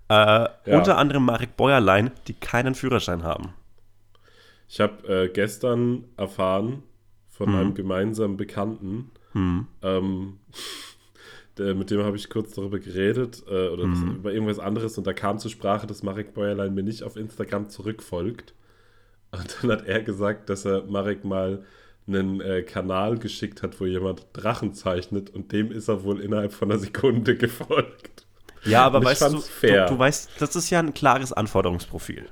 äh, 0.09 0.49
unter 0.67 0.99
anderem 0.99 1.25
Marek 1.25 1.57
Bäuerlein, 1.57 2.11
die 2.29 2.35
keinen 2.35 2.75
Führerschein 2.75 3.23
haben. 3.25 3.55
Ich 4.69 4.81
habe 4.81 5.07
äh, 5.25 5.29
gestern 5.29 6.05
erfahren 6.17 6.83
von 7.29 7.49
Hm. 7.49 7.55
einem 7.57 7.75
gemeinsamen 7.75 8.37
Bekannten, 8.37 9.11
ähm, 9.83 10.39
der, 11.61 11.75
mit 11.75 11.91
dem 11.91 12.03
habe 12.03 12.17
ich 12.17 12.29
kurz 12.29 12.55
darüber 12.55 12.79
geredet 12.79 13.43
äh, 13.49 13.69
oder 13.69 13.87
das, 13.89 13.99
Hm. 14.01 14.17
über 14.17 14.33
irgendwas 14.33 14.59
anderes 14.59 14.99
und 14.99 15.07
da 15.07 15.13
kam 15.13 15.39
zur 15.39 15.51
Sprache, 15.51 15.87
dass 15.87 16.03
Marek 16.03 16.35
Bäuerlein 16.35 16.75
mir 16.75 16.83
nicht 16.83 17.03
auf 17.03 17.17
Instagram 17.17 17.69
zurückfolgt. 17.69 18.55
Und 19.33 19.57
dann 19.63 19.71
hat 19.71 19.87
er 19.87 20.03
gesagt, 20.03 20.51
dass 20.51 20.65
er 20.65 20.83
Marek 20.87 21.25
mal 21.25 21.65
einen 22.09 22.41
äh, 22.41 22.63
Kanal 22.63 23.19
geschickt 23.19 23.63
hat, 23.63 23.81
wo 23.81 23.87
jemand 23.87 24.27
Drachen 24.33 24.75
zeichnet 24.75 25.31
und 25.31 25.53
dem 25.53 25.71
ist 25.71 25.89
er 25.89 26.03
wohl 26.03 26.21
innerhalb 26.21 26.53
von 26.53 26.71
einer 26.71 26.81
Sekunde 26.81 27.37
gefolgt. 27.39 28.27
Ja, 28.65 28.85
aber 28.85 29.03
weißt 29.05 29.23
du, 29.23 29.29
du, 29.39 29.87
du 29.89 29.99
weißt, 29.99 30.31
das 30.41 30.57
ist 30.57 30.69
ja 30.71 30.81
ein 30.81 30.93
klares 30.93 31.33
Anforderungsprofil. 31.33 32.27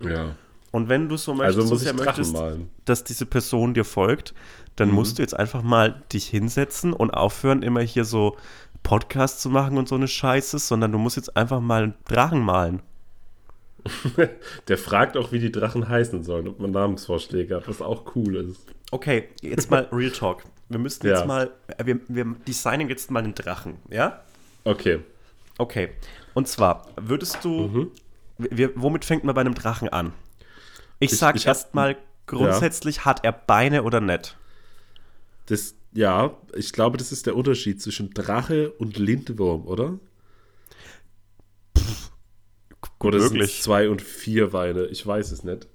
Ja. 0.00 0.36
Und 0.72 0.88
wenn 0.88 1.08
du 1.08 1.16
so 1.16 1.34
möchtest, 1.34 1.56
Also 1.58 1.68
so 1.68 1.74
muss 1.74 1.82
ich 1.82 1.88
Drachen 1.90 2.04
möchtest, 2.04 2.32
malen. 2.34 2.70
dass 2.84 3.02
diese 3.02 3.26
Person 3.26 3.74
dir 3.74 3.84
folgt, 3.84 4.34
dann 4.80 4.90
musst 4.90 5.18
du 5.18 5.22
jetzt 5.22 5.38
einfach 5.38 5.62
mal 5.62 6.02
dich 6.12 6.26
hinsetzen 6.26 6.92
und 6.92 7.10
aufhören, 7.10 7.62
immer 7.62 7.80
hier 7.80 8.04
so 8.04 8.36
Podcasts 8.82 9.40
zu 9.42 9.50
machen 9.50 9.76
und 9.78 9.88
so 9.88 9.94
eine 9.94 10.08
Scheiße, 10.08 10.58
sondern 10.58 10.90
du 10.92 10.98
musst 10.98 11.16
jetzt 11.16 11.36
einfach 11.36 11.60
mal 11.60 11.82
einen 11.84 11.94
Drachen 12.08 12.40
malen. 12.40 12.80
Der 14.68 14.78
fragt 14.78 15.16
auch, 15.16 15.32
wie 15.32 15.38
die 15.38 15.52
Drachen 15.52 15.88
heißen 15.88 16.22
sollen, 16.22 16.48
ob 16.48 16.60
man 16.60 16.70
Namensvorschläge 16.70 17.56
hat, 17.56 17.68
was 17.68 17.80
auch 17.80 18.14
cool 18.14 18.36
ist. 18.36 18.66
Okay, 18.90 19.28
jetzt 19.40 19.70
mal 19.70 19.88
Real 19.92 20.10
Talk. 20.10 20.44
Wir 20.68 20.78
müssten 20.78 21.06
jetzt 21.06 21.20
Ja. 21.20 21.26
mal, 21.26 21.50
äh, 21.78 21.84
wir, 21.86 22.00
wir 22.08 22.24
designen 22.46 22.88
jetzt 22.88 23.10
mal 23.10 23.22
einen 23.22 23.34
Drachen, 23.34 23.76
ja? 23.88 24.20
Okay. 24.64 25.00
Okay. 25.58 25.90
Und 26.34 26.46
zwar, 26.48 26.86
würdest 27.00 27.38
du, 27.44 27.90
wir, 28.38 28.70
womit 28.76 29.04
fängt 29.04 29.24
man 29.24 29.34
bei 29.34 29.40
einem 29.40 29.54
Drachen 29.54 29.88
an? 29.88 30.12
Ich 30.98 31.12
Ich- 31.12 31.18
sag 31.18 31.44
erstmal, 31.44 31.96
grundsätzlich 32.26 33.04
hat 33.04 33.24
er 33.24 33.32
Beine 33.32 33.82
oder 33.82 34.00
nicht? 34.00 34.36
Das, 35.50 35.74
ja, 35.92 36.36
ich 36.54 36.72
glaube, 36.72 36.96
das 36.98 37.10
ist 37.12 37.26
der 37.26 37.34
Unterschied 37.36 37.82
zwischen 37.82 38.10
Drache 38.10 38.70
und 38.72 38.98
Lindwurm, 38.98 39.66
oder? 39.66 39.98
Oder 43.02 43.20
sind 43.20 43.32
möglich. 43.32 43.58
es 43.58 43.62
zwei 43.62 43.88
und 43.88 44.02
vier 44.02 44.50
Beine? 44.50 44.84
Ich 44.86 45.06
weiß 45.06 45.32
es 45.32 45.42
nicht. 45.42 45.66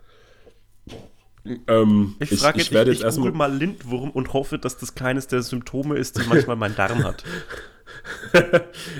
Ähm, 1.68 2.16
Ich 2.20 2.40
frage 2.40 2.60
jetzt, 2.60 2.68
ich, 2.68 2.74
werde 2.74 2.92
ich, 2.92 2.98
google 3.00 3.06
erstmal. 3.08 3.32
mal 3.32 3.56
Lindwurm 3.56 4.12
und 4.12 4.34
hoffe, 4.34 4.58
dass 4.60 4.78
das 4.78 4.96
keines 4.96 5.28
der 5.28 5.42
Symptome 5.42 5.98
ist, 5.98 6.18
die 6.20 6.28
manchmal 6.28 6.56
mein 6.56 6.76
Darm 6.76 7.04
hat. 7.04 7.24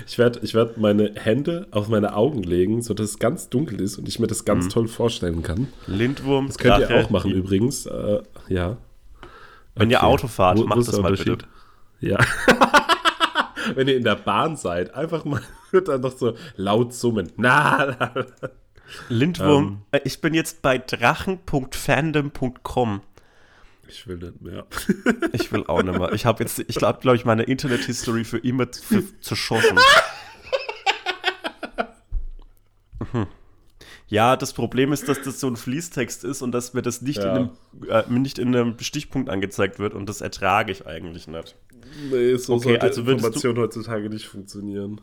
Ich 0.06 0.16
werde 0.16 0.40
ich 0.42 0.54
werd 0.54 0.78
meine 0.78 1.12
Hände 1.16 1.66
auf 1.70 1.88
meine 1.88 2.14
Augen 2.14 2.42
legen, 2.42 2.82
sodass 2.82 3.10
es 3.10 3.18
ganz 3.18 3.48
dunkel 3.50 3.80
ist 3.80 3.98
und 3.98 4.08
ich 4.08 4.18
mir 4.20 4.26
das 4.26 4.40
Mhm. 4.42 4.46
ganz 4.46 4.68
toll 4.68 4.88
vorstellen 4.88 5.42
kann. 5.42 5.68
Lindwurm, 5.86 6.46
Das 6.46 6.56
könnt 6.56 6.78
ihr 6.80 6.86
Drache. 6.86 7.04
auch 7.04 7.10
machen 7.10 7.32
übrigens. 7.32 7.84
Äh, 7.86 8.22
ja. 8.48 8.78
Wenn 9.76 9.90
ihr 9.90 9.98
Okay. 9.98 10.06
Auto 10.06 10.26
fahrt, 10.28 10.58
Wo- 10.58 10.64
macht 10.66 10.88
das 10.88 10.98
mal 11.00 11.12
bitte. 11.12 11.38
Ja. 12.00 12.18
Wenn 13.74 13.88
ihr 13.88 13.96
in 13.96 14.04
der 14.04 14.14
Bahn 14.16 14.56
seid, 14.56 14.94
einfach 14.94 15.24
mal 15.24 15.42
dann 15.72 16.00
noch 16.00 16.16
so 16.16 16.36
laut 16.56 16.94
summen. 16.94 17.32
Na. 17.36 17.96
Lindwurm, 19.08 19.66
Ähm. 19.66 19.78
äh, 19.92 20.00
ich 20.04 20.20
bin 20.20 20.34
jetzt 20.34 20.62
bei 20.62 20.78
drachen.fandom.com. 20.78 23.00
Ich 23.88 24.06
will 24.08 24.16
nicht 24.18 24.40
mehr. 24.40 24.66
Ich 25.32 25.52
will 25.52 25.64
auch 25.66 25.80
nicht 25.82 25.96
mehr. 25.98 26.12
Ich 26.12 26.26
habe 26.26 26.42
jetzt, 26.42 26.58
ich 26.58 26.74
glaube, 26.76 26.98
glaub 27.00 27.14
ich, 27.14 27.24
meine 27.24 27.44
Internet-History 27.44 28.24
für 28.24 28.38
immer 28.38 28.66
zerschossen. 29.20 29.78
Mhm. 33.12 33.26
Ja, 34.08 34.36
das 34.36 34.52
Problem 34.52 34.92
ist, 34.92 35.08
dass 35.08 35.20
das 35.22 35.40
so 35.40 35.48
ein 35.48 35.56
Fließtext 35.56 36.22
ist 36.24 36.40
und 36.42 36.52
dass 36.52 36.74
mir 36.74 36.82
das 36.82 37.02
nicht, 37.02 37.18
Ja. 37.18 37.36
in, 37.36 37.50
einem, 37.88 37.88
äh, 37.88 38.18
nicht 38.20 38.38
in 38.38 38.54
einem 38.54 38.78
Stichpunkt 38.78 39.28
angezeigt 39.28 39.78
wird 39.80 39.94
und 39.94 40.08
das 40.08 40.20
ertrage 40.20 40.70
ich 40.70 40.86
eigentlich 40.86 41.26
nicht. 41.26 41.56
Nee, 42.10 42.36
so 42.36 42.54
Okay, 42.54 42.64
sollte 42.68 42.82
also 42.82 43.06
würdest 43.06 43.24
du- 43.24 43.28
Information 43.28 43.58
heutzutage 43.58 44.08
nicht 44.08 44.26
funktionieren. 44.26 45.00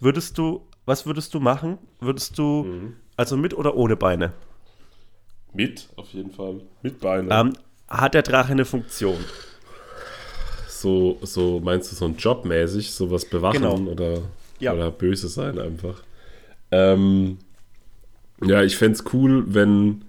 Würdest 0.00 0.38
du, 0.38 0.66
was 0.86 1.04
würdest 1.04 1.34
du 1.34 1.40
machen? 1.40 1.78
Würdest 2.00 2.38
du, 2.38 2.64
Mhm. 2.64 2.96
also 3.16 3.36
mit 3.36 3.52
oder 3.54 3.76
ohne 3.76 3.96
Beine? 3.96 4.32
Mit, 5.52 5.88
auf 5.96 6.08
jeden 6.14 6.30
Fall. 6.30 6.60
Mit 6.82 7.00
Beinen. 7.00 7.28
Ähm, 7.30 7.52
hat 7.88 8.14
der 8.14 8.22
Drache 8.22 8.52
eine 8.52 8.64
Funktion? 8.64 9.18
So, 10.68 11.18
so 11.22 11.60
meinst 11.60 11.92
du 11.92 11.96
so 11.96 12.06
ein 12.06 12.16
Jobmäßig, 12.16 12.92
sowas 12.92 13.26
bewachen 13.26 13.60
Genau. 13.62 13.76
oder, 13.90 14.22
Ja. 14.58 14.72
oder 14.72 14.90
böse 14.90 15.28
sein 15.28 15.58
einfach. 15.58 16.02
Ähm, 16.70 17.38
ja, 18.42 18.62
ich 18.62 18.76
fände 18.76 18.98
es 18.98 19.04
cool, 19.12 19.44
wenn, 19.48 20.04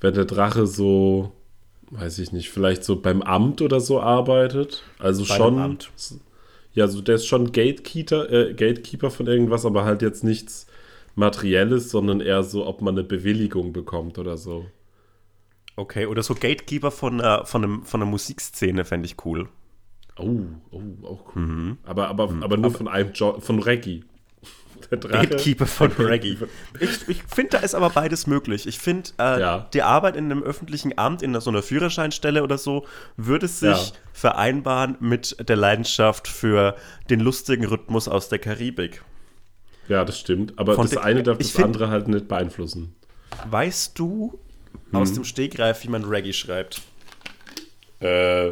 wenn 0.00 0.14
der 0.14 0.24
Drache 0.24 0.66
so, 0.66 1.32
weiß 1.90 2.18
ich 2.18 2.32
nicht, 2.32 2.50
vielleicht 2.50 2.84
so 2.84 3.00
beim 3.00 3.22
Amt 3.22 3.62
oder 3.62 3.80
so 3.80 4.00
arbeitet. 4.00 4.82
Also 4.98 5.24
Bei 5.24 5.36
schon. 5.36 5.78
Ja, 6.72 6.88
so 6.88 7.00
der 7.00 7.14
ist 7.14 7.26
schon 7.26 7.52
Gatekeeper, 7.52 8.30
äh, 8.30 8.54
Gatekeeper 8.54 9.10
von 9.10 9.26
irgendwas, 9.26 9.64
aber 9.64 9.84
halt 9.84 10.02
jetzt 10.02 10.24
nichts 10.24 10.66
Materielles, 11.14 11.90
sondern 11.90 12.20
eher 12.20 12.42
so, 12.42 12.66
ob 12.66 12.82
man 12.82 12.94
eine 12.94 13.04
Bewilligung 13.04 13.72
bekommt 13.72 14.18
oder 14.18 14.36
so. 14.36 14.66
Okay, 15.76 16.06
oder 16.06 16.22
so 16.22 16.34
Gatekeeper 16.34 16.90
von, 16.90 17.20
äh, 17.20 17.44
von, 17.44 17.64
einem, 17.64 17.82
von 17.84 18.02
einer 18.02 18.10
Musikszene 18.10 18.84
fände 18.84 19.06
ich 19.06 19.24
cool. 19.24 19.48
Oh, 20.18 20.40
oh, 20.70 20.82
auch 21.06 21.34
cool. 21.34 21.76
Aber, 21.84 22.08
aber, 22.08 22.30
aber 22.40 22.56
nur 22.56 22.70
von 22.70 22.88
einem 22.88 23.12
jo 23.12 23.38
von 23.40 23.58
Reggie. 23.60 24.04
Der 24.90 24.98
Drache. 24.98 25.26
Gatekeeper 25.28 25.66
von 25.66 25.90
Reggae. 25.92 26.36
Ich, 26.80 27.08
ich 27.08 27.22
finde, 27.24 27.50
da 27.52 27.58
ist 27.58 27.74
aber 27.74 27.90
beides 27.90 28.26
möglich. 28.26 28.66
Ich 28.66 28.78
finde, 28.78 29.10
äh, 29.18 29.40
Ja. 29.40 29.68
die 29.74 29.82
Arbeit 29.82 30.16
in 30.16 30.26
einem 30.26 30.42
öffentlichen 30.42 30.96
Amt, 30.98 31.22
in 31.22 31.38
so 31.40 31.50
einer 31.50 31.62
Führerscheinstelle 31.62 32.42
oder 32.42 32.58
so, 32.58 32.86
würde 33.16 33.48
sich 33.48 33.68
Ja. 33.90 33.92
vereinbaren 34.12 34.96
mit 35.00 35.36
der 35.48 35.56
Leidenschaft 35.56 36.28
für 36.28 36.76
den 37.10 37.20
lustigen 37.20 37.64
Rhythmus 37.66 38.08
aus 38.08 38.28
der 38.28 38.38
Karibik. 38.38 39.02
Ja, 39.88 40.04
das 40.04 40.18
stimmt. 40.18 40.58
Aber 40.58 40.74
Von 40.74 40.88
das 40.88 40.96
eine 40.96 41.22
darf 41.22 41.38
das 41.38 41.50
find- 41.50 41.64
andere 41.66 41.88
halt 41.88 42.08
nicht 42.08 42.28
beeinflussen. 42.28 42.94
Weißt 43.50 43.98
du 43.98 44.38
Hm. 44.90 45.00
aus 45.00 45.12
dem 45.12 45.24
Stegreif, 45.24 45.82
wie 45.84 45.88
man 45.88 46.04
Reggae 46.04 46.32
schreibt? 46.32 46.82
Äh, 48.00 48.50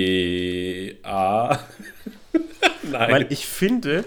R-E-A-G-G-E-A. 0.00 1.58
Nein. 2.90 3.10
Weil 3.12 3.26
ich 3.30 3.46
finde, 3.46 4.04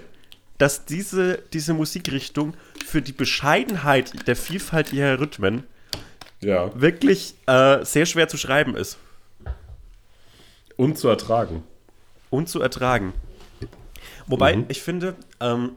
dass 0.57 0.86
diese, 0.86 1.39
diese 1.53 1.74
Musikrichtung 1.74 2.53
für 2.86 3.01
die 3.01 3.11
Bescheidenheit 3.11 4.28
der 4.28 4.36
Vielfalt 4.36 4.93
ihrer 4.93 5.19
Rhythmen 5.19 5.63
ja. 6.41 6.69
wirklich 6.80 7.36
äh, 7.47 7.84
sehr 7.84 8.05
schwer 8.05 8.28
zu 8.28 8.38
schreiben 8.38 8.76
ist 8.76 8.97
Und 10.78 10.97
zu 10.97 11.07
ertragen. 11.07 11.63
und 12.30 12.49
zu 12.49 12.61
ertragen. 12.61 13.13
Wobei, 14.28 14.55
Mhm. 14.57 14.65
ich 14.69 14.82
finde, 14.82 15.15
ähm, 15.39 15.74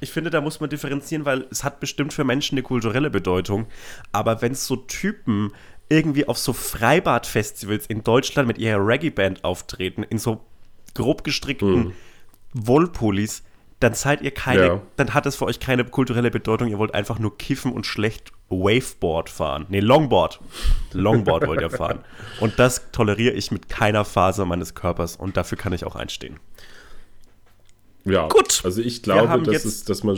ich 0.00 0.10
finde, 0.10 0.30
da 0.30 0.40
muss 0.40 0.60
man 0.60 0.68
differenzieren, 0.70 1.24
weil 1.24 1.46
es 1.50 1.62
hat 1.62 1.78
bestimmt 1.78 2.12
für 2.12 2.24
Menschen 2.24 2.54
eine 2.56 2.62
kulturelle 2.62 3.10
Bedeutung. 3.10 3.66
Aber 4.10 4.42
wenn 4.42 4.54
so 4.54 4.76
Typen 4.76 5.52
irgendwie 5.88 6.26
auf 6.26 6.38
so 6.38 6.52
Freibad-Festivals 6.52 7.86
in 7.86 8.02
Deutschland 8.02 8.48
mit 8.48 8.58
ihrer 8.58 8.84
Reggae-Band 8.84 9.44
auftreten, 9.44 10.02
in 10.02 10.18
so 10.18 10.40
grob 10.94 11.24
gestrickten 11.24 11.92
Wollpullis, 12.52 13.42
dann 13.80 13.94
seid 13.94 14.20
ihr 14.22 14.30
keine, 14.32 14.66
Ja. 14.66 14.82
dann 14.96 15.12
hat 15.14 15.26
es 15.26 15.36
für 15.36 15.44
euch 15.46 15.58
keine 15.58 15.84
kulturelle 15.84 16.30
Bedeutung. 16.30 16.68
Ihr 16.68 16.78
wollt 16.78 16.94
einfach 16.94 17.18
nur 17.18 17.36
kiffen 17.36 17.72
und 17.72 17.84
schlecht 17.86 18.30
Waveboard 18.48 19.28
fahren. 19.30 19.66
Nee, 19.70 19.80
Longboard. 19.80 20.38
Longboard 20.92 21.46
wollt 21.48 21.60
ihr 21.62 21.70
fahren. 21.70 22.00
Und 22.40 22.58
das 22.58 22.90
toleriere 22.92 23.34
ich 23.34 23.50
mit 23.50 23.68
keiner 23.68 24.04
Faser 24.04 24.44
meines 24.44 24.74
Körpers 24.74 25.16
und 25.16 25.36
dafür 25.36 25.58
kann 25.58 25.72
ich 25.72 25.84
auch 25.84 25.96
einstehen. 25.96 26.38
Ja. 28.04 28.28
Gut. 28.28 28.60
Also 28.64 28.80
ich 28.82 28.98
Wir 29.06 29.14
glaube, 29.14 29.50
jetzt- 29.52 29.64
es, 29.64 29.84
dass 29.84 30.04
man. 30.04 30.16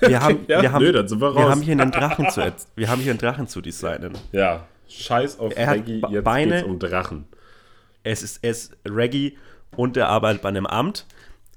Wir 0.00 0.20
haben, 0.20 0.44
Ja, 0.48 0.62
wir 0.62 0.72
haben, 0.72 0.84
nö, 0.84 0.92
dann 0.92 1.08
sind 1.08 1.20
wir 1.20 1.34
wir 1.34 1.40
raus. 1.42 1.50
haben 1.50 1.62
hier 1.62 1.72
einen 1.72 1.90
Drachen 1.90 2.30
zu, 2.30 2.52
wir 2.74 2.88
haben 2.88 3.00
hier 3.00 3.12
einen 3.12 3.18
Drachen 3.20 3.46
zu 3.48 3.60
designen. 3.60 4.12
Ja, 4.32 4.66
scheiß 4.88 5.38
auf 5.38 5.52
Er 5.56 5.72
Reggie, 5.72 6.02
jetzt 6.10 6.24
Beine- 6.24 6.56
geht's 6.56 6.66
um 6.68 6.78
Drachen. 6.78 7.24
Es 8.06 8.22
ist, 8.22 8.44
ist 8.44 8.76
Reggie 8.86 9.36
und 9.76 9.96
er 9.96 10.08
arbeitet 10.08 10.42
bei 10.42 10.48
einem 10.48 10.66
Amt. 10.66 11.06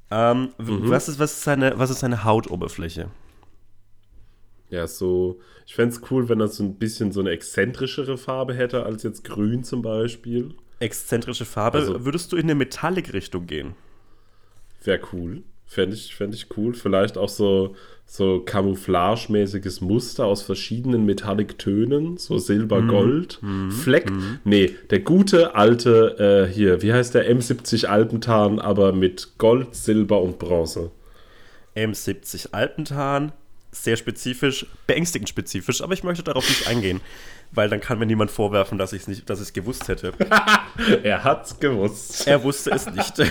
Ähm, 0.09 0.49
Mhm. 0.57 0.89
was, 0.89 1.07
ist, 1.07 1.19
was, 1.19 1.33
ist 1.33 1.43
seine, 1.43 1.77
was 1.77 1.91
ist 1.91 1.99
seine 1.99 2.23
Hautoberfläche? 2.23 3.11
Ja, 4.71 4.87
so, 4.87 5.39
ich 5.67 5.75
fände 5.75 5.95
es 5.95 6.01
cool, 6.11 6.27
wenn 6.29 6.39
er 6.39 6.47
so 6.47 6.63
ein 6.63 6.75
bisschen 6.75 7.11
so 7.11 7.19
eine 7.19 7.29
exzentrischere 7.31 8.17
Farbe 8.17 8.53
hätte, 8.55 8.83
als 8.83 9.03
jetzt 9.03 9.23
grün 9.23 9.63
zum 9.63 9.81
Beispiel. 9.83 10.55
Exzentrische 10.79 11.45
Farbe. 11.45 11.77
Also- 11.79 12.03
Würdest 12.05 12.31
du 12.31 12.37
in 12.37 12.43
eine 12.43 12.55
Metallic-Richtung 12.55 13.45
gehen? 13.45 13.75
Wäre 14.83 15.01
cool. 15.13 15.43
Fände 15.71 15.95
ich, 15.95 16.15
fänd 16.15 16.33
ich 16.33 16.47
cool. 16.57 16.73
Vielleicht 16.73 17.15
auch 17.15 17.29
so, 17.29 17.75
so 18.07 18.43
Camouflage-mäßiges 18.43 19.81
Muster 19.83 20.25
aus 20.25 20.41
verschiedenen 20.41 21.05
Metallic-Tönen. 21.05 22.17
So 22.17 22.39
Silber, 22.39 22.81
Gold, 22.81 23.39
Fleck. 23.83 24.11
Nee, 24.43 24.75
der 24.89 25.01
gute 25.01 25.53
alte, 25.53 26.47
äh, 26.49 26.51
hier, 26.51 26.81
wie 26.81 26.91
heißt 26.91 27.13
der 27.13 27.31
M70 27.31 27.85
Alpentarn, 27.85 28.57
aber 28.57 28.93
mit 28.93 29.37
Gold, 29.37 29.75
Silber 29.75 30.23
und 30.23 30.39
Bronze. 30.39 30.89
M70 31.75 32.51
Alpentarn, 32.51 33.31
sehr 33.71 33.95
spezifisch, 33.95 34.65
beängstigend 34.87 35.29
spezifisch, 35.29 35.83
aber 35.83 35.93
ich 35.93 36.03
möchte 36.03 36.23
darauf 36.23 36.49
nicht 36.49 36.67
eingehen, 36.67 36.99
weil 37.51 37.69
dann 37.69 37.79
kann 37.79 37.99
mir 37.99 38.07
niemand 38.07 38.31
vorwerfen, 38.31 38.79
dass 38.79 38.91
ich 38.91 39.03
es 39.03 39.07
nicht, 39.07 39.29
dass 39.29 39.39
ich 39.39 39.49
es 39.49 39.53
gewusst 39.53 39.87
hätte. 39.87 40.13
Er 41.03 41.23
hat's 41.23 41.59
gewusst. 41.59 42.25
Er 42.25 42.41
wusste 42.43 42.71
es 42.71 42.87
nicht. 42.87 43.13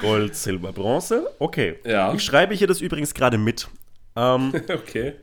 Gold, 0.00 0.34
Silber, 0.34 0.72
Bronze. 0.72 1.28
Okay. 1.38 1.78
Ja. 1.84 2.12
Ich 2.14 2.22
schreibe 2.22 2.54
hier 2.54 2.66
das 2.66 2.80
übrigens 2.80 3.14
gerade 3.14 3.38
mit. 3.38 3.68
Ähm, 4.16 4.52
Okay. 4.68 5.14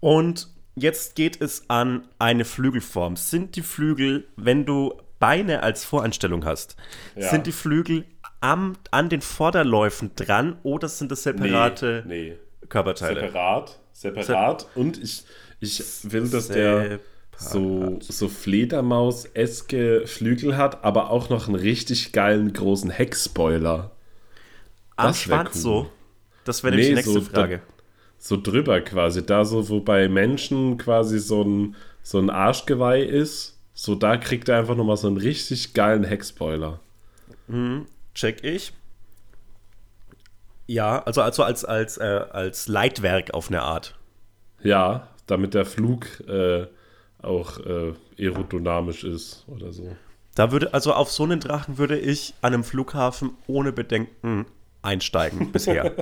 und 0.00 0.48
jetzt 0.74 1.14
geht 1.16 1.40
es 1.40 1.68
an 1.68 2.06
eine 2.18 2.44
Flügelform. 2.44 3.16
Sind 3.16 3.56
die 3.56 3.62
Flügel, 3.62 4.26
wenn 4.36 4.64
du 4.64 4.94
Beine 5.18 5.62
als 5.62 5.84
Voreinstellung 5.84 6.44
hast, 6.44 6.76
Ja. 7.16 7.30
sind 7.30 7.46
die 7.46 7.52
Flügel 7.52 8.04
am, 8.40 8.74
an 8.90 9.08
den 9.08 9.22
Vorderläufen 9.22 10.10
dran 10.16 10.58
oder 10.64 10.88
sind 10.88 11.10
das 11.10 11.22
separate 11.22 12.02
Nee, 12.06 12.36
Körperteile? 12.68 13.20
Separat. 13.20 13.78
Separat. 13.92 14.66
Und 14.74 15.02
ich, 15.02 15.24
ich 15.60 15.80
will, 16.12 16.28
dass 16.28 16.48
der. 16.48 16.98
So, 17.36 17.98
so 18.00 18.28
Fledermaus-eske 18.28 20.06
Flügel 20.06 20.56
hat, 20.56 20.84
aber 20.84 21.10
auch 21.10 21.28
noch 21.30 21.46
einen 21.46 21.56
richtig 21.56 22.12
geilen 22.12 22.52
großen 22.52 22.90
Heckspoiler. 22.90 23.90
Am 24.96 25.08
das 25.08 25.20
Schwanz 25.20 25.56
cool. 25.56 25.60
so. 25.60 25.90
Das 26.44 26.62
wäre 26.62 26.72
nämlich 26.72 26.88
die 26.88 26.92
Nee, 26.92 26.96
nächste 26.96 27.12
so 27.12 27.20
Frage. 27.22 27.62
So 28.18 28.40
drüber 28.40 28.80
quasi. 28.80 29.24
Da 29.24 29.44
so, 29.44 29.68
wo 29.68 29.80
bei 29.80 30.08
Menschen 30.08 30.78
quasi 30.78 31.18
so 31.18 31.42
ein, 31.42 31.76
so 32.02 32.18
ein 32.18 32.30
Arschgeweih 32.30 33.02
ist, 33.02 33.58
so 33.74 33.94
da 33.94 34.16
kriegt 34.16 34.48
er 34.48 34.58
einfach 34.58 34.76
nochmal 34.76 34.96
so 34.96 35.08
einen 35.08 35.16
richtig 35.16 35.74
geilen 35.74 36.04
Heckspoiler. 36.04 36.80
Check 38.14 38.44
ich. 38.44 38.72
Ja, 40.66 41.02
also, 41.02 41.20
also 41.20 41.42
als, 41.42 41.64
als, 41.64 41.98
äh, 41.98 42.24
als 42.30 42.68
Leitwerk 42.68 43.34
auf 43.34 43.48
eine 43.48 43.62
Art. 43.62 43.96
Ja, 44.62 45.08
damit 45.26 45.52
der 45.52 45.66
Flug 45.66 46.06
äh, 46.26 46.66
auch 47.24 47.58
äh, 47.60 47.92
aerodynamisch 48.18 49.04
ist 49.04 49.44
oder 49.48 49.72
so. 49.72 49.96
Da 50.34 50.50
würde, 50.52 50.74
also 50.74 50.92
auf 50.92 51.10
so 51.10 51.22
einen 51.24 51.40
Drachen 51.40 51.78
würde 51.78 51.98
ich 51.98 52.34
an 52.42 52.54
einem 52.54 52.64
Flughafen 52.64 53.32
ohne 53.46 53.72
Bedenken 53.72 54.46
einsteigen 54.82 55.52
bisher. 55.52 55.92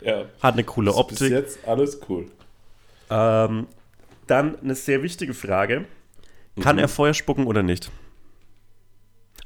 Ja. 0.00 0.24
Hat 0.42 0.54
eine 0.54 0.64
coole 0.64 0.90
Bis 0.90 0.98
Optik. 0.98 1.30
jetzt 1.30 1.66
alles 1.66 1.98
cool. 2.08 2.26
Ähm, 3.10 3.66
dann 4.26 4.58
eine 4.60 4.74
sehr 4.74 5.02
wichtige 5.02 5.34
Frage. 5.34 5.86
Kann 6.60 6.76
Mhm. 6.76 6.82
er 6.82 6.88
Feuer 6.88 7.14
spucken 7.14 7.46
oder 7.46 7.62
nicht? 7.62 7.90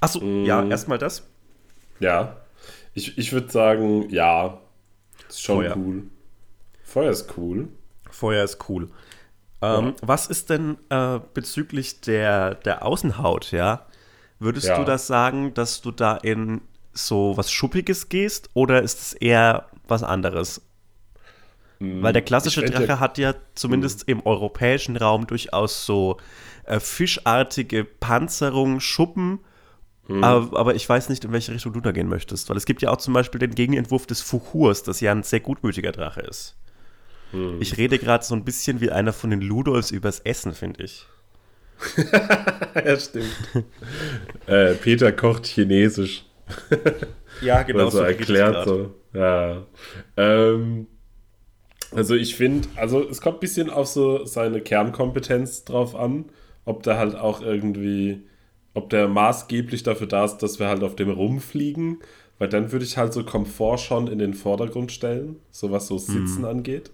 Achso, 0.01 0.21
ja, 0.45 0.65
erstmal 0.67 0.99
das. 0.99 1.27
Ja. 2.01 2.37
Ich, 2.95 3.17
ich 3.19 3.33
würde 3.33 3.51
sagen, 3.51 4.09
ja. 4.11 4.61
Ist 5.29 5.43
schon 5.43 5.57
Feuer. 5.65 5.77
cool. 5.77 6.03
Feuer 6.85 7.11
ist 7.11 7.37
cool. 7.37 7.69
Feuer 8.11 8.45
ist 8.45 8.69
cool. 8.69 8.89
Ähm, 9.61 9.95
Was 10.03 10.27
ist 10.27 10.51
denn 10.51 10.79
äh, 10.89 11.19
bezüglich 11.35 12.01
der, 12.01 12.55
der 12.55 12.85
Außenhaut, 12.85 13.51
ja? 13.51 13.87
Würdest 14.39 14.69
Ja. 14.69 14.79
du 14.79 14.85
das 14.85 15.07
sagen, 15.07 15.53
dass 15.55 15.81
du 15.83 15.91
da 15.91 16.17
in 16.17 16.61
so 16.93 17.37
was 17.37 17.51
Schuppiges 17.51 18.09
gehst 18.09 18.51
oder 18.55 18.83
ist 18.83 19.01
es 19.01 19.13
eher 19.15 19.67
was 19.89 20.03
anderes? 20.03 20.63
Weil 21.81 22.13
der 22.13 22.23
klassische 22.23 22.63
Drache 22.65 22.87
ja- 22.87 22.99
hat 23.01 23.19
ja 23.19 23.35
zumindest 23.55 24.09
im 24.09 24.27
europäischen 24.27 24.97
Raum 24.97 25.29
durchaus 25.29 25.87
so 25.87 26.17
äh, 26.65 26.81
fischartige 26.81 27.85
Panzerung, 27.85 28.81
Schuppen. 28.81 29.39
Mm. 30.09 30.25
Aber, 30.25 30.59
aber 30.59 30.75
ich 30.75 30.89
weiß 30.89 31.09
nicht, 31.09 31.25
in 31.25 31.31
welche 31.33 31.53
Richtung 31.53 31.73
du 31.73 31.81
da 31.81 31.93
gehen 31.93 32.09
möchtest. 32.09 32.49
Weil 32.51 32.57
es 32.57 32.65
gibt 32.67 32.83
ja 32.83 32.91
auch 32.91 32.97
zum 32.97 33.15
Beispiel 33.15 33.39
den 33.39 33.55
Gegenentwurf 33.55 34.07
des 34.07 34.21
Fuchurs, 34.23 34.83
das 34.83 35.01
ja 35.01 35.13
ein 35.13 35.23
sehr 35.23 35.39
gutmütiger 35.41 35.93
Drache 35.93 36.21
ist. 36.23 36.57
Mm. 37.33 37.61
Ich 37.61 37.77
rede 37.77 37.99
gerade 37.99 38.25
so 38.25 38.35
ein 38.35 38.45
bisschen 38.45 38.81
wie 38.81 38.91
einer 38.91 39.13
von 39.13 39.31
den 39.31 39.41
Ludolfs 39.41 39.91
übers 39.91 40.21
Essen, 40.21 40.53
finde 40.53 40.85
ich. 40.85 41.07
ja, 42.75 42.99
stimmt. 42.99 43.27
äh, 44.47 44.75
Peter 44.75 45.13
kocht 45.13 45.47
Chinesisch. 45.47 46.25
Ja, 47.41 47.63
Genau 47.63 47.91
so 47.91 48.01
erklärt. 48.01 48.67
So. 48.67 48.95
Ja. 49.13 49.63
Ähm, 50.17 50.87
also 51.95 52.15
ich 52.15 52.35
finde, 52.35 52.69
also 52.77 53.09
es 53.09 53.21
kommt 53.21 53.39
ein 53.39 53.41
bisschen 53.41 53.71
auf 53.71 53.87
so 53.87 54.25
seine 54.25 54.61
Kernkompetenz 54.61 55.65
drauf 55.65 55.95
an, 55.95 56.27
ob 56.65 56.83
der 56.83 56.99
halt 56.99 57.15
auch 57.15 57.41
irgendwie, 57.41 58.23
ob 58.75 58.91
der 58.91 59.09
maßgeblich 59.09 59.83
dafür 59.83 60.07
da 60.07 60.25
ist, 60.25 60.39
dass 60.39 60.59
wir 60.59 60.69
halt 60.69 60.83
auf 60.83 60.97
dem 60.97 61.11
rumfliegen, 61.11 62.01
weil 62.39 62.49
dann 62.49 62.73
würde 62.73 62.85
ich 62.85 62.97
halt 62.99 63.13
so 63.13 63.25
Komfort 63.25 63.79
schon 63.79 64.07
in 64.09 64.19
den 64.19 64.35
Vordergrund 64.35 64.93
stellen, 64.93 65.37
so 65.51 65.71
was 65.71 65.87
so 65.87 65.97
Sitzen 65.99 66.45
angeht. 66.45 66.91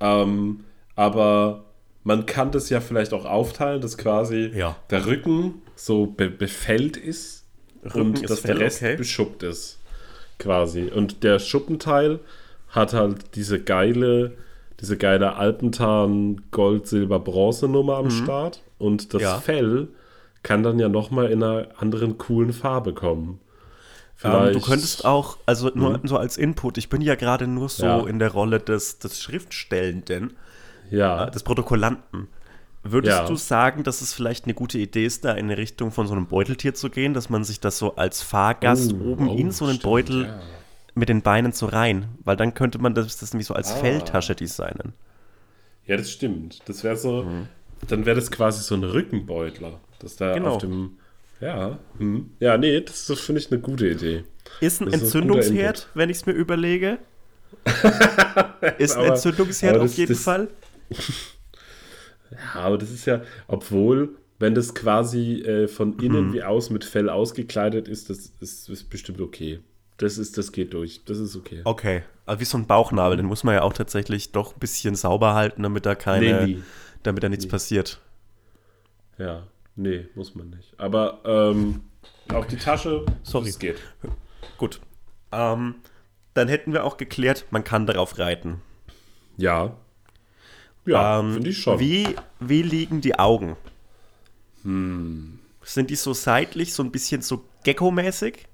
Ähm, 0.00 0.64
aber 0.94 1.64
man 2.04 2.26
kann 2.26 2.50
das 2.50 2.70
ja 2.70 2.80
vielleicht 2.80 3.12
auch 3.12 3.24
aufteilen, 3.24 3.80
dass 3.80 3.98
quasi 3.98 4.50
Ja. 4.54 4.76
der 4.90 5.06
Rücken 5.06 5.62
so 5.76 6.06
be 6.06 6.30
befällt 6.30 6.96
ist 6.96 7.44
Rücken 7.84 8.00
und 8.00 8.22
ist 8.22 8.30
dass 8.30 8.40
Fell, 8.40 8.54
der 8.56 8.64
Rest 8.66 8.82
okay. 8.82 8.96
beschuppt 8.96 9.42
ist. 9.42 9.78
Quasi. 10.38 10.84
Und 10.94 11.24
der 11.24 11.38
Schuppenteil 11.38 12.20
hat 12.68 12.92
halt 12.94 13.34
diese 13.34 13.60
geile, 13.60 14.32
diese 14.80 14.96
geile 14.96 15.34
Alpentarn 15.36 16.42
Gold, 16.50 16.86
Silber, 16.86 17.18
Bronze 17.18 17.66
Nummer 17.68 17.96
am 17.96 18.10
Start. 18.10 18.62
Und 18.78 19.14
das 19.14 19.20
Mhm. 19.20 19.26
Ja. 19.26 19.38
Fell 19.38 19.88
kann 20.44 20.62
dann 20.62 20.78
ja 20.78 20.88
nochmal 20.88 21.30
in 21.32 21.42
einer 21.42 21.66
anderen 21.78 22.16
coolen 22.18 22.52
Farbe 22.52 22.94
kommen. 22.94 23.40
Ähm, 24.24 24.52
du 24.52 24.60
könntest 24.60 25.04
auch, 25.04 25.38
also 25.46 25.70
nur 25.74 25.98
Mhm. 25.98 26.08
so 26.08 26.16
als 26.16 26.36
Input, 26.36 26.76
ich 26.78 26.88
bin 26.88 27.00
ja 27.02 27.14
gerade 27.14 27.46
nur 27.46 27.68
so 27.68 27.84
Ja. 27.86 28.06
in 28.06 28.18
der 28.18 28.32
Rolle 28.32 28.58
des, 28.58 28.98
des 28.98 29.20
Schriftstellenden, 29.22 30.36
Ja. 30.90 31.26
äh, 31.26 31.30
des 31.30 31.42
Protokollanten. 31.44 32.28
Würdest 32.82 33.16
Ja. 33.18 33.26
du 33.26 33.36
sagen, 33.36 33.82
dass 33.84 34.00
es 34.02 34.14
vielleicht 34.14 34.44
eine 34.44 34.54
gute 34.54 34.78
Idee 34.78 35.04
ist, 35.04 35.24
da 35.24 35.32
in 35.32 35.46
eine 35.46 35.58
Richtung 35.58 35.90
von 35.92 36.06
so 36.06 36.14
einem 36.14 36.26
Beuteltier 36.26 36.74
zu 36.74 36.90
gehen, 36.90 37.12
dass 37.14 37.28
man 37.28 37.44
sich 37.44 37.60
das 37.60 37.78
so 37.78 37.96
als 37.96 38.22
Fahrgast 38.22 38.92
Oh, 38.94 39.10
oben 39.12 39.28
oh, 39.28 39.34
in 39.36 39.50
so 39.50 39.64
einen 39.66 39.74
stimmt, 39.74 39.82
Beutel 39.82 40.24
ja. 40.26 40.40
mit 40.94 41.08
den 41.08 41.22
Beinen 41.22 41.52
so 41.52 41.66
rein? 41.66 42.06
Weil 42.24 42.36
dann 42.36 42.54
könnte 42.54 42.78
man 42.78 42.94
das, 42.94 43.18
das 43.18 43.32
nämlich 43.32 43.46
so 43.46 43.54
als 43.54 43.72
Ah. 43.72 43.76
Felltasche 43.76 44.34
designen. 44.34 44.94
Ja, 45.86 45.96
das 45.96 46.10
stimmt. 46.10 46.60
Das 46.68 46.82
wäre 46.84 46.96
so, 46.96 47.26
dann 47.86 48.04
wäre 48.06 48.16
das 48.16 48.30
quasi 48.30 48.62
so 48.62 48.74
ein 48.74 48.84
Rückenbeutler. 48.84 49.80
Dass 50.00 50.16
da 50.16 50.34
Genau. 50.34 50.54
auf 50.54 50.58
dem. 50.58 50.98
Ja, 51.40 51.78
hm. 51.98 52.30
ja, 52.40 52.58
nee, 52.58 52.80
das, 52.80 53.06
das 53.06 53.20
finde 53.20 53.40
ich 53.40 53.50
eine 53.52 53.60
gute 53.60 53.88
Idee. 53.88 54.24
Ist 54.60 54.80
ein 54.80 54.86
Das 54.86 54.94
ist 54.94 55.00
ein 55.00 55.04
Entzündungsherd, 55.04 55.88
wenn 55.94 56.10
ich 56.10 56.16
es 56.18 56.26
mir 56.26 56.32
überlege? 56.32 56.98
ist 58.78 58.96
ein 58.96 59.04
Aber- 59.04 59.08
Entzündungsherd 59.14 59.74
aber 59.76 59.84
auf 59.84 59.90
das- 59.90 59.96
jeden 59.96 60.12
das- 60.14 60.22
Fall? 60.22 60.48
Ja, 62.30 62.60
aber 62.60 62.76
das 62.76 62.90
ist 62.90 63.06
ja, 63.06 63.22
obwohl, 63.46 64.10
wenn 64.38 64.54
das 64.54 64.74
quasi 64.74 65.40
äh, 65.40 65.66
von 65.66 65.98
innen 65.98 66.34
wie 66.34 66.42
aus 66.42 66.68
mit 66.68 66.84
Fell 66.84 67.08
ausgekleidet 67.08 67.88
ist, 67.88 68.10
das 68.10 68.32
ist, 68.40 68.68
ist 68.68 68.90
bestimmt 68.90 69.22
okay. 69.22 69.60
Das 69.96 70.18
ist, 70.18 70.36
das 70.36 70.52
geht 70.52 70.74
durch. 70.74 71.00
Das 71.06 71.18
ist 71.18 71.34
okay. 71.36 71.62
Okay, 71.64 72.02
also 72.26 72.40
wie 72.40 72.44
so 72.44 72.58
ein 72.58 72.66
Bauchnabel, 72.66 73.16
den 73.16 73.24
muss 73.24 73.44
man 73.44 73.54
ja 73.54 73.62
auch 73.62 73.72
tatsächlich 73.72 74.30
doch 74.32 74.54
ein 74.54 74.60
bisschen 74.60 74.94
sauber 74.94 75.32
halten, 75.34 75.62
damit 75.62 75.86
da 75.86 75.94
keine, 75.94 76.44
Nee, 76.44 76.54
nie. 76.56 76.62
damit 77.02 77.22
da 77.22 77.30
nichts 77.30 77.48
passiert. 77.48 77.98
Ja, 79.16 79.46
nee, 79.78 80.06
muss 80.14 80.34
man 80.34 80.50
nicht. 80.50 80.74
Aber 80.78 81.20
ähm, 81.24 81.80
auch 82.34 82.44
die 82.44 82.56
Tasche, 82.56 83.06
Sorry. 83.22 83.46
das 83.46 83.58
geht. 83.58 83.78
Gut. 84.58 84.80
Ähm, 85.32 85.76
dann 86.34 86.48
hätten 86.48 86.72
wir 86.72 86.84
auch 86.84 86.96
geklärt, 86.98 87.46
man 87.50 87.64
kann 87.64 87.86
darauf 87.86 88.18
reiten. 88.18 88.60
Ja. 89.36 89.76
Ja, 90.84 91.20
Ähm, 91.20 91.34
finde 91.34 91.50
ich 91.50 91.58
schon. 91.62 91.78
Wie, 91.80 92.14
wie 92.40 92.62
liegen 92.62 93.00
die 93.00 93.18
Augen? 93.18 93.56
Sind 94.64 95.90
die 95.90 95.96
so 95.96 96.12
seitlich, 96.12 96.74
so 96.74 96.82
ein 96.82 96.90
bisschen 96.90 97.22
so 97.22 97.44
Gecko-mäßig? 97.64 98.46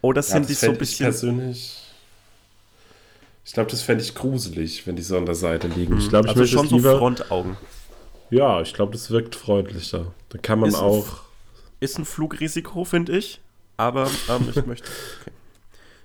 Oder 0.00 0.20
ja, 0.20 0.22
sind 0.22 0.48
die 0.48 0.54
so 0.54 0.66
ein 0.66 0.70
fänd 0.72 0.82
ich 0.82 0.88
bisschen. 0.90 1.04
persönlich. 1.06 1.78
Ich 3.44 3.52
glaube, 3.52 3.70
das 3.70 3.82
fände 3.82 4.02
ich 4.04 4.14
gruselig, 4.14 4.86
wenn 4.86 4.96
die 4.96 5.02
so 5.02 5.16
an 5.18 5.26
der 5.26 5.34
Seite 5.34 5.66
liegen. 5.68 5.98
Ich 5.98 6.08
glaube, 6.08 6.28
ich 6.28 6.36
Also 6.36 6.46
schon 6.46 6.66
es 6.66 6.82
so. 6.82 6.98
Frontaugen. 6.98 7.56
Ja, 8.32 8.60
ich 8.62 8.74
glaube, 8.74 8.92
das 8.92 9.10
wirkt 9.10 9.36
freundlicher. 9.36 10.12
Da 10.30 10.38
kann 10.38 10.58
man 10.58 10.70
Ist 10.70 10.76
ein 10.76 10.82
auch. 10.82 11.20
Ist 11.80 11.98
ein 11.98 12.04
Flugrisiko, 12.04 12.84
finde 12.84 13.16
ich. 13.16 13.40
Aber 13.76 14.10
ähm, 14.28 14.48
ich 14.54 14.66
möchte. 14.66 14.88
Okay. 15.20 15.30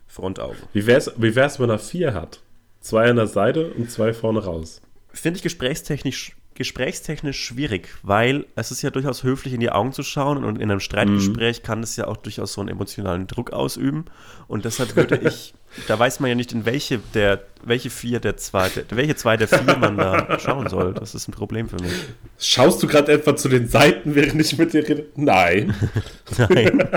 Frontaugen. 0.08 0.58
Wie 0.74 0.86
wär's, 0.86 1.12
wie 1.18 1.36
wär's, 1.36 1.60
wenn 1.60 1.70
er 1.70 1.80
vier 1.80 2.14
hat? 2.14 2.42
Zwei 2.80 3.10
an 3.10 3.18
der 3.18 3.28
Seite 3.28 3.72
und 3.72 3.92
zwei 3.92 4.14
vorne 4.14 4.44
raus. 4.44 4.82
Finde 5.14 5.38
ich 5.38 5.44
gesprächstechnisch, 5.44 6.36
gesprächstechnisch 6.58 7.44
schwierig, 7.44 7.88
weil 8.04 8.46
es 8.56 8.72
ist 8.72 8.82
ja 8.82 8.90
durchaus 8.90 9.24
höflich, 9.24 9.54
in 9.54 9.60
die 9.60 9.70
Augen 9.70 9.94
zu 9.94 10.04
schauen 10.04 10.44
und 10.44 10.58
in 10.58 10.70
einem 10.70 10.80
Streitgespräch 10.80 11.64
kann 11.64 11.84
es 11.84 11.96
ja 11.96 12.08
auch 12.08 12.18
durchaus 12.18 12.54
so 12.54 12.62
einen 12.62 12.70
emotionalen 12.70 13.28
Druck 13.28 13.54
ausüben. 13.54 14.06
Und 14.48 14.66
deshalb 14.66 14.96
würde 14.96 15.18
ich, 15.18 15.54
da 15.88 15.98
weiß 15.98 16.20
man 16.20 16.30
ja 16.30 16.36
nicht, 16.36 16.52
in 16.52 16.66
welche 16.66 17.00
der, 17.14 17.44
welche 17.64 17.90
vier 17.90 18.20
der 18.20 18.38
zwei, 18.38 18.70
der, 18.70 18.86
welche 18.90 19.16
zwei 19.16 19.38
der 19.38 19.48
vier 19.48 19.78
man 19.78 19.98
da 19.98 20.40
schauen 20.40 20.68
soll. 20.68 20.94
Das 20.94 21.16
ist 21.16 21.28
ein 21.28 21.32
Problem 21.32 21.70
für 21.70 21.82
mich. 21.82 21.94
Schaust 22.40 22.82
du 22.82 22.88
gerade 22.88 23.12
etwa 23.12 23.36
zu 23.36 23.50
den 23.50 23.68
Seiten, 23.68 24.16
während 24.16 24.42
ich 24.42 24.58
mit 24.58 24.74
dir 24.74 24.88
rede? 24.88 25.06
Nein. 25.16 25.76
Nein. 26.38 26.90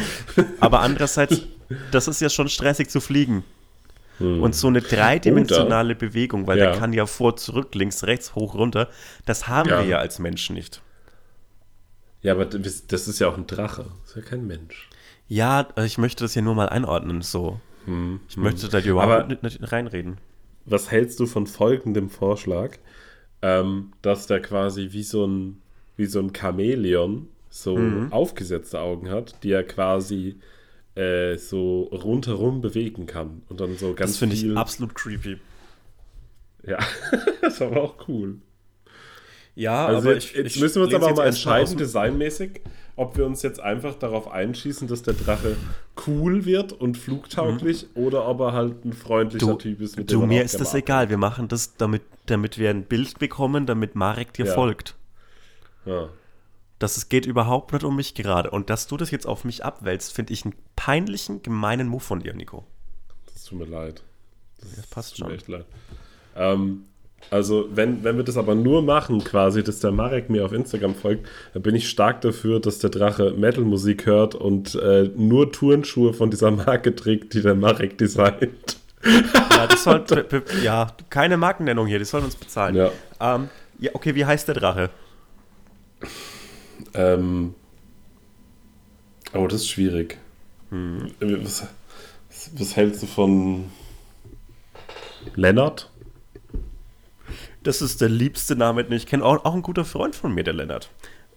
Aber 0.60 0.80
andererseits, 0.80 1.40
das 1.90 2.08
ist 2.08 2.20
ja 2.20 2.28
schon 2.28 2.48
stressig 2.48 2.90
zu 2.90 3.00
fliegen. 3.00 3.44
Und 4.20 4.54
so 4.54 4.66
eine 4.68 4.80
dreidimensionale 4.80 5.94
Bewegung, 5.94 6.46
weil 6.46 6.58
Ja. 6.58 6.70
der 6.70 6.78
kann 6.80 6.92
ja 6.92 7.06
vor, 7.06 7.36
zurück, 7.36 7.74
links, 7.74 8.04
rechts, 8.04 8.34
hoch, 8.34 8.54
runter, 8.54 8.88
das 9.26 9.46
haben 9.48 9.68
Ja. 9.68 9.80
wir 9.80 9.86
ja 9.86 9.98
als 9.98 10.18
Menschen 10.18 10.54
nicht. 10.56 10.82
Ja, 12.22 12.32
aber 12.32 12.44
das 12.46 12.66
ist 13.08 13.18
ja 13.20 13.28
auch 13.28 13.36
ein 13.36 13.46
Drache. 13.46 13.86
Das 14.02 14.10
ist 14.10 14.16
ja 14.16 14.22
kein 14.22 14.46
Mensch. 14.46 14.88
Ja, 15.28 15.68
ich 15.84 15.98
möchte 15.98 16.24
das 16.24 16.32
hier 16.32 16.42
nur 16.42 16.54
mal 16.54 16.68
einordnen, 16.68 17.22
so. 17.22 17.60
Ich 18.28 18.36
möchte 18.36 18.68
da 18.68 18.80
überhaupt 18.80 19.12
Aber- 19.12 19.26
nicht, 19.26 19.42
nicht 19.44 19.72
reinreden. 19.72 20.18
Was 20.66 20.90
hältst 20.90 21.18
du 21.20 21.26
von 21.26 21.46
folgendem 21.46 22.10
Vorschlag? 22.10 22.76
Ähm, 23.40 23.92
dass 24.02 24.26
der 24.26 24.40
quasi 24.42 24.88
wie 24.90 25.04
so 25.04 25.24
ein, 25.26 25.62
wie 25.96 26.06
so 26.06 26.18
ein 26.18 26.32
Chamäleon 26.34 27.28
so 27.50 27.76
Mhm. 27.78 28.12
aufgesetzte 28.12 28.80
Augen 28.80 29.08
hat, 29.10 29.42
die 29.44 29.52
er 29.52 29.62
quasi 29.62 30.38
äh, 30.98 31.36
so 31.38 31.84
rundherum 31.84 32.60
bewegen 32.60 33.06
kann. 33.06 33.42
Und 33.48 33.60
dann 33.60 33.76
so 33.76 33.94
ganz 33.94 34.12
Das 34.12 34.18
finde 34.18 34.34
ich 34.34 34.56
absolut 34.56 34.94
creepy. 34.94 35.38
Ja, 36.66 36.78
das 37.40 37.54
ist 37.54 37.62
aber 37.62 37.82
auch 37.82 38.08
cool. 38.08 38.38
Ja, 39.54 39.86
Also 39.86 40.08
aber 40.08 40.14
jetzt, 40.14 40.30
ich, 40.30 40.34
jetzt 40.36 40.56
ich 40.56 40.62
müssen 40.62 40.76
wir 40.82 40.86
uns 40.86 40.94
aber 40.94 41.14
mal 41.14 41.26
entscheiden, 41.26 41.76
designmäßig, 41.76 42.60
ob 42.94 43.16
wir 43.16 43.26
uns 43.26 43.42
jetzt 43.42 43.60
einfach 43.60 43.94
darauf 43.94 44.28
einschießen, 44.28 44.86
dass 44.88 45.02
der 45.02 45.14
Drache 45.14 45.56
cool 46.06 46.44
wird 46.44 46.72
und 46.72 46.96
flugtauglich 46.96 47.86
oder 47.94 48.28
ob 48.28 48.40
er 48.40 48.52
halt 48.52 48.84
ein 48.84 48.92
freundlicher 48.92 49.46
Du, 49.46 49.54
Typ 49.54 49.80
ist, 49.80 49.98
du 50.10 50.18
man 50.20 50.28
mir 50.28 50.42
ist 50.42 50.60
das 50.60 50.74
egal. 50.74 51.10
Wir 51.10 51.16
machen 51.16 51.48
das, 51.48 51.76
damit, 51.76 52.02
damit 52.26 52.58
wir 52.58 52.70
ein 52.70 52.84
Bild 52.84 53.18
bekommen, 53.18 53.66
damit 53.66 53.94
Marek 53.94 54.32
dir 54.32 54.46
Ja. 54.46 54.54
folgt. 54.54 54.96
Ja. 55.86 56.08
Das 56.78 56.96
es 56.96 57.08
geht 57.08 57.26
überhaupt 57.26 57.72
nicht 57.72 57.84
um 57.84 57.96
mich 57.96 58.14
gerade. 58.14 58.50
Und 58.50 58.70
dass 58.70 58.86
du 58.86 58.96
das 58.96 59.10
jetzt 59.10 59.26
auf 59.26 59.44
mich 59.44 59.64
abwälzt, 59.64 60.12
finde 60.12 60.32
ich 60.32 60.44
einen 60.44 60.54
peinlichen, 60.76 61.42
gemeinen 61.42 61.88
Move 61.88 62.02
von 62.02 62.20
dir, 62.20 62.34
Nico. 62.34 62.64
Das 63.32 63.44
tut 63.44 63.58
mir 63.58 63.64
leid. 63.66 64.02
Das 64.76 64.86
passt 64.86 65.16
Tut 65.16 65.20
mir 65.20 65.24
schon. 65.26 65.34
echt 65.34 65.48
leid. 65.48 65.66
Ähm, 66.36 66.84
also, 67.30 67.68
wenn, 67.72 68.04
wenn 68.04 68.16
wir 68.16 68.24
das 68.24 68.36
aber 68.36 68.54
nur 68.54 68.80
machen, 68.82 69.22
quasi, 69.22 69.62
dass 69.62 69.80
der 69.80 69.90
Marek 69.90 70.30
mir 70.30 70.44
auf 70.44 70.52
Instagram 70.52 70.94
folgt, 70.94 71.28
dann 71.52 71.62
bin 71.62 71.74
ich 71.74 71.88
stark 71.88 72.20
dafür, 72.20 72.60
dass 72.60 72.78
der 72.78 72.90
Drache 72.90 73.32
Metal-Musik 73.32 74.06
hört 74.06 74.34
und 74.34 74.74
äh, 74.76 75.10
nur 75.16 75.52
Turnschuhe 75.52 76.14
von 76.14 76.30
dieser 76.30 76.50
Marke 76.50 76.94
trägt, 76.94 77.34
die 77.34 77.42
der 77.42 77.54
Marek 77.54 77.98
designt. 77.98 78.78
Ja, 79.04 79.66
das 79.66 79.84
soll, 79.84 80.04
ja, 80.62 80.88
keine 81.10 81.36
Markennennung 81.36 81.86
hier, 81.86 81.98
die 81.98 82.04
sollen 82.04 82.24
uns 82.24 82.36
bezahlen. 82.36 82.74
Ja. 82.76 82.90
Ähm, 83.20 83.48
ja, 83.78 83.90
okay, 83.94 84.14
wie 84.14 84.24
heißt 84.24 84.48
der 84.48 84.54
Drache? 84.54 84.90
Ähm, 86.94 87.54
oh, 89.34 89.46
das 89.46 89.62
ist 89.62 89.68
schwierig. 89.68 90.18
Äh, 90.70 90.74
Was, 91.20 91.66
was, 92.28 92.50
was 92.54 92.76
hältst 92.76 93.02
du 93.02 93.06
von 93.06 93.70
Lennart? 95.34 95.90
Das 97.62 97.82
ist 97.82 98.00
der 98.00 98.08
liebste 98.08 98.56
Name, 98.56 98.84
den 98.84 98.92
ich 98.92 99.06
kenne. 99.06 99.24
Auch, 99.24 99.44
auch 99.44 99.54
ein 99.54 99.62
guter 99.62 99.84
Freund 99.84 100.14
von 100.14 100.34
mir, 100.34 100.44
der 100.44 100.54
Lennart. 100.54 100.90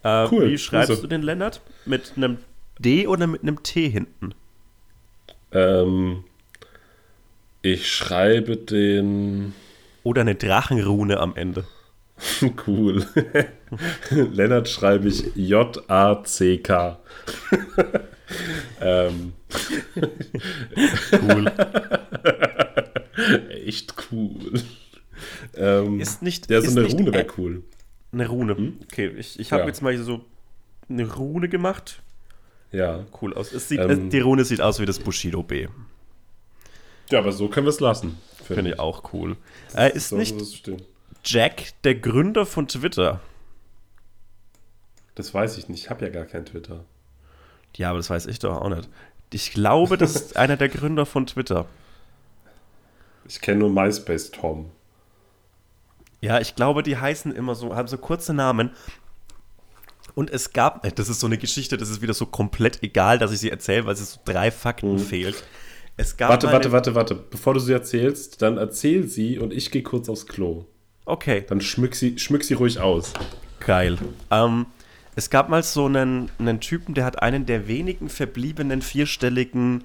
Äh, 0.03 0.27
Cool, 0.31 0.49
Wie 0.51 0.57
schreibst 0.57 0.89
Grüße. 0.89 1.01
du 1.01 1.07
den 1.07 1.21
Lennart? 1.23 1.61
Mit 1.85 2.13
einem 2.15 2.37
D 2.79 3.07
oder 3.07 3.27
mit 3.27 3.41
einem 3.41 3.61
T 3.63 3.89
hinten? 3.89 4.33
Ähm, 5.51 6.23
ich 7.61 7.89
schreibe 7.91 8.57
den. 8.57 9.53
Oder 10.03 10.21
eine 10.21 10.35
Drachenrune 10.35 11.19
am 11.19 11.35
Ende? 11.35 11.65
Cool. 12.67 13.05
Lennart 14.11 14.69
schreibe 14.69 15.07
ich 15.07 15.35
J-A-C-K. 15.35 16.99
ähm, 18.81 19.33
Cool. 21.11 21.51
echt 23.65 23.93
cool. 24.11 24.61
Ähm, 25.55 25.99
Ist 25.99 26.21
nicht- 26.21 26.49
ja, 26.49 26.61
so 26.61 26.67
ist 26.67 26.77
eine 26.77 26.85
nicht 26.87 26.97
Rune 26.97 27.13
wäre 27.13 27.27
cool. 27.37 27.63
Eine 28.11 28.27
Rune. 28.27 28.73
Okay, 28.83 29.07
ich, 29.17 29.39
ich 29.39 29.51
habe 29.51 29.61
Ja. 29.63 29.67
jetzt 29.67 29.81
mal 29.81 29.97
so 29.97 30.21
eine 30.89 31.11
Rune 31.13 31.49
gemacht. 31.49 32.01
Ja. 32.71 33.05
Cool 33.21 33.33
aus. 33.33 33.49
Sieht, 33.51 33.79
Ähm. 33.79 34.09
die 34.09 34.19
Rune 34.19 34.45
sieht 34.45 34.61
aus 34.61 34.79
wie 34.79 34.85
das 34.85 34.99
Bushido 34.99 35.43
B. 35.43 35.67
Ja, 37.09 37.19
aber 37.19 37.31
so 37.33 37.49
können 37.49 37.65
wir 37.65 37.71
es 37.71 37.79
lassen. 37.81 38.17
Finde 38.45 38.71
ich 38.71 38.79
auch 38.79 39.13
cool. 39.13 39.35
Äh, 39.75 39.93
ist 39.95 40.09
So 40.09 40.17
nicht. 40.17 40.35
Jack 41.23 41.73
der 41.83 41.95
Gründer 41.95 42.45
von 42.45 42.67
Twitter? 42.67 43.19
Das 45.21 45.35
weiß 45.35 45.59
ich 45.59 45.69
nicht. 45.69 45.83
Ich 45.83 45.89
habe 45.91 46.03
ja 46.03 46.11
gar 46.11 46.25
kein 46.25 46.47
Twitter. 46.47 46.83
Ja, 47.77 47.91
aber 47.91 47.99
das 47.99 48.09
weiß 48.09 48.25
ich 48.25 48.39
doch 48.39 48.59
auch 48.59 48.69
nicht. 48.69 48.89
Ich 49.31 49.51
glaube, 49.53 49.95
das 49.95 50.15
ist 50.15 50.35
einer 50.43 50.57
der 50.57 50.67
Gründer 50.67 51.05
von 51.05 51.27
Twitter. 51.27 51.67
Ich 53.27 53.39
kenne 53.39 53.59
nur 53.59 53.69
MySpace 53.69 54.31
Tom. 54.31 54.71
Ja, 56.21 56.39
ich 56.39 56.55
glaube, 56.55 56.81
die 56.81 56.97
heißen 56.97 57.31
immer 57.35 57.53
so, 57.53 57.75
haben 57.75 57.87
so 57.87 57.99
kurze 57.99 58.33
Namen. 58.33 58.71
Und 60.15 60.31
es 60.31 60.53
gab, 60.53 60.83
äh, 60.83 60.91
das 60.91 61.07
ist 61.07 61.19
so 61.19 61.27
eine 61.27 61.37
Geschichte, 61.37 61.77
das 61.77 61.89
ist 61.91 62.01
wieder 62.01 62.15
so 62.15 62.25
komplett 62.25 62.81
egal, 62.81 63.19
dass 63.19 63.31
ich 63.31 63.39
sie 63.39 63.51
erzähle, 63.51 63.85
weil 63.85 63.93
es 63.93 64.13
so 64.13 64.19
drei 64.25 64.49
Fakten 64.49 64.97
fehlt. 64.97 65.43
Es 65.97 66.17
gab 66.17 66.29
Mhm. 66.29 66.31
Warte, 66.31 66.51
warte, 66.51 66.71
warte, 66.71 66.95
warte. 66.95 67.13
Bevor 67.15 67.53
du 67.53 67.59
sie 67.59 67.73
erzählst, 67.73 68.41
dann 68.41 68.57
erzähl 68.57 69.07
sie 69.07 69.37
und 69.37 69.53
ich 69.53 69.69
gehe 69.69 69.83
kurz 69.83 70.09
aufs 70.09 70.25
Klo. 70.25 70.65
Okay, 71.05 71.45
Dann 71.47 71.61
schmück 71.61 71.93
sie, 71.93 72.17
schmück 72.17 72.43
sie 72.43 72.55
ruhig 72.55 72.79
aus. 72.79 73.13
geil. 73.59 73.99
Ähm, 74.31 74.65
es 75.15 75.29
gab 75.29 75.49
mal 75.49 75.63
so 75.63 75.85
einen, 75.85 76.31
einen 76.39 76.59
Typen, 76.59 76.93
der 76.93 77.05
hat 77.05 77.21
einen 77.21 77.45
der 77.45 77.67
wenigen 77.67 78.09
verbliebenen 78.09 78.81
vierstelligen, 78.81 79.83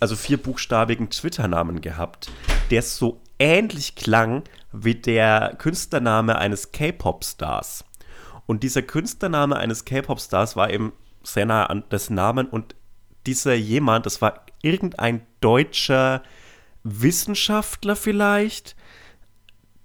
also 0.00 0.16
vierbuchstabigen 0.16 1.10
Twitter-Namen 1.10 1.80
gehabt, 1.80 2.30
der 2.70 2.82
so 2.82 3.20
ähnlich 3.38 3.94
klang 3.94 4.42
wie 4.72 4.94
der 4.94 5.54
Künstlername 5.58 6.38
eines 6.38 6.72
K-Pop-Stars. 6.72 7.84
Und 8.46 8.62
dieser 8.62 8.82
Künstlername 8.82 9.56
eines 9.56 9.84
K-Pop-Stars 9.84 10.56
war 10.56 10.70
eben 10.70 10.92
sehr 11.22 11.46
nah 11.46 11.66
an 11.66 11.84
das 11.88 12.10
Namen 12.10 12.46
und 12.46 12.74
dieser 13.26 13.54
jemand, 13.54 14.06
das 14.06 14.22
war 14.22 14.46
irgendein 14.62 15.26
deutscher 15.40 16.22
Wissenschaftler 16.84 17.96
vielleicht, 17.96 18.75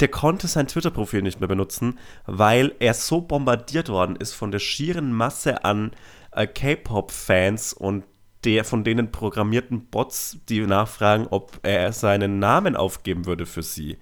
der 0.02 0.10
konnte 0.10 0.47
sein 0.47 0.68
Twitter-Profil 0.68 1.22
nicht 1.22 1.39
mehr 1.39 1.47
benutzen, 1.47 1.99
weil 2.26 2.74
er 2.80 2.93
so 2.93 3.22
bombardiert 3.22 3.89
worden 3.89 4.16
ist 4.16 4.34
von 4.34 4.52
der 4.52 4.60
schieren 4.60 5.14
Masse 5.14 5.64
an 5.64 5.91
äh, 6.32 6.47
K-Pop-Fans 6.47 7.74
und 7.74 8.04
der 8.43 8.66
von 8.66 8.84
denen 8.84 9.12
programmierten 9.12 9.86
Bots, 9.86 10.39
die 10.49 10.62
nachfragen, 10.62 11.28
ob 11.30 11.60
er 11.64 11.93
seinen 11.93 12.39
Namen 12.39 12.76
aufgeben 12.76 13.26
würde 13.28 13.45
für 13.45 13.62
sie. 13.62 13.97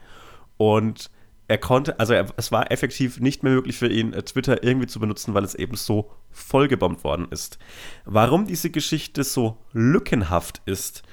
Und 0.55 1.11
er 1.49 1.57
konnte, 1.57 1.99
also 1.99 2.13
er, 2.13 2.27
es 2.37 2.51
war 2.51 2.71
effektiv 2.71 3.19
nicht 3.19 3.43
mehr 3.43 3.53
möglich 3.53 3.75
für 3.75 3.89
ihn, 3.89 4.13
äh, 4.13 4.21
Twitter 4.23 4.63
irgendwie 4.63 4.87
zu 4.87 4.99
benutzen, 4.99 5.33
weil 5.33 5.43
es 5.43 5.55
eben 5.55 5.75
so 5.75 6.11
vollgebombt 6.31 7.03
worden 7.03 7.27
ist. 7.31 7.57
Warum 8.05 8.45
diese 8.45 8.69
Geschichte 8.69 9.23
so 9.23 9.57
lückenhaft 9.73 10.61
ist, 10.65 11.03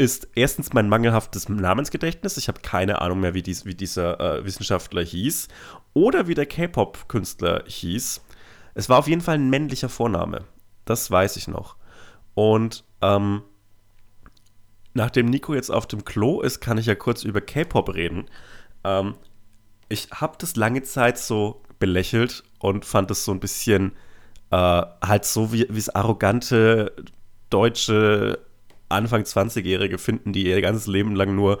ist 0.00 0.28
erstens 0.34 0.72
mein 0.72 0.88
mangelhaftes 0.88 1.50
Namensgedächtnis. 1.50 2.38
Ich 2.38 2.48
habe 2.48 2.62
keine 2.62 3.02
Ahnung 3.02 3.20
mehr, 3.20 3.34
wie, 3.34 3.42
dies, 3.42 3.66
wie 3.66 3.74
dieser 3.74 4.18
äh, 4.18 4.44
Wissenschaftler 4.46 5.02
hieß 5.02 5.48
oder 5.92 6.26
wie 6.26 6.32
der 6.32 6.46
K-Pop-Künstler 6.46 7.64
hieß. 7.66 8.22
Es 8.72 8.88
war 8.88 8.98
auf 8.98 9.08
jeden 9.08 9.20
Fall 9.20 9.34
ein 9.34 9.50
männlicher 9.50 9.90
Vorname. 9.90 10.44
Das 10.86 11.10
weiß 11.10 11.36
ich 11.36 11.48
noch. 11.48 11.76
Und 12.32 12.82
ähm, 13.02 13.42
nachdem 14.94 15.26
Nico 15.26 15.52
jetzt 15.52 15.70
auf 15.70 15.86
dem 15.86 16.02
Klo 16.02 16.40
ist, 16.40 16.60
kann 16.60 16.78
ich 16.78 16.86
ja 16.86 16.94
kurz 16.94 17.22
über 17.22 17.42
K-Pop 17.42 17.92
reden. 17.92 18.30
Ähm, 18.84 19.16
ich 19.90 20.08
habe 20.12 20.38
das 20.38 20.56
lange 20.56 20.80
Zeit 20.80 21.18
so 21.18 21.60
belächelt 21.78 22.42
und 22.58 22.86
fand 22.86 23.10
es 23.10 23.26
so 23.26 23.32
ein 23.32 23.40
bisschen 23.40 23.92
äh, 24.50 24.56
halt 24.56 25.26
so 25.26 25.52
wie 25.52 25.64
es 25.64 25.94
arrogante 25.94 26.94
deutsche 27.50 28.38
Anfang 28.90 29.22
20-Jährige 29.22 29.98
finden, 29.98 30.32
die 30.32 30.46
ihr 30.46 30.60
ganzes 30.60 30.86
Leben 30.86 31.14
lang 31.14 31.34
nur, 31.34 31.60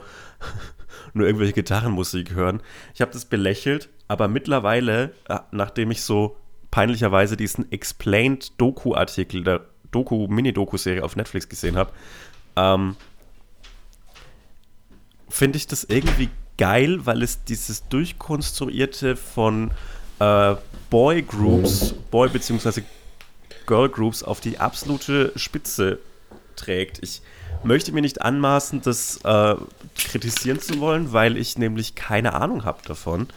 nur 1.14 1.26
irgendwelche 1.26 1.54
Gitarrenmusik 1.54 2.34
hören. 2.34 2.62
Ich 2.94 3.00
habe 3.00 3.12
das 3.12 3.24
belächelt, 3.24 3.88
aber 4.08 4.28
mittlerweile, 4.28 5.12
äh, 5.28 5.38
nachdem 5.52 5.90
ich 5.90 6.02
so 6.02 6.36
peinlicherweise 6.70 7.36
diesen 7.36 7.70
Explained 7.72 8.52
Doku-Artikel 8.58 9.44
der 9.44 9.66
Doku, 9.90 10.26
Mini-Doku-Serie 10.28 11.02
auf 11.02 11.16
Netflix 11.16 11.48
gesehen 11.48 11.76
habe, 11.76 11.92
ähm, 12.56 12.96
finde 15.28 15.56
ich 15.56 15.66
das 15.66 15.84
irgendwie 15.84 16.28
geil, 16.58 17.06
weil 17.06 17.22
es 17.22 17.44
dieses 17.44 17.88
durchkonstruierte 17.88 19.16
von 19.16 19.70
äh, 20.18 20.54
Boy 20.90 21.22
Groups, 21.22 21.94
Boy 22.10 22.28
bzw. 22.28 22.82
Girl 23.66 23.88
Groups 23.88 24.22
auf 24.22 24.40
die 24.40 24.58
absolute 24.58 25.32
Spitze 25.36 26.00
trägt. 26.56 27.02
Ich 27.02 27.22
möchte 27.62 27.92
mir 27.92 28.00
nicht 28.00 28.22
anmaßen, 28.22 28.82
das 28.82 29.20
äh, 29.24 29.54
kritisieren 29.96 30.60
zu 30.60 30.80
wollen, 30.80 31.12
weil 31.12 31.36
ich 31.36 31.58
nämlich 31.58 31.94
keine 31.94 32.34
Ahnung 32.34 32.64
habe 32.64 32.80
davon. 32.86 33.28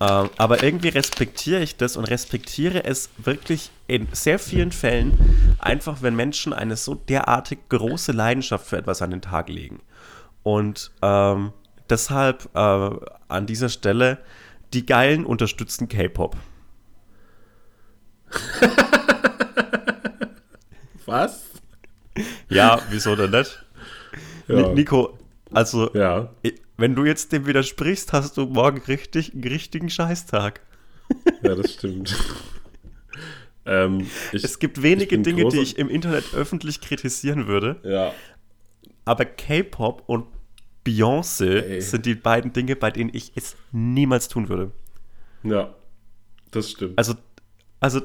Äh, 0.00 0.04
aber 0.04 0.62
irgendwie 0.62 0.88
respektiere 0.88 1.60
ich 1.60 1.76
das 1.76 1.96
und 1.96 2.04
respektiere 2.04 2.84
es 2.84 3.10
wirklich 3.18 3.70
in 3.88 4.06
sehr 4.12 4.38
vielen 4.38 4.70
Fällen, 4.70 5.56
einfach 5.58 6.02
wenn 6.02 6.14
Menschen 6.14 6.52
eine 6.52 6.76
so 6.76 6.94
derartig 6.94 7.58
große 7.68 8.12
Leidenschaft 8.12 8.66
für 8.66 8.76
etwas 8.76 9.02
an 9.02 9.10
den 9.10 9.22
Tag 9.22 9.48
legen. 9.48 9.80
Und 10.44 10.92
ähm, 11.02 11.52
deshalb 11.90 12.48
äh, 12.54 12.90
an 13.28 13.46
dieser 13.46 13.68
Stelle, 13.68 14.18
die 14.72 14.86
Geilen 14.86 15.26
unterstützen 15.26 15.88
K-Pop. 15.88 16.36
Was? 21.06 21.47
Ja, 22.48 22.80
wieso 22.90 23.14
denn 23.16 23.30
nicht? 23.30 23.64
Ja. 24.48 24.72
Nico, 24.72 25.18
also, 25.52 25.90
Ja. 25.94 26.32
wenn 26.76 26.94
du 26.94 27.04
jetzt 27.04 27.32
dem 27.32 27.46
widersprichst, 27.46 28.12
hast 28.12 28.36
du 28.36 28.46
morgen 28.46 28.80
richtig, 28.88 29.32
einen 29.34 29.44
richtigen 29.44 29.90
Scheißtag. 29.90 30.60
Ja, 31.42 31.54
das 31.54 31.72
stimmt. 31.74 32.14
ähm, 33.66 34.06
ich, 34.32 34.44
Es 34.44 34.58
gibt 34.58 34.82
wenige 34.82 35.18
Dinge, 35.18 35.48
die 35.48 35.58
ich 35.60 35.78
im 35.78 35.88
Internet 35.88 36.34
öffentlich 36.34 36.80
kritisieren 36.80 37.46
würde, 37.46 37.76
Ja. 37.82 38.12
aber 39.04 39.24
K-Pop 39.24 40.02
und 40.06 40.26
Beyoncé 40.86 41.60
Ey. 41.62 41.80
sind 41.80 42.06
die 42.06 42.14
beiden 42.14 42.52
Dinge, 42.52 42.76
bei 42.76 42.90
denen 42.90 43.10
ich 43.12 43.32
es 43.36 43.56
niemals 43.72 44.28
tun 44.28 44.48
würde. 44.48 44.70
Ja. 45.42 45.74
Das 46.50 46.70
stimmt. 46.70 46.98
Also, 46.98 47.14
also 47.80 48.00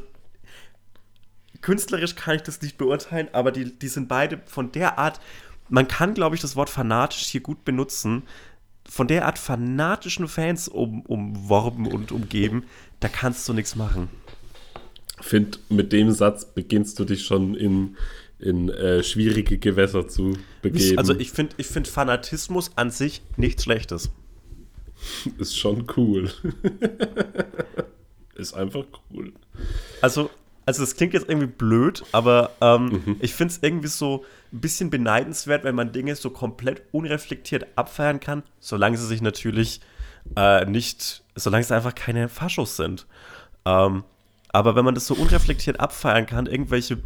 künstlerisch 1.63 2.15
kann 2.15 2.35
ich 2.35 2.43
das 2.43 2.61
nicht 2.61 2.77
beurteilen, 2.77 3.29
aber 3.31 3.51
die, 3.51 3.77
die 3.77 3.87
sind 3.87 4.07
beide 4.07 4.39
von 4.45 4.71
der 4.71 4.99
Art, 4.99 5.19
man 5.69 5.87
kann, 5.87 6.13
glaube 6.13 6.35
ich, 6.35 6.41
das 6.41 6.55
Wort 6.55 6.69
fanatisch 6.69 7.23
hier 7.23 7.41
gut 7.41 7.65
benutzen, 7.65 8.23
von 8.87 9.07
der 9.07 9.25
Art 9.25 9.39
fanatischen 9.39 10.27
Fans 10.27 10.67
um, 10.67 11.01
umworben 11.01 11.87
und 11.87 12.11
umgeben, 12.11 12.65
da 12.99 13.07
kannst 13.07 13.47
du 13.47 13.53
nichts 13.53 13.75
machen. 13.75 14.09
finde, 15.21 15.57
mit 15.69 15.93
dem 15.93 16.11
Satz 16.11 16.45
beginnst 16.45 16.99
du 16.99 17.05
dich 17.05 17.23
schon 17.23 17.55
in, 17.55 17.95
in 18.39 18.69
äh, 18.69 19.01
schwierige 19.01 19.57
Gewässer 19.57 20.07
zu 20.07 20.37
begeben. 20.61 20.97
Also 20.97 21.17
ich 21.17 21.31
finde 21.31 21.55
ich 21.57 21.67
find 21.67 21.87
Fanatismus 21.87 22.71
an 22.75 22.91
sich 22.91 23.21
nichts 23.37 23.63
Schlechtes. 23.63 24.11
ist 25.37 25.57
schon 25.57 25.87
cool. 25.95 26.29
ist 28.35 28.53
einfach 28.53 28.85
cool. 29.11 29.33
Also, 30.01 30.29
also 30.65 30.83
es 30.83 30.95
klingt 30.95 31.13
jetzt 31.13 31.27
irgendwie 31.29 31.47
blöd, 31.47 32.03
aber 32.11 32.51
ähm, 32.61 33.17
ich 33.19 33.33
finde 33.33 33.53
es 33.53 33.59
irgendwie 33.61 33.87
so 33.87 34.25
ein 34.51 34.61
bisschen 34.61 34.89
beneidenswert, 34.89 35.63
wenn 35.63 35.75
man 35.75 35.91
Dinge 35.91 36.15
so 36.15 36.29
komplett 36.29 36.83
unreflektiert 36.91 37.67
abfeiern 37.75 38.19
kann, 38.19 38.43
solange 38.59 38.97
sie 38.97 39.07
sich 39.07 39.21
natürlich 39.21 39.81
äh, 40.35 40.65
nicht, 40.65 41.23
solange 41.35 41.63
es 41.63 41.71
einfach 41.71 41.95
keine 41.95 42.29
Faschos 42.29 42.77
sind. 42.77 43.05
Ähm, 43.65 44.03
aber 44.49 44.75
wenn 44.75 44.85
man 44.85 44.93
das 44.93 45.07
so 45.07 45.15
unreflektiert 45.15 45.79
abfeiern 45.79 46.27
kann, 46.27 46.45
irgendwelche 46.45 46.99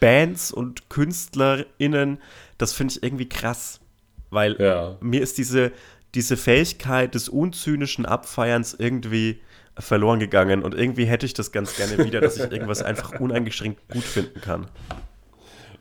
Bands 0.00 0.50
und 0.50 0.88
KünstlerInnen, 0.88 2.18
das 2.58 2.72
finde 2.72 2.94
ich 2.94 3.02
irgendwie 3.02 3.28
krass. 3.28 3.80
Weil 4.30 4.56
Ja. 4.60 4.96
mir 5.00 5.20
ist 5.20 5.36
diese, 5.38 5.70
diese 6.14 6.36
Fähigkeit 6.36 7.14
des 7.14 7.28
unzynischen 7.28 8.06
Abfeierns 8.06 8.74
irgendwie 8.74 9.40
verloren 9.78 10.20
gegangen 10.20 10.62
und 10.62 10.74
irgendwie 10.74 11.04
hätte 11.04 11.26
ich 11.26 11.34
das 11.34 11.50
ganz 11.52 11.76
gerne 11.76 12.04
wieder, 12.04 12.20
dass 12.20 12.36
ich 12.36 12.50
irgendwas 12.50 12.82
einfach 12.82 13.18
uneingeschränkt 13.20 13.80
gut 13.92 14.04
finden 14.04 14.40
kann. 14.40 14.66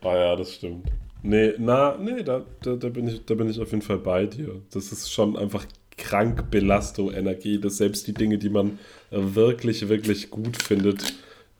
Ah 0.02 0.16
ja, 0.16 0.36
das 0.36 0.56
stimmt. 0.56 0.88
Nee, 1.22 1.54
na, 1.58 1.96
nee, 1.98 2.24
da, 2.24 2.42
da, 2.62 2.76
da, 2.76 2.90
bin 2.90 3.08
ich, 3.08 3.24
da 3.26 3.34
bin 3.36 3.50
ich 3.50 3.60
auf 3.62 3.72
jeden 3.72 3.82
Fall 3.82 4.00
bei 4.00 4.26
dir. 4.26 4.62
Das 4.74 4.92
ist 4.92 5.12
schon 5.12 5.38
einfach 5.38 5.66
krank 5.98 6.50
Belastung-Energie, 6.52 7.60
dass 7.62 7.78
selbst 7.78 8.08
die 8.08 8.14
Dinge, 8.14 8.38
die 8.38 8.50
man 8.50 8.80
wirklich, 9.12 9.88
wirklich 9.88 10.30
gut 10.32 10.62
findet 10.62 11.14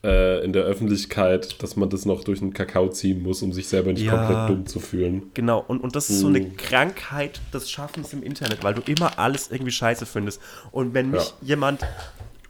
äh, 0.04 0.44
in 0.44 0.52
der 0.52 0.64
Öffentlichkeit, 0.64 1.62
dass 1.64 1.78
man 1.78 1.90
das 1.90 2.04
noch 2.06 2.26
durch 2.26 2.40
den 2.40 2.52
Kakao 2.52 2.90
ziehen 2.90 3.24
muss, 3.24 3.42
um 3.42 3.54
sich 3.54 3.68
selber 3.70 3.94
nicht 3.94 4.04
Ja. 4.04 4.18
komplett 4.18 4.50
dumm 4.50 4.66
zu 4.66 4.82
fühlen. 4.82 5.32
Genau, 5.34 5.64
und, 5.66 5.82
und 5.82 5.96
das 5.96 6.10
ist 6.10 6.20
so 6.20 6.28
eine 6.28 6.42
Mm. 6.42 6.58
Krankheit 6.58 7.40
des 7.54 7.72
Schaffens 7.72 8.12
im 8.12 8.22
Internet, 8.24 8.64
weil 8.64 8.74
du 8.74 8.82
immer 8.92 9.18
alles 9.18 9.50
irgendwie 9.50 9.72
scheiße 9.72 10.06
findest. 10.06 10.42
Und 10.74 10.94
wenn 10.94 11.12
mich 11.12 11.24
Ja. 11.24 11.34
jemand 11.48 11.86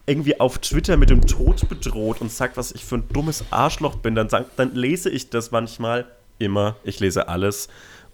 irgendwie 0.06 0.39
auf 0.39 0.58
Twitter 0.58 0.97
mit 0.97 1.10
dem 1.10 1.26
Tod 1.26 1.68
bedroht 1.70 2.20
und 2.22 2.32
sagt, 2.32 2.58
was 2.58 2.72
ich 2.72 2.84
für 2.84 2.95
ein 2.95 3.08
dummes 3.10 3.45
Arschloch 3.51 3.95
bin, 3.97 4.16
dann, 4.16 4.30
sag, 4.30 4.56
dann 4.58 4.74
lese 4.76 5.10
ich 5.10 5.30
das 5.30 5.51
manchmal 5.51 6.06
immer. 6.39 6.76
Ich 6.84 6.99
lese 6.99 7.28
alles 7.30 7.70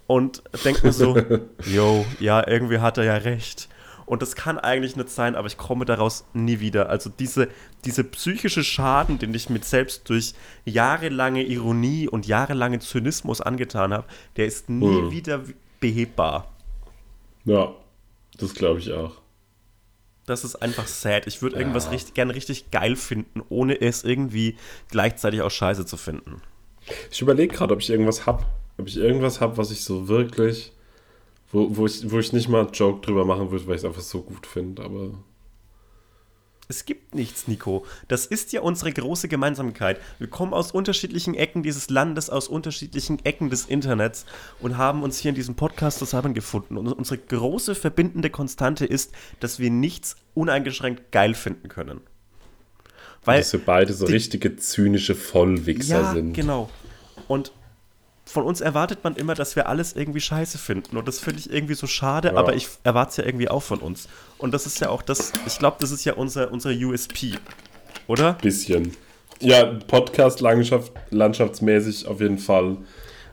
und 0.07 0.43
denke 0.65 0.85
mir 0.85 0.93
so, 0.93 1.17
yo, 1.65 2.05
ja, 2.19 2.47
irgendwie 2.47 2.79
hat 2.79 2.97
er 2.97 3.05
ja 3.05 3.15
recht. 3.15 3.69
Und 4.05 4.23
das 4.23 4.35
kann 4.35 4.57
eigentlich 4.57 4.95
nicht 4.95 5.09
sein, 5.09 5.35
aber 5.35 5.45
ich 5.47 5.57
komme 5.57 5.85
daraus 5.85 6.25
nie 6.33 6.59
wieder. 6.59 6.89
Also 6.89 7.11
diese, 7.11 7.47
diese 7.85 8.03
psychische 8.03 8.63
Schaden, 8.63 9.19
den 9.19 9.31
ich 9.35 9.51
mir 9.51 9.61
selbst 9.61 10.09
durch 10.09 10.33
jahrelange 10.65 11.43
Ironie 11.43 12.07
und 12.07 12.25
jahrelange 12.25 12.79
Zynismus 12.79 13.39
angetan 13.39 13.93
habe, 13.93 14.07
der 14.35 14.47
ist 14.47 14.67
nie 14.67 14.87
Mhm. 15.01 15.11
wieder 15.11 15.41
behebbar. 15.79 16.51
Ja, 17.45 17.71
das 18.39 18.55
glaube 18.55 18.79
ich 18.79 18.91
auch. 18.93 19.13
Das 20.29 20.43
ist 20.43 20.55
einfach 20.57 20.85
sad. 20.87 21.25
Ich 21.25 21.41
würde 21.41 21.57
irgendwas 21.57 21.85
Ja. 21.85 21.91
richtig, 21.91 22.13
gerne 22.13 22.35
richtig 22.35 22.69
geil 22.69 22.95
finden, 22.95 23.41
ohne 23.49 23.81
es 23.81 24.03
irgendwie 24.03 24.55
gleichzeitig 24.89 25.41
auch 25.41 25.49
scheiße 25.49 25.85
zu 25.87 25.97
finden. 25.97 26.41
Ich 27.11 27.21
überlege 27.21 27.55
gerade, 27.55 27.73
ob 27.73 27.81
ich 27.81 27.89
irgendwas 27.89 28.25
hab. 28.25 28.45
Ob 28.77 28.87
ich 28.87 28.97
irgendwas 28.97 29.41
hab, 29.41 29.57
was 29.57 29.71
ich 29.71 29.83
so 29.83 30.07
wirklich, 30.07 30.71
wo, 31.51 31.75
wo, 31.75 31.85
ich, 31.87 32.09
wo 32.11 32.19
ich 32.19 32.31
nicht 32.31 32.47
mal 32.47 32.61
einen 32.65 32.73
Joke 32.73 33.01
drüber 33.05 33.25
machen 33.25 33.49
würde, 33.51 33.65
weil 33.67 33.75
ich 33.75 33.81
es 33.81 33.85
einfach 33.85 34.01
so 34.01 34.21
gut 34.21 34.45
finde, 34.45 34.83
aber. 34.83 35.11
Es 36.71 36.85
gibt 36.85 37.15
nichts, 37.15 37.47
Nico. 37.47 37.83
Das 38.09 38.27
ist 38.27 38.53
ja 38.53 38.61
unsere 38.61 38.91
große 38.93 39.27
Gemeinsamkeit. 39.27 39.99
Wir 40.19 40.27
kommen 40.27 40.53
aus 40.53 40.71
unterschiedlichen 40.71 41.33
Ecken 41.33 41.63
dieses 41.63 41.89
Landes, 41.89 42.29
aus 42.29 42.47
unterschiedlichen 42.47 43.25
Ecken 43.25 43.49
des 43.49 43.65
Internets 43.65 44.27
und 44.59 44.77
haben 44.77 45.01
uns 45.01 45.17
hier 45.17 45.29
in 45.29 45.35
diesem 45.35 45.55
Podcast 45.55 45.97
zusammengefunden. 45.97 46.77
Und 46.77 46.87
unsere 46.93 47.17
große 47.17 47.73
verbindende 47.73 48.29
Konstante 48.29 48.85
ist, 48.85 49.13
dass 49.39 49.57
wir 49.57 49.71
nichts 49.71 50.15
uneingeschränkt 50.35 51.11
geil 51.11 51.33
finden 51.33 51.69
können. 51.69 52.01
Weil 53.25 53.39
dass 53.39 53.51
wir 53.51 53.65
beide 53.65 53.91
so 53.91 54.05
die- 54.05 54.13
richtige 54.13 54.55
zynische 54.55 55.15
Vollwichser 55.15 56.01
ja, 56.01 56.13
sind. 56.13 56.33
genau. 56.33 56.69
Und 57.27 57.51
von 58.29 58.43
uns 58.43 58.61
erwartet 58.61 59.03
man 59.03 59.15
immer, 59.15 59.33
dass 59.35 59.55
wir 59.55 59.67
alles 59.67 59.93
irgendwie 59.95 60.21
scheiße 60.21 60.57
finden. 60.57 60.97
Und 60.97 61.07
das 61.07 61.19
finde 61.19 61.39
ich 61.39 61.51
irgendwie 61.51 61.73
so 61.73 61.87
schade, 61.87 62.29
Ja. 62.29 62.35
aber 62.35 62.55
ich 62.55 62.67
erwarte 62.83 63.09
es 63.11 63.17
ja 63.17 63.25
irgendwie 63.25 63.49
auch 63.49 63.63
von 63.63 63.79
uns. 63.79 64.07
Und 64.37 64.53
das 64.53 64.65
ist 64.65 64.79
ja 64.79 64.89
auch 64.89 65.01
das, 65.01 65.33
ich 65.47 65.57
glaube, 65.59 65.77
das 65.79 65.91
ist 65.91 66.05
ja 66.05 66.13
unser, 66.13 66.51
unser 66.51 66.69
USP. 66.71 67.33
Oder? 68.07 68.33
Bisschen. 68.33 68.95
Ja, 69.41 69.63
Podcast 69.87 70.41
Landschaft, 70.41 70.91
landschaftsmäßig 71.11 72.07
auf 72.07 72.19
jeden 72.21 72.37
Fall. 72.37 72.77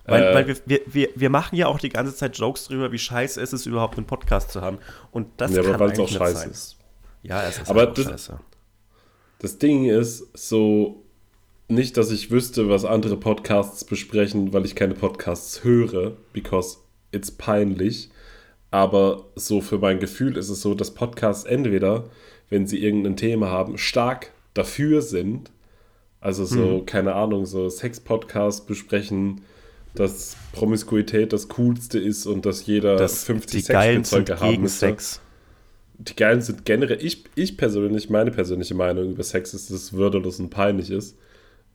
Weil, 0.05 0.22
Äh, 0.22 0.34
weil 0.34 0.47
wir, 0.47 0.57
wir, 0.66 0.80
wir, 0.86 1.09
wir 1.16 1.30
machen 1.30 1.57
ja 1.57 1.66
auch 1.66 1.78
die 1.80 1.88
ganze 1.88 2.14
Zeit 2.14 2.36
Jokes 2.38 2.66
drüber, 2.68 2.92
wie 2.92 2.99
scheiße 2.99 3.40
es 3.40 3.53
ist, 3.53 3.66
überhaupt 3.66 3.97
einen 3.97 4.07
Podcast 4.07 4.51
zu 4.53 4.61
haben. 4.62 4.78
Und 5.11 5.28
das 5.38 5.53
ja, 5.53 5.62
kann 5.62 5.74
aber 5.74 5.86
weil 5.86 5.92
es 5.92 5.99
auch 5.99 6.09
scheiße 6.09 6.34
sein. 6.40 6.51
ist. 6.51 6.76
Ja, 7.22 7.42
es 7.42 7.59
ist 7.59 7.68
Aber 7.68 7.86
das- 7.86 8.05
scheiße. 8.05 8.38
Das 9.40 9.59
Ding 9.59 9.84
ist 9.86 10.28
so, 10.34 11.03
nicht, 11.69 11.97
dass 11.97 12.11
ich 12.11 12.31
wüsste, 12.31 12.69
was 12.69 12.85
andere 12.85 13.17
Podcasts 13.17 13.85
besprechen, 13.85 14.53
weil 14.53 14.64
ich 14.64 14.75
keine 14.75 14.95
Podcasts 14.95 15.64
höre, 15.64 16.12
because 16.33 16.79
it's 17.12 17.31
peinlich. 17.31 18.11
Aber 18.71 19.27
so 19.37 19.61
für 19.61 19.79
mein 19.79 19.99
Gefühl 20.01 20.37
ist 20.37 20.49
es 20.49 20.61
so, 20.61 20.75
dass 20.75 20.93
Podcasts 20.93 21.45
entweder, 21.45 22.05
wenn 22.51 22.67
sie 22.67 22.83
irgendein 22.83 23.17
Thema 23.17 23.51
haben, 23.51 23.79
stark 23.79 24.33
dafür 24.55 25.03
sind. 25.03 25.51
Also 26.21 26.45
so, 26.45 26.79
Hm. 26.79 26.87
keine 26.87 27.14
Ahnung, 27.14 27.47
so 27.47 27.69
Sex-Podcasts 27.69 28.67
besprechen, 28.67 29.43
dass 29.95 30.37
Promiskuität 30.53 31.33
das 31.33 31.49
Coolste 31.49 31.99
ist 31.99 32.27
und 32.27 32.45
dass 32.45 32.67
jeder 32.67 32.97
Das, 32.97 33.25
50 33.25 33.64
die 33.64 33.73
Geilen 33.73 34.05
sind 34.05 34.27
Sexspielzeuge 34.27 34.41
haben 34.41 34.51
gegen 34.51 34.62
müsste. 34.62 34.79
Sex. 34.87 35.21
Die 35.99 36.14
Geilen 36.17 36.43
sind 36.43 36.64
generell, 36.67 36.99
ich, 37.05 37.25
ich 37.35 37.57
persönlich, 37.57 38.11
meine 38.11 38.31
persönliche 38.31 38.75
Meinung 38.75 39.11
über 39.12 39.23
Sex 39.23 39.55
ist, 39.55 39.71
dass 39.71 39.77
es 39.77 39.93
würdelos 39.95 40.39
und 40.39 40.51
peinlich 40.51 40.91
ist. 40.91 41.17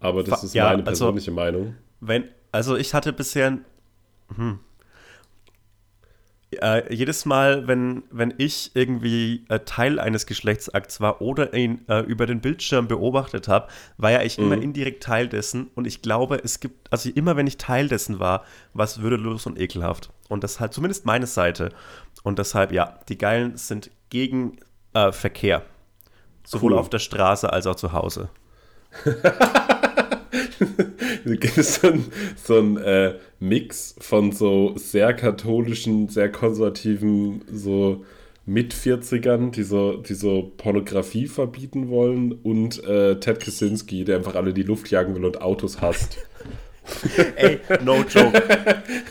Aber 0.01 0.23
das 0.23 0.43
ist 0.43 0.53
ja, 0.53 0.65
meine 0.65 0.85
also- 0.85 1.05
persönliche 1.05 1.31
Meinung. 1.31 1.75
Wenn, 2.01 2.25
also 2.51 2.75
ich 2.75 2.93
hatte 2.93 3.13
bisher 3.13 3.59
Äh, 6.53 6.93
jedes 6.93 7.23
Mal, 7.25 7.65
wenn, 7.67 8.03
wenn 8.11 8.33
ich 8.37 8.71
irgendwie 8.73 9.45
äh, 9.47 9.59
Teil 9.59 9.99
eines 9.99 10.25
Geschlechtsakts 10.25 10.99
war 10.99 11.21
oder 11.21 11.53
ihn 11.53 11.85
äh, 11.87 12.01
über 12.01 12.25
den 12.25 12.41
Bildschirm 12.41 12.89
beobachtet 12.89 13.47
habe, 13.47 13.69
war 13.97 14.11
ja 14.11 14.21
ich 14.21 14.37
immer 14.37 14.55
indirekt 14.61 15.01
Teil 15.03 15.29
dessen. 15.29 15.69
Und 15.75 15.87
ich 15.87 16.01
glaube, 16.01 16.41
es 16.43 16.59
gibt, 16.59 16.91
also 16.91 17.09
immer 17.09 17.37
wenn 17.37 17.47
ich 17.47 17.55
Teil 17.57 17.87
dessen 17.87 18.19
war, 18.19 18.43
war 18.73 18.83
es 18.83 19.01
würdelos 19.01 19.45
und 19.45 19.57
ekelhaft. 19.57 20.09
Und 20.27 20.43
das 20.43 20.59
halt 20.59 20.73
zumindest 20.73 21.05
meine 21.05 21.25
Seite. 21.25 21.69
Und 22.23 22.37
deshalb, 22.37 22.73
ja, 22.73 22.99
die 23.07 23.17
Geilen 23.17 23.55
sind 23.55 23.89
gegen 24.09 24.57
äh, 24.93 25.13
Verkehr. 25.13 25.61
Sowohl 26.45 26.73
Cool. 26.73 26.79
auf 26.79 26.89
der 26.89 26.99
Straße 26.99 27.51
als 27.51 27.65
auch 27.65 27.75
zu 27.75 27.93
Hause. 27.93 28.29
So 31.25 31.87
ein, 31.87 32.05
so 32.35 32.59
ein 32.59 32.77
äh, 32.77 33.15
Mix 33.39 33.95
von 33.99 34.31
so 34.31 34.73
sehr 34.75 35.13
katholischen, 35.13 36.09
sehr 36.09 36.31
konservativen, 36.31 37.43
so 37.51 38.05
Mit-40ern, 38.45 39.51
die 39.51 39.63
so, 39.63 39.97
die 39.97 40.13
so 40.13 40.51
Pornografie 40.57 41.27
verbieten 41.27 41.89
wollen 41.89 42.31
und 42.31 42.83
äh, 42.83 43.19
Ted 43.19 43.39
Kaczynski, 43.39 44.03
der 44.03 44.17
einfach 44.17 44.35
alle 44.35 44.53
die 44.53 44.63
Luft 44.63 44.89
jagen 44.89 45.15
will 45.15 45.25
und 45.25 45.41
Autos 45.41 45.81
hasst. 45.81 46.17
Ey, 47.35 47.59
no 47.83 48.03
joke. 48.07 48.41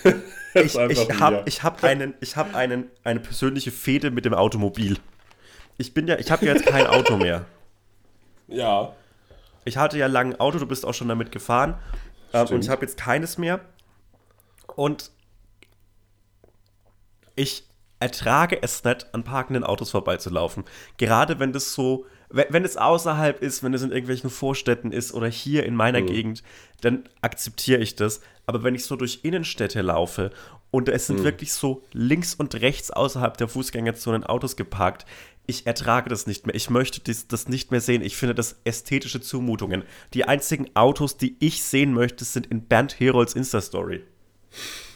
Ich, 0.52 0.74
ich 0.74 1.20
habe 1.20 1.44
ich 1.46 1.62
hab 1.62 1.84
einen, 1.84 2.14
ich 2.20 2.36
hab 2.36 2.56
einen, 2.56 2.90
eine 3.04 3.20
persönliche 3.20 3.70
Fehde 3.70 4.10
mit 4.10 4.24
dem 4.24 4.34
Automobil. 4.34 4.96
Ich 5.78 5.94
bin 5.94 6.08
ja, 6.08 6.18
ich 6.18 6.32
habe 6.32 6.44
ja 6.44 6.54
jetzt 6.54 6.66
kein 6.66 6.88
Auto 6.88 7.16
mehr. 7.16 7.46
Ja. 8.48 8.92
Ich 9.64 9.76
hatte 9.76 9.98
ja 9.98 10.06
lange 10.06 10.34
ein 10.34 10.40
Auto, 10.40 10.58
du 10.58 10.66
bist 10.66 10.86
auch 10.86 10.94
schon 10.94 11.08
damit 11.08 11.32
gefahren. 11.32 11.78
Ähm, 12.32 12.46
und 12.48 12.64
ich 12.64 12.70
habe 12.70 12.82
jetzt 12.82 12.96
keines 12.96 13.38
mehr. 13.38 13.60
Und 14.76 15.10
ich 17.36 17.64
ertrage 18.00 18.62
es 18.62 18.82
nicht, 18.82 19.14
an 19.14 19.24
parkenden 19.24 19.62
Autos 19.62 19.90
vorbeizulaufen. 19.90 20.64
Gerade 20.96 21.38
wenn 21.38 21.52
das 21.52 21.74
so, 21.74 22.06
wenn, 22.30 22.46
wenn 22.48 22.64
es 22.64 22.76
außerhalb 22.76 23.42
ist, 23.42 23.62
wenn 23.62 23.74
es 23.74 23.82
in 23.82 23.92
irgendwelchen 23.92 24.30
Vorstädten 24.30 24.90
ist 24.90 25.12
oder 25.12 25.28
hier 25.28 25.64
in 25.64 25.76
meiner 25.76 26.00
Gegend, 26.02 26.42
dann 26.80 27.04
akzeptiere 27.20 27.80
ich 27.80 27.96
das. 27.96 28.20
Aber 28.46 28.62
wenn 28.62 28.74
ich 28.74 28.86
so 28.86 28.96
durch 28.96 29.20
Innenstädte 29.22 29.82
laufe 29.82 30.30
und 30.70 30.88
es 30.88 31.08
sind 31.08 31.24
wirklich 31.24 31.52
so 31.52 31.82
links 31.92 32.34
und 32.34 32.54
rechts 32.54 32.90
außerhalb 32.90 33.36
der 33.36 33.48
Fußgängerzonen 33.48 34.24
Autos 34.24 34.56
geparkt, 34.56 35.04
ich 35.46 35.66
ertrage 35.66 36.08
das 36.08 36.26
nicht 36.26 36.46
mehr. 36.46 36.54
Ich 36.54 36.70
möchte 36.70 37.00
dies, 37.00 37.26
das 37.26 37.48
nicht 37.48 37.70
mehr 37.70 37.80
sehen. 37.80 38.02
Ich 38.02 38.16
finde 38.16 38.34
das 38.34 38.60
ästhetische 38.64 39.20
Zumutungen. 39.20 39.82
Die 40.14 40.24
einzigen 40.24 40.66
Autos, 40.74 41.16
die 41.16 41.36
ich 41.40 41.62
sehen 41.64 41.92
möchte, 41.92 42.24
sind 42.24 42.46
in 42.46 42.66
Bernd 42.66 43.00
Herolds 43.00 43.34
Insta-Story. 43.34 44.04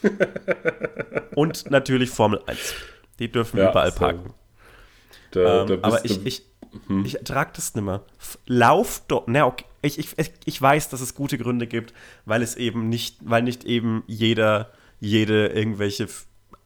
und 1.34 1.70
natürlich 1.70 2.10
Formel 2.10 2.40
1. 2.46 2.74
Die 3.18 3.30
dürfen 3.30 3.58
Ja, 3.58 3.70
überall 3.70 3.92
so. 3.92 3.98
parken. 3.98 4.34
Da, 5.32 5.62
Ähm, 5.62 5.66
da 5.68 5.74
bist 5.76 5.84
aber 5.84 6.04
ich, 6.04 6.24
ich, 6.26 6.42
ich 7.04 7.16
ertrage 7.18 7.52
das 7.54 7.74
nicht 7.74 7.84
mehr. 7.84 8.04
Lauf 8.46 9.02
doch. 9.08 9.24
Na, 9.26 9.46
okay. 9.46 9.64
Ich, 9.82 9.98
ich, 9.98 10.14
ich 10.44 10.62
weiß, 10.62 10.88
dass 10.88 11.00
es 11.00 11.14
gute 11.14 11.36
Gründe 11.38 11.66
gibt, 11.66 11.92
weil 12.24 12.42
es 12.42 12.56
eben 12.56 12.88
nicht, 12.88 13.18
weil 13.20 13.42
nicht 13.42 13.64
eben 13.64 14.02
jeder, 14.06 14.72
jede 14.98 15.48
irgendwelche 15.48 16.08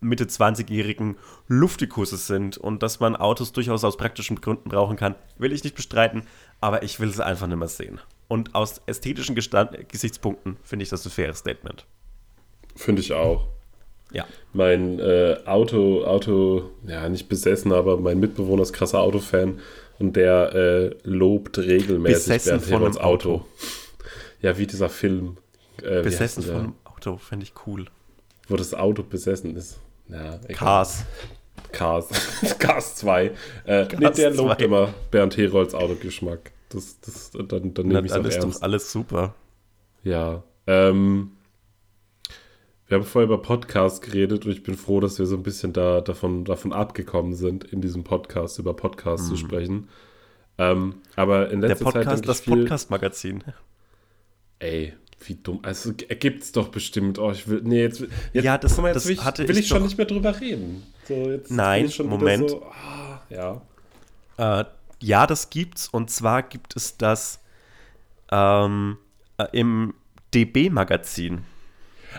Mitte 0.00 0.24
20-jährigen 0.24 1.16
Luftikusse 1.48 2.16
sind 2.16 2.56
und 2.56 2.82
dass 2.82 3.00
man 3.00 3.16
Autos 3.16 3.52
durchaus 3.52 3.84
aus 3.84 3.96
praktischen 3.96 4.40
Gründen 4.40 4.68
brauchen 4.68 4.96
kann, 4.96 5.14
will 5.38 5.52
ich 5.52 5.64
nicht 5.64 5.74
bestreiten, 5.74 6.22
aber 6.60 6.82
ich 6.82 7.00
will 7.00 7.08
es 7.08 7.20
einfach 7.20 7.46
nicht 7.46 7.58
mehr 7.58 7.68
sehen. 7.68 8.00
Und 8.28 8.54
aus 8.54 8.80
ästhetischen 8.86 9.34
Gestand 9.34 9.88
Gesichtspunkten 9.88 10.56
finde 10.62 10.82
ich 10.82 10.88
das 10.88 11.04
ein 11.04 11.10
faires 11.10 11.38
Statement. 11.38 11.86
Finde 12.76 13.00
ich 13.00 13.12
auch. 13.12 13.48
Ja. 14.12 14.26
Mein 14.52 14.98
äh, 15.00 15.36
Auto, 15.44 16.04
Auto, 16.04 16.70
ja, 16.86 17.08
nicht 17.08 17.28
besessen, 17.28 17.72
aber 17.72 17.98
mein 17.98 18.20
Mitbewohner 18.20 18.62
ist 18.62 18.72
krasser 18.72 19.00
Autofan 19.00 19.58
und 19.98 20.16
der 20.16 20.54
äh, 20.54 20.96
lobt 21.02 21.58
regelmäßig 21.58 22.32
Besessen 22.34 22.60
von 22.60 22.84
einem 22.84 22.98
Auto. 22.98 23.34
Auto. 23.34 23.46
Ja, 24.40 24.56
wie 24.56 24.66
dieser 24.66 24.88
Film. 24.88 25.36
Äh, 25.82 26.00
wie 26.00 26.04
Besessen 26.04 26.42
denn 26.42 26.52
von 26.52 26.60
einem 26.60 26.74
Auto, 26.84 27.16
finde 27.18 27.44
ich 27.44 27.52
cool. 27.66 27.86
Wo 28.48 28.56
das 28.56 28.72
Auto 28.72 29.02
besessen 29.02 29.56
ist. 29.56 29.78
Ja. 30.08 30.38
Cars. 30.54 31.04
Cars. 31.72 32.08
Cars 32.58 32.96
2. 32.96 33.26
Äh, 33.64 33.84
nee, 33.92 34.10
der 34.10 34.12
2. 34.12 34.28
lobt 34.30 34.62
immer 34.62 34.94
Bernd 35.10 35.36
Herolds 35.36 35.74
Autogeschmack. 35.74 36.52
Das, 36.70 37.00
das, 37.00 37.30
dann, 37.32 37.74
dann 37.74 37.88
nehme 37.88 38.06
ich 38.06 38.12
es 38.12 38.16
ernst. 38.16 38.42
doch 38.42 38.62
alles 38.62 38.92
super. 38.92 39.34
Ja. 40.02 40.42
Ähm, 40.66 41.32
wir 42.86 42.98
haben 42.98 43.04
vorher 43.04 43.26
über 43.26 43.42
Podcasts 43.42 44.00
geredet 44.00 44.46
und 44.46 44.52
ich 44.52 44.62
bin 44.62 44.74
froh, 44.76 45.00
dass 45.00 45.18
wir 45.18 45.26
so 45.26 45.36
ein 45.36 45.42
bisschen 45.42 45.72
da, 45.72 46.00
davon, 46.00 46.44
davon 46.44 46.72
abgekommen 46.72 47.34
sind, 47.34 47.64
in 47.64 47.80
diesem 47.80 48.04
Podcast 48.04 48.58
über 48.58 48.74
Podcasts 48.74 49.28
zu 49.28 49.36
sprechen. 49.36 49.88
Ähm, 50.56 50.96
aber 51.14 51.50
in 51.50 51.60
Der 51.60 51.70
letzter 51.70 51.84
Zeit 51.86 51.94
Podcast, 51.94 52.16
denke 52.16 52.26
das 52.26 52.42
Podcast-Magazin. 52.42 53.44
ey, 54.58 54.94
wie 55.26 55.34
dumm. 55.34 55.60
Also 55.62 55.92
gibt's 55.94 56.52
doch 56.52 56.68
bestimmt. 56.68 57.18
Oh, 57.18 57.30
ich 57.30 57.48
will, 57.48 57.60
nee, 57.64 57.80
jetzt, 57.82 58.00
jetzt, 58.32 58.44
Ja, 58.44 58.56
das- 58.58 58.76
mal, 58.78 58.88
jetzt 58.88 58.96
das 58.96 59.06
will 59.06 59.12
ich, 59.14 59.24
hatte 59.24 59.48
will 59.48 59.58
ich 59.58 59.66
schon 59.68 59.78
doch- 59.78 59.84
nicht 59.86 59.96
mehr 59.98 60.06
drüber 60.06 60.40
reden. 60.40 60.82
So, 61.06 61.38
Nein, 61.48 61.90
Moment. 62.04 62.50
So, 62.50 62.62
ah, 62.66 63.22
ja. 63.30 63.60
Äh, 64.60 64.64
ja, 65.00 65.26
das 65.26 65.50
gibt's. 65.50 65.88
Und 65.88 66.10
zwar 66.10 66.42
gibt 66.42 66.76
es 66.76 66.96
das 66.96 67.40
ähm, 68.30 68.98
äh, 69.38 69.46
im 69.52 69.94
DB-Magazin. 70.34 71.44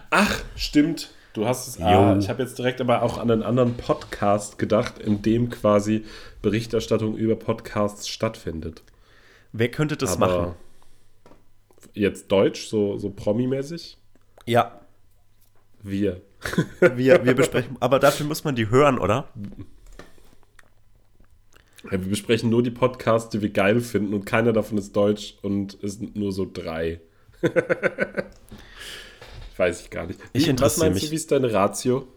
Ach, 0.10 0.42
stimmt. 0.56 1.12
Du 1.34 1.46
hast 1.48 1.68
es. 1.68 1.80
Ah, 1.82 2.18
ich 2.18 2.28
habe 2.30 2.42
jetzt 2.42 2.58
direkt 2.58 2.82
aber 2.82 3.04
auch 3.04 3.18
an 3.20 3.30
einen 3.30 3.44
anderen 3.44 3.78
Podcast 3.78 4.58
gedacht, 4.58 4.98
in 4.98 5.22
dem 5.22 5.50
quasi 5.50 6.04
Berichterstattung 6.42 7.16
über 7.16 7.36
Podcasts 7.36 8.08
stattfindet. 8.10 8.82
Wer 9.52 9.70
könnte 9.70 9.96
das 9.96 10.14
aber 10.14 10.28
machen? 10.42 10.56
Jetzt 11.94 12.32
Deutsch, 12.32 12.68
so, 12.68 12.98
so 12.98 13.10
Promi-mäßig? 13.10 13.98
Ja, 14.46 14.80
Wir. 15.84 16.22
wir, 16.96 17.26
wir 17.26 17.34
besprechen. 17.34 17.76
Aber 17.80 18.00
dafür 18.00 18.26
muss 18.26 18.44
man 18.44 18.56
die 18.56 18.70
hören, 18.70 18.98
oder? 18.98 19.28
Ja, 21.86 21.92
wir 21.92 22.10
besprechen 22.10 22.50
nur 22.50 22.64
die 22.64 22.72
Podcasts, 22.72 23.30
die 23.30 23.42
wir 23.42 23.50
geil 23.50 23.80
finden 23.82 24.14
und 24.14 24.26
keiner 24.26 24.54
davon 24.54 24.78
ist 24.78 24.96
deutsch 24.96 25.36
und 25.42 25.82
es 25.84 25.94
sind 25.96 26.16
nur 26.16 26.32
so 26.32 26.50
drei. 26.52 27.02
Weiß 29.58 29.82
ich 29.82 29.90
gar 29.90 30.06
nicht. 30.08 30.20
Ich 30.34 30.48
Wie- 30.48 30.60
Was 30.62 30.78
meinst 30.78 30.96
mich. 30.96 31.06
du, 31.06 31.12
wie 31.12 31.16
ist 31.16 31.32
deine 31.32 31.52
Ratio 31.54 32.08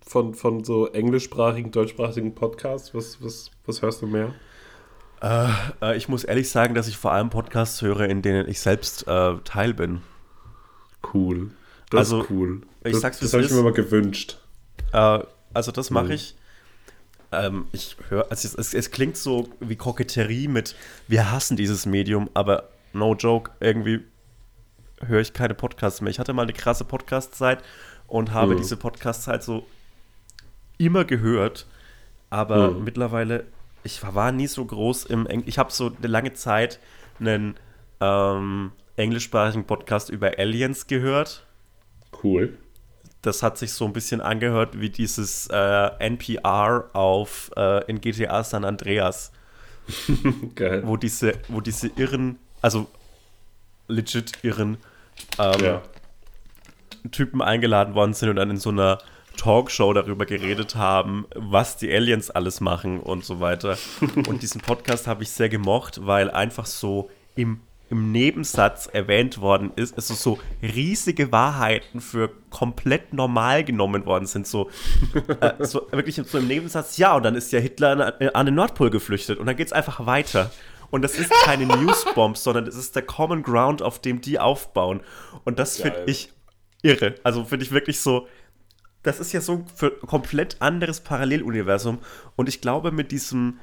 von, 0.00 0.34
von 0.34 0.62
so 0.64 0.86
englischsprachigen, 0.88 1.70
deutschsprachigen 1.72 2.34
Podcasts? 2.34 2.94
Was, 2.94 3.22
was, 3.22 3.50
was 3.66 3.82
hörst 3.82 4.02
du 4.02 4.06
mehr? 4.06 4.34
Äh, 5.22 5.96
ich 5.96 6.08
muss 6.08 6.24
ehrlich 6.24 6.50
sagen, 6.50 6.74
dass 6.74 6.88
ich 6.88 6.96
vor 6.96 7.12
allem 7.12 7.30
Podcasts 7.30 7.80
höre, 7.82 8.00
in 8.08 8.22
denen 8.22 8.48
ich 8.48 8.60
selbst 8.60 9.06
äh, 9.06 9.36
Teil 9.44 9.72
bin. 9.74 10.02
Cool. 11.14 11.50
Das 11.90 11.98
Also, 12.00 12.22
ist 12.22 12.30
cool. 12.30 12.62
ich 12.84 12.92
das 12.92 13.00
sag's, 13.02 13.18
das 13.20 13.32
habe 13.32 13.44
ich 13.44 13.50
mir 13.50 13.62
mal 13.62 13.72
gewünscht. 13.72 14.38
Äh, 14.92 15.20
also 15.54 15.70
das 15.72 15.90
mache 15.90 16.06
Mhm. 16.06 16.10
ich. 16.12 16.36
Ähm, 17.30 17.66
ich 17.72 17.96
höre, 18.08 18.26
also 18.30 18.46
es, 18.46 18.54
es, 18.54 18.74
es 18.74 18.90
klingt 18.90 19.16
so 19.16 19.48
wie 19.60 19.76
Koketterie 19.76 20.48
mit, 20.48 20.74
wir 21.08 21.30
hassen 21.30 21.56
dieses 21.56 21.86
Medium, 21.86 22.28
aber 22.34 22.68
no 22.92 23.14
joke, 23.14 23.52
irgendwie 23.60 24.00
höre 25.00 25.20
ich 25.20 25.32
keine 25.32 25.54
Podcasts 25.54 26.00
mehr. 26.02 26.10
Ich 26.10 26.18
hatte 26.18 26.32
mal 26.34 26.42
eine 26.42 26.52
krasse 26.52 26.84
Podcast-Zeit 26.84 27.62
und 28.06 28.32
habe 28.32 28.52
Mhm. 28.54 28.58
diese 28.58 28.76
Podcasts 28.76 29.26
halt 29.28 29.42
so 29.42 29.66
immer 30.78 31.04
gehört, 31.04 31.66
aber 32.28 32.70
Mhm. 32.72 32.84
mittlerweile, 32.84 33.44
ich 33.84 34.02
war, 34.14 34.32
nie 34.32 34.46
so 34.46 34.64
groß 34.64 35.04
im 35.06 35.26
Eng 35.26 35.42
Ich 35.46 35.58
habe 35.58 35.72
so 35.72 35.92
eine 35.96 36.06
lange 36.06 36.32
Zeit 36.34 36.78
einen 37.18 37.56
ähm, 38.00 38.72
englischsprachigen 38.96 39.64
Podcast 39.64 40.10
über 40.10 40.38
Aliens 40.38 40.86
gehört 40.86 41.46
Cool. 42.22 42.58
das 43.22 43.42
hat 43.42 43.58
sich 43.58 43.72
so 43.72 43.84
ein 43.84 43.92
bisschen 43.92 44.20
angehört 44.20 44.80
wie 44.80 44.90
dieses 44.90 45.48
äh, 45.50 45.90
NPR 45.98 46.90
auf 46.92 47.50
äh, 47.56 47.84
in 47.86 48.00
GTA 48.00 48.44
San 48.44 48.64
Andreas, 48.64 49.32
Geil. 50.54 50.82
wo 50.84 50.96
diese, 50.96 51.34
wo 51.48 51.60
diese 51.60 51.88
irren, 51.96 52.38
also 52.60 52.86
legit 53.88 54.32
irren 54.42 54.78
ähm, 55.38 55.60
ja. 55.64 55.82
Typen 57.10 57.42
eingeladen 57.42 57.94
worden 57.94 58.14
sind 58.14 58.28
und 58.28 58.36
dann 58.36 58.50
in 58.50 58.58
so 58.58 58.70
einer 58.70 58.98
Talkshow 59.32 59.92
darüber 59.92 60.26
geredet 60.26 60.74
haben, 60.74 61.26
was 61.34 61.76
die 61.76 61.92
Aliens 61.92 62.30
alles 62.30 62.60
machen 62.60 63.00
und 63.00 63.24
so 63.24 63.40
weiter. 63.40 63.76
und 64.28 64.42
diesen 64.42 64.60
Podcast 64.60 65.06
habe 65.06 65.22
ich 65.22 65.30
sehr 65.30 65.48
gemocht, 65.48 66.06
weil 66.06 66.30
einfach 66.30 66.66
so 66.66 67.10
im, 67.34 67.60
im 67.90 68.12
Nebensatz 68.12 68.86
erwähnt 68.86 69.40
worden 69.40 69.72
ist, 69.76 69.94
also 69.96 70.14
so 70.14 70.38
riesige 70.62 71.32
Wahrheiten 71.32 72.00
für 72.00 72.30
komplett 72.50 73.12
normal 73.12 73.64
genommen 73.64 74.06
worden 74.06 74.26
sind. 74.26 74.46
So, 74.46 74.70
äh, 75.40 75.52
so 75.64 75.86
wirklich 75.90 76.16
so 76.16 76.38
im 76.38 76.46
Nebensatz, 76.46 76.96
ja, 76.96 77.16
und 77.16 77.22
dann 77.22 77.34
ist 77.34 77.52
ja 77.52 77.58
Hitler 77.60 78.14
an, 78.18 78.28
an 78.28 78.46
den 78.46 78.54
Nordpol 78.54 78.90
geflüchtet 78.90 79.38
und 79.38 79.46
dann 79.46 79.56
geht 79.56 79.66
es 79.66 79.72
einfach 79.72 80.06
weiter. 80.06 80.50
Und 80.92 81.02
das 81.02 81.18
ist 81.18 81.30
keine 81.44 81.66
Newsbomb, 81.76 82.36
sondern 82.36 82.66
das 82.66 82.76
ist 82.76 82.94
der 82.94 83.02
Common 83.02 83.42
Ground, 83.42 83.82
auf 83.82 83.98
dem 83.98 84.20
die 84.20 84.38
aufbauen. 84.38 85.00
Und 85.44 85.58
das 85.58 85.80
finde 85.80 86.04
ich 86.06 86.30
irre. 86.82 87.14
Also 87.24 87.44
finde 87.44 87.64
ich 87.64 87.72
wirklich 87.72 87.98
so, 87.98 88.28
das 89.02 89.20
ist 89.20 89.32
ja 89.32 89.40
so 89.40 89.52
ein 89.52 89.66
für 89.74 89.90
komplett 89.90 90.56
anderes 90.60 91.00
Paralleluniversum. 91.00 91.98
Und 92.36 92.48
ich 92.48 92.60
glaube, 92.60 92.92
mit 92.92 93.10
diesem, 93.12 93.58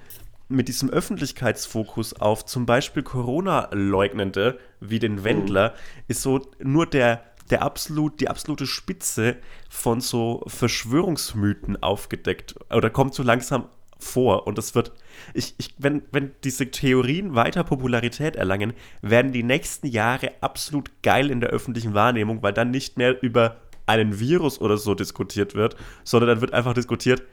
mit 0.48 0.68
diesem 0.68 0.90
Öffentlichkeitsfokus 0.90 2.14
auf 2.14 2.46
zum 2.46 2.66
Beispiel 2.66 3.04
Corona-Leugnende 3.04 4.60
wie 4.80 5.00
den 5.00 5.24
Wendler 5.24 5.74
ist 6.08 6.22
so 6.22 6.42
nur 6.60 6.86
der, 6.86 7.24
der 7.50 7.64
absolut, 7.64 8.20
die 8.20 8.30
absolute 8.30 8.68
Spitze 8.68 9.38
von 9.70 10.02
so 10.02 10.44
Verschwörungsmythen 10.48 11.82
aufgedeckt 11.82 12.56
oder 12.70 12.90
kommt 12.90 13.14
so 13.14 13.24
langsam 13.24 13.66
vor. 13.98 14.48
Und 14.48 14.58
das 14.58 14.76
wird, 14.76 14.94
ich, 15.34 15.56
ich, 15.58 15.76
wenn, 15.78 16.04
wenn 16.12 16.32
diese 16.44 16.72
Theorien 16.72 17.36
weiter 17.36 17.64
Popularität 17.64 18.36
erlangen, 18.36 18.74
werden 19.02 19.32
die 19.32 19.44
nächsten 19.44 19.88
Jahre 19.88 20.32
absolut 20.42 20.90
geil 21.04 21.30
in 21.30 21.42
der 21.42 21.50
öffentlichen 21.50 21.94
Wahrnehmung, 21.94 22.42
weil 22.42 22.54
dann 22.54 22.72
nicht 22.72 22.98
mehr 22.98 23.22
über 23.22 23.58
einen 23.90 24.20
Virus 24.20 24.62
oder 24.62 24.78
so 24.78 24.94
diskutiert 24.94 25.56
wird, 25.56 25.76
sondern 26.04 26.30
dann 26.30 26.42
wird 26.42 26.54
einfach 26.54 26.74
diskutiert, 26.74 27.24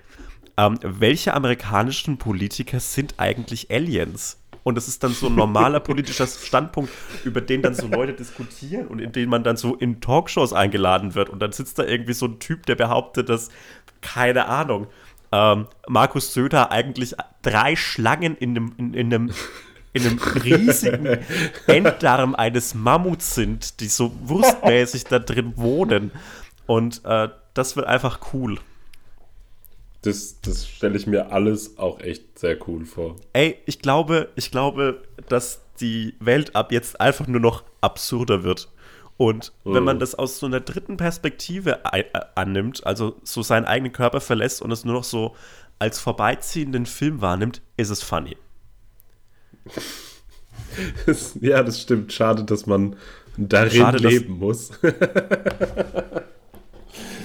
ähm, 0.57 0.79
welche 0.83 1.35
amerikanischen 1.35 2.17
Politiker 2.17 2.81
sind 2.81 3.15
eigentlich 3.19 3.71
Aliens? 3.71 4.41
Und 4.63 4.75
das 4.75 4.89
ist 4.89 5.05
dann 5.05 5.13
so 5.13 5.29
ein 5.29 5.37
normaler 5.37 5.79
politischer 5.79 6.27
Standpunkt, 6.27 6.91
über 7.25 7.41
den 7.41 7.63
dann 7.63 7.75
so 7.75 7.87
Leute 7.87 8.15
diskutieren 8.15 8.89
und 8.89 8.99
in 8.99 9.13
den 9.13 9.29
man 9.29 9.45
dann 9.45 9.57
so 9.57 9.77
in 9.77 10.01
Talkshows 10.01 10.53
eingeladen 10.53 11.15
wird. 11.15 11.29
Und 11.29 11.41
dann 11.41 11.53
sitzt 11.53 11.79
da 11.79 11.85
irgendwie 11.85 12.15
so 12.15 12.27
ein 12.27 12.41
Typ, 12.41 12.67
der 12.67 12.75
behauptet, 12.75 13.29
dass, 13.29 13.51
keine 14.01 14.47
Ahnung, 14.47 14.89
ähm, 15.31 15.67
Markus 15.87 16.33
Söder 16.33 16.73
eigentlich 16.73 17.15
drei 17.43 17.77
Schlangen 17.77 18.37
in 18.37 18.51
einem, 18.57 18.73
in, 18.79 18.95
in 18.95 19.15
einem 19.15 19.31
in 19.97 20.07
einem 20.07 20.19
riesigen 20.19 21.07
Enddarm 21.67 22.35
eines 22.35 22.75
Mammuts 22.75 23.35
sind, 23.35 23.81
die 23.81 23.89
so 23.89 24.13
wurstmäßig 24.25 25.05
da 25.05 25.19
drin 25.19 25.55
wohnen. 25.57 26.11
Und 26.67 27.03
äh, 27.05 27.29
das 27.55 27.77
wird 27.77 27.87
einfach 27.87 28.21
cool. 28.33 28.59
Das, 30.03 30.41
das 30.41 30.69
stelle 30.69 30.97
ich 30.97 31.07
mir 31.07 31.33
alles 31.33 31.79
auch 31.79 32.01
echt 32.01 32.39
sehr 32.39 32.57
cool 32.69 32.85
vor. 32.85 33.17
Ey, 33.33 33.59
ich 33.67 33.81
glaube, 33.81 34.29
ich 34.37 34.51
glaube, 34.51 35.03
dass 35.29 35.63
die 35.81 36.15
Welt 36.21 36.55
ab 36.55 36.71
jetzt 36.73 37.01
einfach 37.01 37.27
nur 37.27 37.41
noch 37.41 37.65
absurder 37.81 38.43
wird. 38.45 38.69
Und 39.19 39.53
wenn 39.65 39.83
man 39.83 39.99
das 39.99 40.15
aus 40.15 40.39
so 40.39 40.45
einer 40.45 40.61
dritten 40.61 40.99
Perspektive 40.99 41.81
äh, 41.91 42.05
annimmt, 42.35 42.87
also 42.87 43.17
so 43.23 43.41
seinen 43.41 43.65
eigenen 43.65 43.93
Körper 43.93 44.21
verlässt 44.21 44.61
und 44.61 44.71
es 44.71 44.85
nur 44.85 44.95
noch 44.95 45.05
so 45.05 45.35
als 45.79 45.99
vorbeiziehenden 45.99 46.85
Film 46.85 47.23
wahrnimmt, 47.23 47.63
ist 47.79 47.89
es 47.89 48.03
funny. 48.03 48.37
ja, 51.41 51.63
das 51.63 51.81
stimmt. 51.81 52.13
Schade, 52.13 52.45
dass 52.45 52.67
man 52.67 52.97
darin 53.39 53.81
Schade, 53.81 54.07
leben 54.07 54.39
muss. 54.39 54.71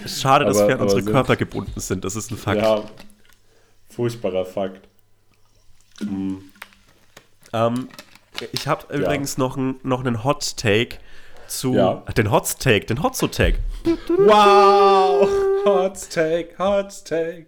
Schade, 0.07 0.45
dass 0.45 0.57
aber, 0.57 0.67
wir 0.69 0.75
an 0.75 0.81
unsere 0.81 1.03
Körper 1.03 1.35
gebunden 1.35 1.79
sind. 1.79 2.03
Das 2.05 2.15
ist 2.15 2.31
ein 2.31 2.37
Fakt. 2.37 2.61
Ja, 2.61 2.83
furchtbarer 3.89 4.45
Fakt. 4.45 4.87
Mhm. 6.01 6.43
Ähm, 7.53 7.89
ich 8.51 8.67
habe 8.67 8.85
ja. 8.89 8.99
übrigens 8.99 9.37
noch, 9.37 9.57
ein, 9.57 9.79
noch 9.83 9.99
einen 9.99 10.23
Hot 10.23 10.57
Take 10.57 10.97
zu. 11.47 11.73
Ja. 11.73 12.03
Den 12.17 12.31
Hot 12.31 12.59
Take, 12.59 12.85
den 12.85 13.03
Hot 13.03 13.19
Take. 13.19 13.59
Wow! 14.07 15.29
Hot 15.65 16.09
Take, 16.09 16.57
Hot 16.57 17.05
Take. 17.05 17.47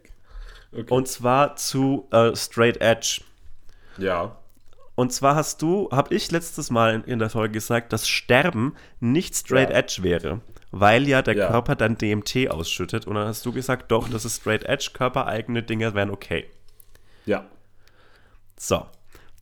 Okay. 0.71 0.85
Und 0.89 1.07
zwar 1.07 1.55
zu 1.55 2.07
uh, 2.13 2.35
Straight 2.35 2.81
Edge. 2.81 3.21
Ja. 3.97 4.35
Und 4.95 5.11
zwar 5.11 5.35
hast 5.35 5.61
du, 5.61 5.89
habe 5.91 6.13
ich 6.13 6.31
letztes 6.31 6.69
Mal 6.69 6.93
in, 6.93 7.03
in, 7.05 7.19
der 7.19 7.29
Folge 7.29 7.53
gesagt, 7.53 7.93
dass 7.93 8.07
Sterben 8.07 8.75
nicht 8.99 9.35
Straight 9.35 9.69
ja. 9.69 9.77
Edge 9.77 9.99
wäre 10.01 10.41
weil 10.75 11.07
ja 11.07 11.21
der 11.21 11.35
ja. 11.35 11.47
Körper 11.47 11.75
dann 11.75 11.99
DMT 11.99 12.49
ausschüttet. 12.49 13.05
Und 13.05 13.13
dann 13.13 13.27
hast 13.27 13.45
du 13.45 13.53
gesagt, 13.53 13.91
doch, 13.91 14.09
das 14.09 14.25
ist 14.25 14.37
Straight 14.37 14.63
Edge, 14.63 14.89
körpereigene 14.91 15.61
Dinge 15.61 15.93
wären 15.93 16.09
okay. 16.09 16.49
Ja. 17.25 17.45
So. 18.57 18.87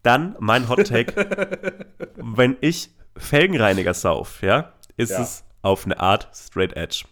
Dann 0.03 0.35
mein 0.39 0.67
Hot 0.67 0.87
Take. 0.87 1.87
wenn 2.17 2.57
ich 2.59 2.89
Felgenreiniger 3.15 3.93
sauf, 3.93 4.41
ja, 4.41 4.73
ist 4.97 5.11
ja. 5.11 5.21
es 5.21 5.45
auf 5.61 5.85
eine 5.85 6.01
Art 6.01 6.27
Straight 6.35 6.73
Edge. 6.75 7.05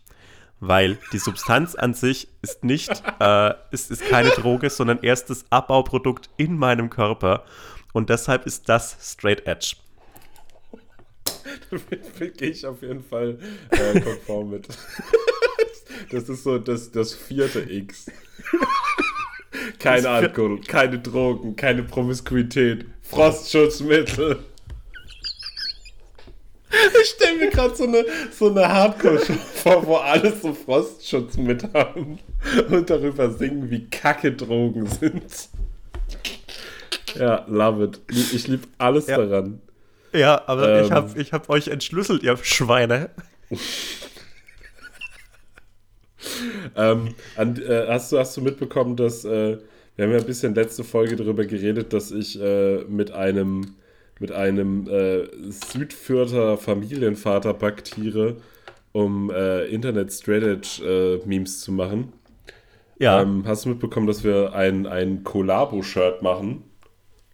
Weil 0.60 0.98
die 1.14 1.20
Substanz 1.20 1.76
an 1.76 1.94
sich 1.94 2.28
ist 2.42 2.66
nicht, 2.66 3.02
äh, 3.22 3.54
ist, 3.72 3.90
ist 3.90 4.06
keine 4.10 4.32
Droge, 4.32 4.70
sondern 4.70 5.00
erst 5.02 5.30
das 5.30 5.46
Abbauprodukt 5.50 6.30
in 6.36 6.58
meinem 6.58 6.90
Körper. 6.90 7.46
Und 7.94 8.10
deshalb 8.10 8.46
ist 8.46 8.68
das 8.68 8.98
Straight 9.02 9.48
Edge. 9.48 9.78
Damit 11.72 12.38
gehe 12.38 12.50
ich 12.50 12.66
auf 12.66 12.82
jeden 12.82 13.04
Fall 13.04 13.38
äh, 13.72 14.00
konform 14.00 14.52
mit. 14.52 14.68
Das 16.12 16.30
ist 16.30 16.44
so 16.44 16.58
das, 16.58 16.92
das 16.92 17.14
vierte 17.14 17.60
X. 17.60 18.06
Kein 19.80 20.06
Alkohol, 20.06 20.62
keine 20.62 21.00
Drogen, 21.00 21.56
keine 21.56 21.84
Promiskuität, 21.84 22.86
Frostschutzmittel. 23.02 24.40
Ich 27.02 27.10
stelle 27.10 27.38
mir 27.38 27.50
gerade 27.50 27.76
so 27.76 27.84
eine, 27.84 28.06
so 28.32 28.50
eine 28.50 28.68
Hardcore-Show 28.68 29.34
vor, 29.34 29.86
wo 29.86 29.96
alle 29.96 30.36
so 30.36 30.54
Frostschutz 30.54 31.38
mit 31.38 31.74
haben 31.74 32.20
und 32.70 32.90
darüber 32.90 33.32
singen, 33.32 33.70
wie 33.70 33.86
kacke 33.90 34.32
Drogen 34.32 34.86
sind. 34.86 35.50
Ja, 37.16 37.46
love 37.48 37.86
it. 37.86 38.02
Ich 38.10 38.48
liebe 38.48 38.68
alles 38.78 39.08
ja. 39.08 39.18
daran. 39.18 39.62
Ja, 40.14 40.42
aber 40.48 40.80
ähm, 40.80 40.86
ich 40.86 40.92
habe 40.92 41.22
ich 41.22 41.34
hab 41.34 41.50
euch 41.50 41.68
entschlüsselt, 41.68 42.24
ihr 42.24 42.38
Schweine. 42.38 43.10
ähm, 46.76 47.16
an, 47.36 47.58
äh, 47.58 47.88
hast, 47.88 48.12
du, 48.12 48.20
hast 48.20 48.36
du 48.38 48.42
mitbekommen, 48.42 48.96
dass 48.96 49.26
äh, 49.26 49.58
wir 49.96 50.06
haben 50.06 50.12
ja 50.12 50.20
ein 50.20 50.26
bisschen 50.26 50.56
letzte 50.56 50.84
Folge 50.84 51.16
darüber 51.16 51.46
geredet, 51.46 51.94
dass 51.94 52.12
ich 52.12 52.42
äh, 52.42 52.84
mit 52.86 53.12
einem 53.12 53.76
mit 54.22 54.34
einem 54.34 54.86
äh, 54.90 55.30
Südfürther 55.50 56.58
Familienvater 56.58 57.54
paktiere, 57.54 58.36
um 58.92 59.32
äh, 59.32 59.66
Internet 59.68 60.12
Strategy 60.12 61.22
Memes 61.26 61.62
zu 61.62 61.72
machen. 61.72 62.12
Ja. 62.98 63.22
Ähm, 63.22 63.44
hast 63.46 63.64
du 63.64 63.70
mitbekommen, 63.70 64.08
dass 64.08 64.26
wir 64.26 64.54
ein, 64.54 64.86
ein 64.88 65.24
Collabo-Shirt 65.24 66.22
machen? 66.22 66.64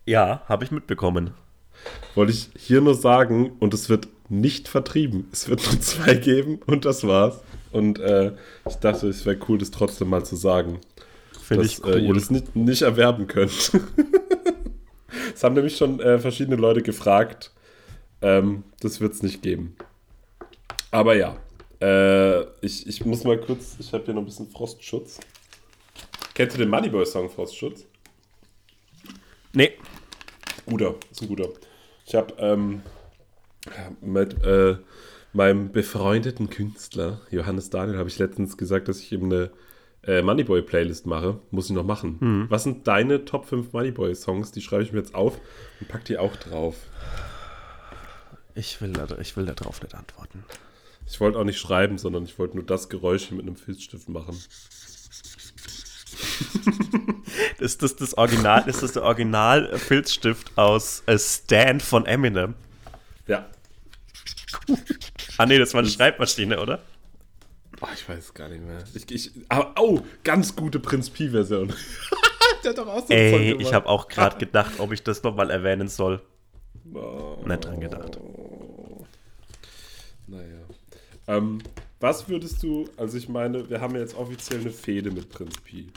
Ja, 0.06 0.44
habe 0.48 0.64
ich 0.64 0.70
mitbekommen 0.70 1.32
wollte 2.16 2.32
ich 2.32 2.50
hier 2.58 2.82
nur 2.82 2.96
sagen, 2.96 3.54
und 3.60 3.74
es 3.74 3.90
wird 3.90 4.08
nicht 4.30 4.68
vertrieben. 4.68 5.28
Es 5.32 5.50
wird 5.50 5.64
nur 5.66 5.80
zwei 5.82 6.16
geben 6.16 6.60
und 6.66 6.86
das 6.86 7.06
war's. 7.06 7.42
Und 7.72 8.00
äh, 8.00 8.34
ich 8.68 8.76
dachte, 8.76 9.08
es 9.10 9.26
wäre 9.26 9.38
cool, 9.48 9.58
das 9.58 9.72
trotzdem 9.72 10.10
mal 10.10 10.26
zu 10.26 10.36
sagen. 10.36 10.80
Finde 11.42 11.66
ich 11.66 11.84
cool. 11.84 11.96
Äh, 11.96 12.00
ihr 12.08 12.14
das 12.14 12.30
nicht, 12.30 12.56
nicht 12.56 12.82
erwerben 12.82 13.28
könnt. 13.28 13.72
Es 15.34 15.44
haben 15.44 15.56
nämlich 15.56 15.76
schon 15.76 16.00
äh, 16.00 16.18
verschiedene 16.18 16.56
Leute 16.56 16.82
gefragt. 16.82 17.52
Ähm, 18.22 18.64
das 18.80 19.02
wird 19.02 19.14
es 19.14 19.22
nicht 19.22 19.42
geben. 19.42 19.76
Aber 20.92 21.16
ja, 21.16 21.38
äh, 21.82 22.44
ich, 22.62 22.88
ich 22.88 23.06
muss 23.06 23.26
mal 23.26 23.38
kurz, 23.38 23.76
ich 23.80 23.92
habe 23.92 24.06
hier 24.06 24.14
noch 24.14 24.22
ein 24.22 24.26
bisschen 24.26 24.48
Frostschutz. 24.50 25.20
Kennst 26.34 26.56
du 26.56 26.60
den 26.60 26.70
Moneyboy-Song 26.70 27.30
Frostschutz? 27.30 27.86
Nee. 29.52 29.74
Guter, 30.66 30.96
ist 31.12 31.22
ein 31.22 31.28
guter. 31.28 31.50
Ich 32.06 32.14
habe 32.16 32.34
ähm, 32.38 32.84
mit 34.00 34.44
äh, 34.44 34.78
meinem 35.34 35.72
befreundeten 35.72 36.50
Künstler 36.50 37.22
Johannes 37.32 37.70
Daniel 37.70 37.98
habe 37.98 38.10
ich 38.10 38.20
letztens 38.20 38.58
gesagt, 38.58 38.88
dass 38.88 39.00
ich 39.00 39.12
ihm 39.12 39.26
eine 39.26 39.50
äh, 40.04 40.22
Moneyboy-Playlist 40.22 41.08
mache. 41.08 41.40
Muss 41.50 41.70
ich 41.70 41.76
noch 41.76 41.84
machen. 41.84 42.18
Mhm. 42.20 42.46
Was 42.50 42.64
sind 42.64 42.88
deine 42.88 43.26
Top 43.26 43.46
5 43.46 43.74
Moneyboy-Songs? 43.74 44.52
Die 44.52 44.62
schreibe 44.62 44.84
ich 44.84 44.92
mir 44.92 45.00
jetzt 45.00 45.16
auf 45.16 45.40
und 45.80 45.88
pack 45.88 46.06
die 46.06 46.20
auch 46.20 46.36
drauf. 46.36 46.76
Ich 48.54 48.80
will, 48.82 48.94
da, 48.94 49.08
ich 49.20 49.36
will 49.36 49.46
darauf 49.46 49.82
nicht 49.82 49.96
antworten. 49.96 50.46
Ich 51.08 51.20
wollte 51.20 51.40
auch 51.40 51.44
nicht 51.44 51.60
schreiben, 51.60 51.98
sondern 51.98 52.24
ich 52.24 52.38
wollte 52.40 52.56
nur 52.56 52.66
das 52.66 52.90
Geräusch 52.90 53.32
mit 53.32 53.42
einem 53.42 53.56
Filzstift 53.56 54.10
machen. 54.10 54.40
ist 57.60 57.82
das 57.82 57.96
das 57.96 58.18
Original, 58.18 58.68
ist 58.68 58.84
das 58.84 58.94
der 58.94 59.04
Original-Filzstift 59.04 60.58
aus 60.58 61.04
A 61.08 61.18
Stand 61.18 61.82
von 61.82 62.06
Eminem? 62.06 62.56
Ja. 63.28 63.46
ah 65.38 65.46
nee, 65.46 65.58
das 65.58 65.74
war 65.74 65.82
eine 65.82 65.90
Schreibmaschine, 65.90 66.60
oder? 66.60 66.80
Oh, 67.82 67.88
ich 67.94 68.08
weiß 68.08 68.34
gar 68.34 68.50
nicht 68.50 68.64
mehr. 68.64 68.84
Ich, 68.94 69.12
ich, 69.12 69.32
aber, 69.50 69.74
oh, 69.80 70.02
ganz 70.24 70.56
gute 70.56 70.80
Prinz 70.80 71.10
Pi-Version. 71.10 71.74
Der 72.64 72.72
hat 72.72 72.78
doch 72.78 72.88
auch 72.88 73.06
so 73.06 73.14
Ey, 73.14 73.54
ich 73.60 73.74
habe 73.74 73.88
auch 73.88 74.08
gerade 74.08 74.38
gedacht, 74.40 74.80
ob 74.80 74.92
ich 74.92 75.04
das 75.04 75.22
nochmal 75.24 75.52
erwähnen 75.52 75.88
soll. 75.88 76.22
Oh, 76.94 77.38
Nicht 77.46 77.66
dran 77.66 77.80
gedacht. 77.80 78.20
Naja. 80.28 80.62
Ähm, 81.28 81.62
was 82.00 82.30
würdest 82.30 82.64
du, 82.64 82.90
also 82.98 83.18
ich 83.18 83.30
meine, 83.30 83.70
wir 83.70 83.82
haben 83.82 83.96
jetzt 83.96 84.16
offiziell 84.16 84.62
eine 84.62 84.72
Fehde 84.72 85.12
mit 85.12 85.30
Prinz 85.30 85.60
Pi. 85.62 85.90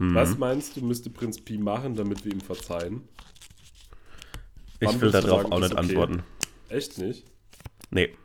Mhm. 0.00 0.14
Was 0.14 0.38
meinst 0.38 0.76
du, 0.76 0.80
müsste 0.80 1.10
Prinz 1.10 1.38
Pi 1.42 1.58
machen, 1.58 1.94
damit 1.94 2.24
wir 2.24 2.32
ihm 2.32 2.40
verzeihen? 2.40 3.06
Wann 4.80 4.94
ich 4.96 5.00
will 5.02 5.10
darauf 5.10 5.44
auch 5.52 5.60
nicht 5.60 5.72
okay? 5.72 5.80
antworten. 5.80 6.22
Echt 6.70 6.96
nicht? 6.96 7.26
Nee. 7.90 8.16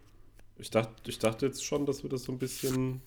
Ich 0.57 0.69
dachte, 0.69 0.93
ich 1.05 1.19
dachte 1.19 1.45
jetzt 1.45 1.65
schon, 1.65 1.85
dass 1.85 2.01
wir 2.01 2.09
das 2.09 2.23
so 2.23 2.31
ein 2.31 2.39
bisschen. 2.39 3.01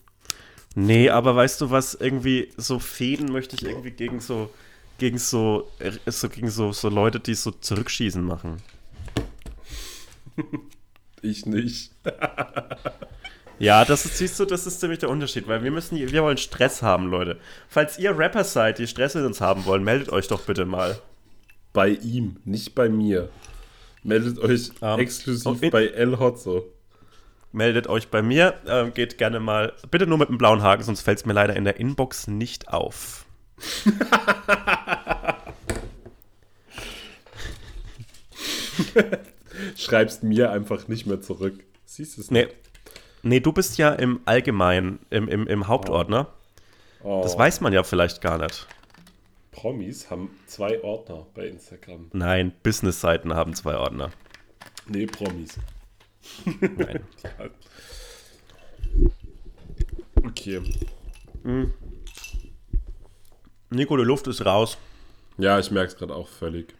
Nee, 0.75 1.09
aber 1.09 1.35
weißt 1.35 1.59
du 1.61 1.71
was, 1.71 1.95
irgendwie 1.95 2.53
so 2.57 2.77
Fäden 2.77 3.31
möchte 3.31 3.55
ich 3.55 3.63
irgendwie 3.63 3.89
gegen 3.89 4.19
so, 4.19 4.51
gegen 4.99 5.17
so, 5.17 5.67
äh, 5.79 5.91
so 6.05 6.29
gegen 6.29 6.51
so, 6.51 6.71
so 6.71 6.89
Leute, 6.89 7.19
die 7.19 7.33
so 7.33 7.49
zurückschießen 7.49 8.23
machen. 8.23 8.57
Ich 11.21 11.45
nicht. 11.45 11.91
Ja, 13.59 13.83
das 13.85 14.05
ist, 14.05 14.17
siehst 14.17 14.39
du, 14.39 14.45
das 14.45 14.65
ist 14.65 14.79
ziemlich 14.79 14.99
der 14.99 15.09
Unterschied, 15.09 15.47
weil 15.47 15.63
wir 15.63 15.71
müssen, 15.71 15.97
wir 15.97 16.23
wollen 16.23 16.37
Stress 16.37 16.81
haben, 16.81 17.07
Leute. 17.07 17.37
Falls 17.67 17.99
ihr 17.99 18.17
Rapper 18.17 18.43
seid, 18.45 18.79
die 18.79 18.87
Stress 18.87 19.15
mit 19.15 19.25
uns 19.25 19.41
haben 19.41 19.65
wollen, 19.65 19.83
meldet 19.83 20.09
euch 20.11 20.27
doch 20.27 20.41
bitte 20.43 20.65
mal. 20.65 20.97
Bei 21.73 21.89
ihm, 21.89 22.37
nicht 22.45 22.73
bei 22.73 22.87
mir. 22.89 23.29
Meldet 24.03 24.39
euch 24.39 24.71
Ähm, 24.81 24.99
exklusiv 24.99 25.61
in- 25.61 25.71
bei 25.71 25.87
El 25.87 26.17
Hotzo. 26.19 26.65
Meldet 27.51 27.87
euch 27.87 28.09
bei 28.09 28.21
mir, 28.21 28.53
ähm, 28.67 28.93
geht 28.93 29.17
gerne 29.17 29.39
mal, 29.39 29.73
bitte 29.91 30.07
nur 30.07 30.17
mit 30.19 30.29
dem 30.29 30.37
blauen 30.37 30.61
Haken, 30.61 30.83
sonst 30.83 31.01
fällt 31.01 31.17
es 31.19 31.25
mir 31.25 31.33
leider 31.33 31.55
in 31.55 31.63
der 31.65 31.79
Inbox 31.79 32.27
nicht 32.27 32.69
auf. 32.69 33.25
Schreibst 39.75 40.23
mir 40.23 40.51
einfach 40.51 40.87
nicht 40.87 41.05
mehr 41.05 41.21
zurück. 41.21 41.63
Siehst 41.85 42.17
du 42.17 42.21
es 42.21 42.31
Nee. 42.31 42.47
Nee, 43.21 43.39
du 43.39 43.51
bist 43.51 43.77
ja 43.77 43.91
im 43.93 44.21
Allgemeinen, 44.25 44.99
im, 45.09 45.27
im, 45.27 45.47
im 45.47 45.67
Hauptordner. 45.67 46.27
Oh, 47.03 47.21
Das 47.23 47.37
weiß 47.37 47.61
man 47.61 47.73
ja 47.73 47.83
vielleicht 47.83 48.21
gar 48.21 48.37
nicht. 48.37 48.67
Promis 49.51 50.09
haben 50.09 50.29
zwei 50.47 50.81
Ordner 50.83 51.25
bei 51.33 51.47
Instagram. 51.47 52.09
Nein, 52.13 52.53
Business-Seiten 52.63 53.33
haben 53.33 53.53
zwei 53.55 53.75
Ordner. 53.77 54.11
Nee, 54.87 55.05
Promis. 55.05 55.57
Nein. 56.45 57.03
Okay. 60.25 60.61
Nico, 63.69 63.97
die 63.97 64.03
Luft 64.03 64.27
ist 64.27 64.45
raus. 64.45 64.77
Ja, 65.37 65.57
ich 65.59 65.71
merke 65.71 65.91
es 65.93 65.97
gerade 65.97 66.13
auch 66.13 66.27
völlig. 66.27 66.73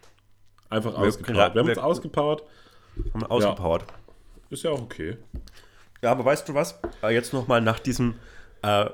Einfach 0.70 0.92
Wir- 0.94 1.00
ausgepowert. 1.08 1.56
Wir 1.56 1.62
haben 1.62 1.70
uns 1.70 1.78
ausgepowert. 1.78 2.44
Haben 3.14 3.22
wir 3.22 3.32
ausgepowert. 3.32 3.86
Ist 4.50 4.64
ja 4.64 4.72
auch 4.72 4.82
okay. 4.82 5.18
Ja, 6.02 6.12
aber 6.12 6.26
weißt 6.26 6.48
du 6.50 6.54
was? 6.54 6.80
Äh, 7.04 7.14
Jetzt 7.14 7.34
nochmal 7.34 7.62
nach 7.62 7.80
diesem, 7.80 8.16
äh, 8.62 8.86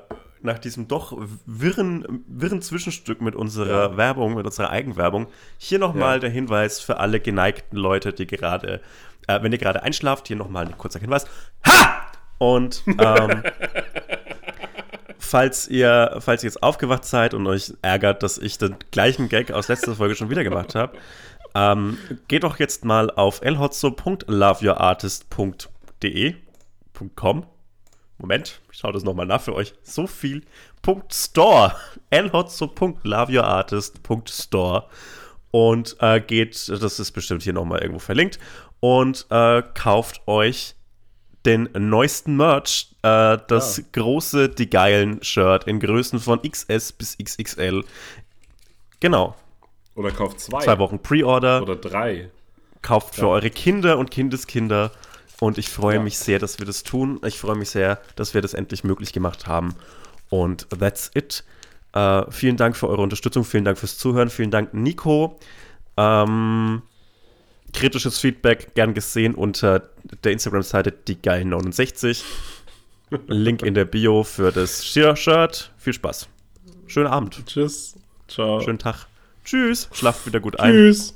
nach 0.42 0.58
diesem 0.58 0.88
doch 0.88 1.16
wirren, 1.46 2.24
wirren 2.28 2.62
Zwischenstück 2.62 3.20
mit 3.20 3.34
unserer 3.36 3.90
Ja. 3.90 3.96
Werbung, 3.96 4.34
mit 4.34 4.44
unserer 4.46 4.70
Eigenwerbung, 4.70 5.26
hier 5.58 5.78
nochmal 5.78 6.14
Ja. 6.14 6.18
der 6.20 6.30
Hinweis 6.30 6.80
für 6.80 6.98
alle 6.98 7.20
geneigten 7.20 7.76
Leute, 7.76 8.12
die 8.12 8.26
gerade, 8.26 8.80
äh, 9.28 9.42
wenn 9.42 9.52
ihr 9.52 9.58
gerade 9.58 9.82
einschlaft, 9.82 10.26
hier 10.28 10.36
nochmal 10.36 10.66
ein 10.66 10.76
kurzer 10.78 10.98
Hinweis. 11.00 11.26
Ha! 11.66 12.02
Und 12.38 12.82
ähm, 12.86 13.42
falls 15.18 15.68
ihr, 15.68 16.16
falls 16.20 16.42
ihr 16.44 16.48
jetzt 16.48 16.62
aufgewacht 16.62 17.04
seid 17.04 17.34
und 17.34 17.46
euch 17.46 17.72
ärgert, 17.82 18.22
dass 18.22 18.38
ich 18.38 18.56
den 18.58 18.76
gleichen 18.90 19.28
Gag 19.28 19.50
aus 19.52 19.68
letzter 19.68 19.94
Folge 19.94 20.14
schon 20.16 20.30
wieder 20.30 20.44
gemacht 20.44 20.74
habe, 20.74 20.96
ähm, 21.54 21.98
geht 22.28 22.42
doch 22.44 22.58
jetzt 22.58 22.84
mal 22.84 23.10
auf 23.10 23.40
elhotzo.loveyourartist.de 23.42 26.34
.com 26.98 27.46
Moment, 28.18 28.62
ich 28.72 28.78
schaue 28.78 28.92
das 28.94 29.04
nochmal 29.04 29.26
nach 29.26 29.42
für 29.42 29.54
euch. 29.54 29.74
So 29.82 30.06
viel. 30.06 30.42
.store 31.12 31.74
elhotzo.loveyourartist.store 32.10 34.84
und 35.50 35.96
äh, 36.00 36.20
geht, 36.20 36.68
das 36.68 36.98
ist 36.98 37.12
bestimmt 37.12 37.42
hier 37.42 37.52
nochmal 37.52 37.80
irgendwo 37.80 37.98
verlinkt 37.98 38.38
und 38.80 39.26
äh, 39.30 39.62
kauft 39.74 40.26
euch 40.26 40.74
den 41.44 41.68
neuesten 41.74 42.36
Merch, 42.36 42.94
äh, 43.02 43.38
das 43.48 43.78
Ah. 43.78 43.82
große 43.92 44.48
Die 44.48 44.68
Geilen 44.68 45.22
Shirt 45.22 45.64
in 45.64 45.80
Größen 45.80 46.18
von 46.18 46.40
XS 46.42 46.92
bis 46.92 47.16
XXL. 47.18 47.84
Genau. 49.00 49.36
Oder 49.94 50.10
kauft 50.10 50.40
zwei. 50.40 50.64
Zwei 50.64 50.78
Wochen 50.78 50.98
Pre-Order. 51.00 51.62
Oder 51.62 51.76
drei. 51.76 52.30
Kauft 52.82 53.14
für 53.14 53.22
Ja. 53.22 53.28
eure 53.28 53.50
Kinder 53.50 53.98
und 53.98 54.10
Kindeskinder. 54.10 54.90
Und 55.40 55.58
ich 55.58 55.68
freue 55.68 55.96
Ja. 55.96 56.02
mich 56.02 56.18
sehr, 56.18 56.38
dass 56.38 56.58
wir 56.58 56.66
das 56.66 56.82
tun. 56.82 57.20
Ich 57.24 57.38
freue 57.38 57.56
mich 57.56 57.70
sehr, 57.70 58.00
dass 58.16 58.32
wir 58.34 58.40
das 58.42 58.54
endlich 58.54 58.84
möglich 58.84 59.12
gemacht 59.12 59.46
haben. 59.46 59.74
Und 60.30 60.66
that's 60.70 61.10
it. 61.14 61.44
Äh, 61.92 62.30
vielen 62.30 62.56
Dank 62.56 62.76
für 62.76 62.88
eure 62.88 63.02
Unterstützung. 63.02 63.44
Vielen 63.44 63.64
Dank 63.64 63.78
fürs 63.78 63.98
Zuhören. 63.98 64.30
Vielen 64.30 64.50
Dank, 64.50 64.72
Nico. 64.74 65.38
Ähm, 65.96 66.82
kritisches 67.72 68.18
Feedback 68.18 68.74
gern 68.74 68.94
gesehen 68.94 69.34
unter 69.34 69.90
der 70.24 70.32
Instagram-Seite 70.32 70.92
die 70.92 71.20
geilen 71.20 71.50
69. 71.50 72.24
Link 73.28 73.62
in 73.62 73.74
der 73.74 73.84
Bio 73.84 74.24
für 74.24 74.50
das 74.52 74.84
Shirt. 74.84 75.70
Viel 75.78 75.92
Spaß. 75.92 76.28
Schönen 76.86 77.06
Abend. 77.08 77.44
Tschüss. 77.46 77.94
Ciao. 78.28 78.60
Schönen 78.60 78.78
Tag. 78.78 79.06
Tschüss. 79.44 79.88
Schlaft 79.92 80.26
wieder 80.26 80.40
gut 80.40 80.58
ein. 80.58 80.72
Tschüss. 80.72 81.14